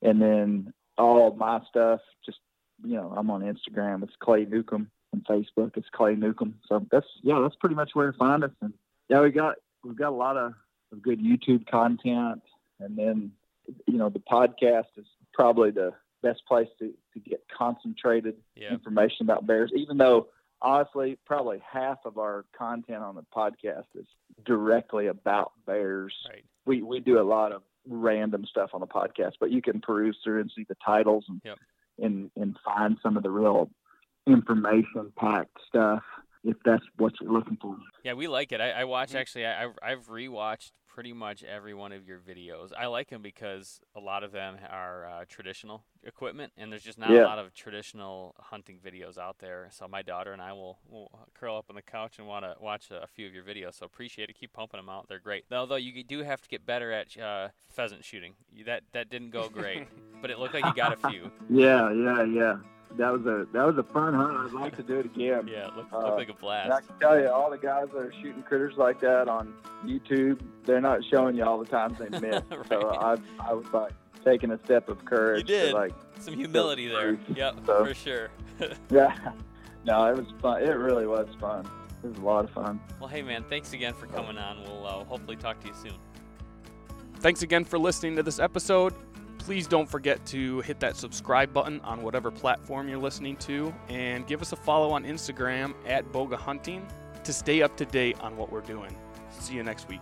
And 0.02 0.22
then 0.22 0.74
all 0.98 1.34
my 1.36 1.62
stuff, 1.70 2.02
just, 2.26 2.40
you 2.84 2.96
know, 2.96 3.14
I'm 3.16 3.30
on 3.30 3.42
Instagram. 3.42 4.04
It's 4.04 4.14
Clay 4.20 4.46
Newcomb. 4.46 4.90
And 5.14 5.26
Facebook, 5.26 5.78
it's 5.78 5.88
Clay 5.94 6.16
Newcomb. 6.16 6.56
So 6.68 6.86
that's, 6.92 7.08
yeah, 7.24 7.40
that's 7.42 7.56
pretty 7.56 7.76
much 7.76 7.92
where 7.94 8.12
to 8.12 8.18
find 8.18 8.44
us. 8.44 8.52
And 8.62 8.74
yeah, 9.10 9.22
we 9.22 9.32
got, 9.32 9.56
we've 9.84 9.96
got 9.96 10.10
a 10.10 10.16
lot 10.16 10.36
of, 10.38 10.54
of 10.92 11.02
good 11.02 11.20
YouTube 11.20 11.66
content. 11.70 12.42
And 12.80 12.98
then, 12.98 13.32
you 13.86 13.98
know, 13.98 14.10
the 14.10 14.20
podcast 14.20 14.86
is 14.98 15.06
probably 15.34 15.72
the 15.72 15.94
best 16.22 16.42
place 16.48 16.68
to, 16.80 16.94
to 17.14 17.20
get 17.20 17.44
concentrated 17.56 18.36
Yeah, 18.56 18.72
information 18.72 19.26
about 19.26 19.48
bears, 19.48 19.72
even 19.76 19.98
though 19.98 20.28
honestly, 20.62 21.18
probably 21.26 21.62
half 21.72 22.00
of 22.06 22.18
our 22.18 22.46
content 22.58 23.04
on 23.04 23.16
the 23.16 23.26
podcast 23.36 23.86
is 23.96 24.06
directly 24.46 25.08
about 25.08 25.54
bears. 25.66 26.14
right. 26.30 26.44
We, 26.66 26.82
we 26.82 27.00
do 27.00 27.20
a 27.20 27.24
lot 27.24 27.54
of 27.54 27.62
random 27.90 28.46
stuff 28.50 28.72
on 28.74 28.80
the 28.82 28.88
podcast, 28.88 29.34
but 29.40 29.52
you 29.52 29.62
can 29.62 29.80
peruse 29.82 30.18
through 30.24 30.42
and 30.42 30.52
see 30.56 30.66
the 30.68 30.76
titles 30.86 31.26
and, 31.30 31.42
Yep. 31.46 31.58
and, 32.00 32.32
and 32.36 32.58
find 32.66 32.98
some 33.02 33.18
of 33.18 33.24
the 33.24 33.30
real 33.30 33.70
information 34.28 35.12
packed 35.18 35.58
stuff 35.68 36.04
if 36.44 36.56
that's 36.66 36.84
what 36.98 37.14
you're 37.20 37.32
looking 37.32 37.58
for. 37.62 37.76
Yeah, 38.04 38.14
we 38.14 38.28
like 38.28 38.52
it. 38.52 38.62
I, 38.62 38.72
I 38.72 38.84
watch 38.86 39.10
Mm-hmm. 39.10 39.18
actually. 39.18 39.46
I, 39.46 39.64
I've 39.66 39.78
I've 39.84 40.08
rewatched 40.08 40.72
pretty 40.98 41.14
much 41.14 41.44
every 41.44 41.76
one 41.76 41.92
of 41.92 42.08
your 42.08 42.18
videos. 42.18 42.72
I 42.76 42.88
like 42.88 43.12
them 43.12 43.22
because 43.22 43.82
a 43.96 44.00
lot 44.00 44.24
of 44.24 44.32
them 44.32 44.58
are 44.68 45.06
uh, 45.06 45.26
traditional 45.30 45.84
equipment, 46.04 46.54
and 46.58 46.72
there's 46.72 46.82
just 46.82 46.98
not 46.98 47.12
a 47.12 47.22
lot 47.22 47.38
of 47.38 47.54
traditional 47.54 48.34
hunting 48.40 48.80
videos 48.84 49.16
out 49.16 49.38
there. 49.38 49.68
So 49.70 49.88
my 49.88 50.02
daughter 50.02 50.34
and 50.34 50.42
I 50.42 50.54
will, 50.54 50.80
will 50.90 51.28
curl 51.36 51.56
up 51.56 51.66
on 51.70 51.76
the 51.76 51.84
couch 51.84 52.18
and 52.18 52.28
want 52.28 52.46
to 52.46 52.56
watch 52.60 52.90
a 52.90 53.06
few 53.06 53.28
of 53.28 53.34
your 53.36 53.44
videos. 53.44 53.76
So 53.76 53.86
appreciate 53.86 54.32
it. 54.32 54.40
Keep 54.40 54.54
pumping 54.54 54.80
them 54.80 54.90
out. 54.90 55.08
They're 55.08 55.20
great. 55.20 55.46
Although 55.52 55.76
you 55.76 56.04
do 56.04 56.24
have 56.24 56.42
to 56.42 56.50
get 56.50 56.66
better 56.66 56.92
at 56.92 57.16
uh, 57.16 57.50
pheasant 57.70 58.04
shooting. 58.04 58.34
That 58.66 58.82
that 58.94 59.12
didn't 59.12 59.30
go 59.30 59.50
great. 59.50 59.88
but 60.24 60.32
it 60.32 60.40
looked 60.40 60.56
like 60.56 60.66
you 60.66 60.74
got 60.74 60.94
a 60.94 61.10
few. 61.10 61.30
Yeah, 61.48 61.94
yeah, 61.94 62.24
yeah. 62.24 62.56
That 62.98 63.12
was 63.14 63.22
a 63.26 63.46
that 63.54 63.66
was 63.66 63.78
a 63.78 63.84
fun 63.84 64.14
hunt. 64.14 64.36
I'd 64.38 64.54
like 64.54 64.76
to 64.78 64.84
do 64.84 65.00
it 65.00 65.06
again. 65.06 65.48
Yeah, 65.48 65.68
it 65.68 65.76
looked, 65.76 65.94
Uh, 65.94 66.00
looked 66.00 66.18
like 66.18 66.30
a 66.30 66.48
And 66.48 66.74
I 66.74 66.82
can 66.82 66.98
tell 67.00 67.20
you, 67.20 67.28
all 67.30 67.50
the 67.52 67.58
guys 67.58 67.88
that 67.94 68.00
are 68.00 68.14
shooting 68.22 68.42
critters 68.44 68.74
like 68.78 69.00
that 69.02 69.28
on 69.28 69.54
YouTube, 69.86 70.42
they're 70.66 70.82
not 70.82 71.02
showing 71.06 71.36
you 71.36 71.44
all 71.46 71.60
the 71.60 71.66
times 71.66 72.00
they 72.00 72.10
miss. 72.20 72.42
So 72.70 72.90
I, 72.90 73.18
I 73.40 73.54
was 73.54 73.66
like 73.74 73.94
taking 74.26 74.52
a 74.52 74.60
step 74.66 74.90
of 74.90 75.06
courage. 75.06 75.42
You 75.50 75.56
did. 75.56 75.70
To 75.72 75.76
like, 75.76 75.94
Some 76.20 76.34
humility 76.36 76.88
there. 76.88 77.18
Yep, 77.36 77.56
So- 77.66 77.86
for 77.86 77.94
sure. 77.94 78.30
yeah. 78.90 79.16
No, 79.86 80.06
it 80.12 80.18
was 80.18 80.26
fun. 80.42 80.64
It 80.64 80.72
really 80.72 81.06
was 81.08 81.28
fun. 81.40 81.70
It 82.04 82.08
was 82.10 82.18
a 82.18 82.22
lot 82.22 82.44
of 82.46 82.52
fun. 82.52 82.80
well, 83.00 83.08
hey 83.10 83.22
man, 83.22 83.44
thanks 83.50 83.74
again 83.74 83.94
for 83.94 84.08
coming 84.08 84.38
on. 84.38 84.62
We'll 84.64 84.86
uh, 84.86 85.04
hopefully 85.06 85.36
talk 85.38 85.60
to 85.62 85.68
you 85.68 85.74
soon. 85.82 85.94
Thanks 87.20 87.42
again 87.42 87.64
for 87.64 87.80
listening 87.80 88.16
to 88.18 88.24
this 88.24 88.40
episode. 88.40 88.94
Please 89.48 89.66
don't 89.66 89.90
forget 89.90 90.26
to 90.26 90.60
hit 90.60 90.78
that 90.82 90.98
subscribe 90.98 91.54
button 91.54 91.80
on 91.80 92.02
whatever 92.02 92.30
platform 92.30 92.90
you're 92.90 92.98
listening 92.98 93.38
to 93.38 93.74
and 93.88 94.28
give 94.28 94.42
us 94.42 94.52
a 94.52 94.58
follow 94.58 94.92
on 94.92 95.06
Instagram 95.06 95.74
at 95.86 96.04
Bowga 96.12 96.36
Hunting 96.36 96.86
to 97.24 97.32
stay 97.32 97.62
up 97.62 97.78
to 97.78 97.86
date 97.86 98.20
on 98.20 98.36
what 98.36 98.52
we're 98.52 98.60
doing. 98.60 98.94
See 99.32 99.54
you 99.54 99.64
next 99.64 99.88
week. 99.88 100.02